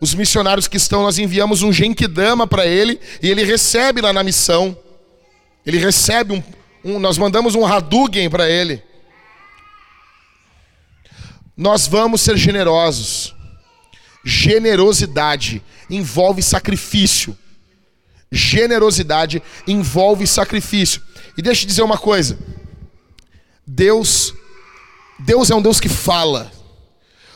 os 0.00 0.14
missionários 0.14 0.66
que 0.66 0.76
estão, 0.76 1.02
nós 1.02 1.18
enviamos 1.18 1.62
um 1.62 1.72
Genkidama 1.72 2.46
para 2.46 2.66
ele 2.66 2.98
e 3.22 3.30
ele 3.30 3.44
recebe 3.44 4.00
lá 4.00 4.12
na 4.12 4.24
missão. 4.24 4.76
Ele 5.64 5.78
recebe 5.78 6.32
um, 6.34 6.42
um 6.84 6.98
nós 6.98 7.18
mandamos 7.18 7.54
um 7.54 7.66
Hadouken 7.66 8.28
para 8.30 8.48
ele. 8.48 8.82
Nós 11.56 11.86
vamos 11.86 12.20
ser 12.20 12.36
generosos. 12.36 13.34
Generosidade 14.24 15.62
envolve 15.88 16.42
sacrifício. 16.42 17.36
Generosidade 18.32 19.42
envolve 19.66 20.26
sacrifício. 20.26 21.02
E 21.36 21.42
deixa 21.42 21.64
eu 21.64 21.68
dizer 21.68 21.82
uma 21.82 21.98
coisa. 21.98 22.38
Deus 23.66 24.34
Deus 25.22 25.50
é 25.50 25.54
um 25.54 25.62
Deus 25.62 25.78
que 25.78 25.88
fala. 25.88 26.50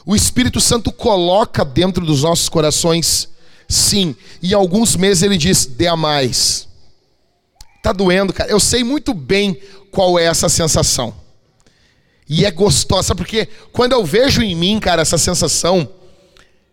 O 0.07 0.17
Espírito 0.17 0.61
Santo 0.61 0.91
coloca 0.91 1.65
dentro 1.65 2.05
dos 2.05 2.23
nossos 2.23 2.49
corações, 2.49 3.29
sim. 3.69 4.17
E 4.43 4.53
em 4.53 4.55
alguns 4.55 4.97
meses 4.97 5.23
ele 5.23 5.37
diz: 5.37 5.67
dê 5.67 5.87
a 5.87 5.97
mais. 5.97 6.69
Tá 7.85 7.93
doendo, 7.93 8.33
cara. 8.33 8.51
Eu 8.51 8.59
sei 8.59 8.83
muito 8.83 9.13
bem 9.13 9.61
qual 9.91 10.19
é 10.19 10.25
essa 10.25 10.49
sensação. 10.49 11.15
E 12.27 12.47
é 12.47 12.51
gostosa, 12.51 13.15
porque 13.15 13.47
quando 13.73 13.93
eu 13.93 14.03
vejo 14.03 14.41
em 14.41 14.57
mim, 14.57 14.81
cara, 14.81 15.03
essa 15.03 15.19
sensação, 15.19 15.87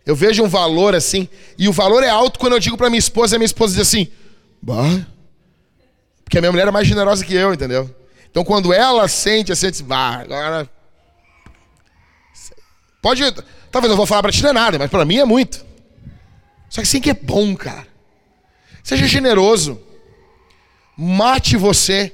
eu 0.06 0.16
vejo 0.16 0.42
um 0.42 0.48
valor 0.48 0.94
assim, 0.94 1.28
e 1.58 1.68
o 1.68 1.72
valor 1.72 2.02
é 2.02 2.08
alto 2.08 2.38
quando 2.38 2.54
eu 2.54 2.58
digo 2.58 2.78
para 2.78 2.88
minha 2.88 2.98
esposa, 2.98 3.36
e 3.36 3.38
minha 3.38 3.44
esposa 3.44 3.74
diz 3.74 3.86
assim: 3.86 4.08
bah, 4.62 5.04
porque 6.24 6.38
a 6.38 6.40
minha 6.40 6.50
mulher 6.50 6.66
é 6.66 6.70
mais 6.70 6.88
generosa 6.88 7.22
que 7.22 7.34
eu, 7.34 7.52
entendeu? 7.52 7.94
Então 8.30 8.42
quando 8.42 8.72
ela 8.72 9.06
sente 9.06 9.52
assim, 9.52 9.70
bah, 9.84 10.22
agora. 10.22 10.66
Pode. 13.02 13.22
Talvez 13.70 13.90
eu 13.90 13.98
vou 13.98 14.06
falar 14.06 14.22
para 14.22 14.32
ti 14.32 14.42
não 14.42 14.48
é 14.48 14.54
nada, 14.54 14.78
mas 14.78 14.90
para 14.90 15.04
mim 15.04 15.18
é 15.18 15.26
muito. 15.26 15.62
Só 16.70 16.80
que 16.80 16.86
assim 16.86 17.02
que 17.02 17.10
é 17.10 17.14
bom, 17.14 17.54
cara. 17.54 17.86
Seja 18.82 19.06
generoso. 19.06 19.91
Mate 21.04 21.56
você. 21.56 22.12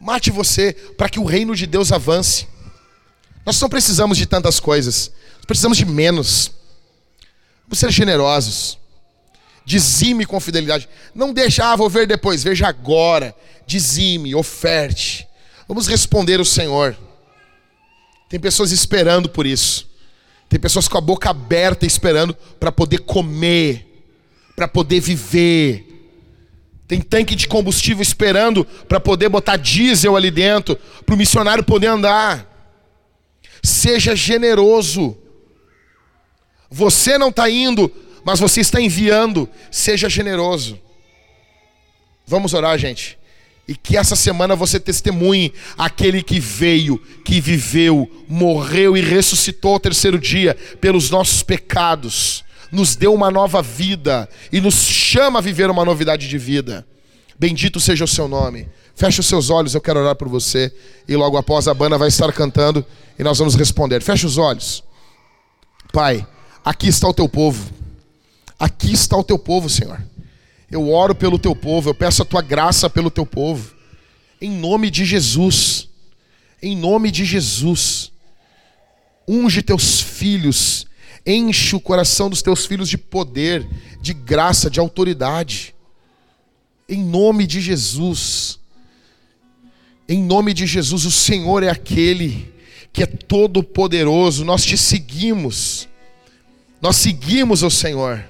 Mate 0.00 0.30
você 0.30 0.72
para 0.96 1.10
que 1.10 1.20
o 1.20 1.24
reino 1.24 1.54
de 1.54 1.66
Deus 1.66 1.92
avance. 1.92 2.48
Nós 3.44 3.60
não 3.60 3.68
precisamos 3.68 4.16
de 4.16 4.24
tantas 4.24 4.58
coisas. 4.58 5.12
Nós 5.36 5.44
precisamos 5.44 5.76
de 5.76 5.84
menos. 5.84 6.50
Vamos 7.66 7.78
ser 7.78 7.90
generosos. 7.90 8.78
Dizime 9.66 10.24
com 10.24 10.40
fidelidade. 10.40 10.88
Não 11.14 11.30
deixa, 11.30 11.70
ah, 11.70 11.76
vou 11.76 11.90
ver 11.90 12.06
depois. 12.06 12.42
Veja 12.42 12.66
agora. 12.66 13.36
Dizime, 13.66 14.34
oferte. 14.34 15.28
Vamos 15.68 15.86
responder 15.86 16.40
o 16.40 16.46
Senhor. 16.46 16.96
Tem 18.30 18.40
pessoas 18.40 18.72
esperando 18.72 19.28
por 19.28 19.46
isso. 19.46 19.86
Tem 20.48 20.58
pessoas 20.58 20.88
com 20.88 20.96
a 20.96 21.02
boca 21.02 21.28
aberta 21.28 21.84
esperando 21.84 22.34
para 22.58 22.72
poder 22.72 23.00
comer, 23.00 24.06
para 24.56 24.66
poder 24.66 25.00
viver. 25.00 25.91
Tem 26.92 27.00
tanque 27.00 27.34
de 27.34 27.48
combustível 27.48 28.02
esperando 28.02 28.66
para 28.86 29.00
poder 29.00 29.30
botar 29.30 29.56
diesel 29.56 30.14
ali 30.14 30.30
dentro, 30.30 30.76
para 31.06 31.14
o 31.14 31.16
missionário 31.16 31.64
poder 31.64 31.86
andar. 31.86 32.46
Seja 33.62 34.14
generoso. 34.14 35.16
Você 36.70 37.16
não 37.16 37.30
está 37.30 37.48
indo, 37.48 37.90
mas 38.22 38.38
você 38.38 38.60
está 38.60 38.78
enviando. 38.78 39.48
Seja 39.70 40.06
generoso. 40.06 40.78
Vamos 42.26 42.52
orar, 42.52 42.76
gente. 42.76 43.18
E 43.66 43.74
que 43.74 43.96
essa 43.96 44.14
semana 44.14 44.54
você 44.54 44.78
testemunhe 44.78 45.50
aquele 45.78 46.22
que 46.22 46.38
veio, 46.38 46.98
que 47.24 47.40
viveu, 47.40 48.06
morreu 48.28 48.98
e 48.98 49.00
ressuscitou 49.00 49.72
ao 49.72 49.80
terceiro 49.80 50.18
dia 50.18 50.54
pelos 50.78 51.08
nossos 51.08 51.42
pecados, 51.42 52.44
nos 52.72 52.96
deu 52.96 53.12
uma 53.12 53.30
nova 53.30 53.60
vida 53.60 54.26
e 54.50 54.60
nos 54.60 54.74
chama 54.74 55.38
a 55.38 55.42
viver 55.42 55.70
uma 55.70 55.84
novidade 55.84 56.26
de 56.26 56.38
vida. 56.38 56.86
Bendito 57.38 57.78
seja 57.78 58.04
o 58.04 58.08
seu 58.08 58.26
nome. 58.26 58.66
Feche 58.94 59.20
os 59.20 59.26
seus 59.26 59.50
olhos, 59.50 59.74
eu 59.74 59.80
quero 59.80 60.00
orar 60.00 60.16
por 60.16 60.28
você. 60.28 60.74
E 61.06 61.14
logo 61.14 61.36
após 61.36 61.68
a 61.68 61.74
banda 61.74 61.98
vai 61.98 62.08
estar 62.08 62.32
cantando 62.32 62.84
e 63.18 63.22
nós 63.22 63.38
vamos 63.38 63.54
responder. 63.54 64.02
Feche 64.02 64.24
os 64.24 64.38
olhos. 64.38 64.82
Pai, 65.92 66.26
aqui 66.64 66.88
está 66.88 67.06
o 67.06 67.14
teu 67.14 67.28
povo. 67.28 67.70
Aqui 68.58 68.92
está 68.92 69.16
o 69.16 69.24
teu 69.24 69.38
povo, 69.38 69.68
Senhor. 69.68 70.00
Eu 70.70 70.90
oro 70.90 71.14
pelo 71.14 71.38
teu 71.38 71.54
povo, 71.54 71.90
eu 71.90 71.94
peço 71.94 72.22
a 72.22 72.24
tua 72.24 72.40
graça 72.40 72.88
pelo 72.88 73.10
teu 73.10 73.26
povo. 73.26 73.74
Em 74.40 74.50
nome 74.50 74.90
de 74.90 75.04
Jesus. 75.04 75.88
Em 76.62 76.74
nome 76.74 77.10
de 77.10 77.24
Jesus. 77.24 78.10
Unge 79.28 79.62
teus 79.62 80.00
filhos. 80.00 80.86
Enche 81.24 81.76
o 81.76 81.80
coração 81.80 82.28
dos 82.28 82.42
teus 82.42 82.66
filhos 82.66 82.88
de 82.88 82.98
poder, 82.98 83.68
de 84.00 84.12
graça, 84.12 84.68
de 84.68 84.80
autoridade. 84.80 85.74
Em 86.88 87.02
nome 87.02 87.46
de 87.46 87.60
Jesus. 87.60 88.58
Em 90.08 90.22
nome 90.22 90.52
de 90.52 90.66
Jesus, 90.66 91.04
o 91.04 91.10
Senhor 91.10 91.62
é 91.62 91.70
aquele 91.70 92.52
que 92.92 93.02
é 93.02 93.06
todo 93.06 93.62
poderoso. 93.62 94.44
Nós 94.44 94.64
te 94.64 94.76
seguimos. 94.76 95.88
Nós 96.80 96.96
seguimos 96.96 97.62
o 97.62 97.70
Senhor. 97.70 98.24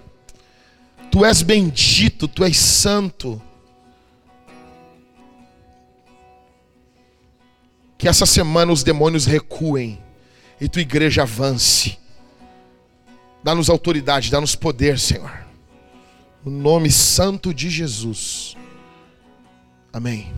Tu 1.10 1.24
és 1.24 1.42
bendito, 1.42 2.28
tu 2.28 2.44
és 2.44 2.58
santo. 2.58 3.40
Que 7.96 8.06
essa 8.06 8.26
semana 8.26 8.72
os 8.72 8.82
demônios 8.82 9.24
recuem 9.24 9.98
e 10.60 10.68
tua 10.68 10.82
igreja 10.82 11.22
avance. 11.22 12.01
Dá-nos 13.42 13.68
autoridade, 13.68 14.30
dá-nos 14.30 14.54
poder, 14.54 14.98
Senhor. 14.98 15.44
No 16.44 16.50
nome 16.50 16.90
santo 16.90 17.52
de 17.52 17.68
Jesus. 17.68 18.56
Amém. 19.92 20.32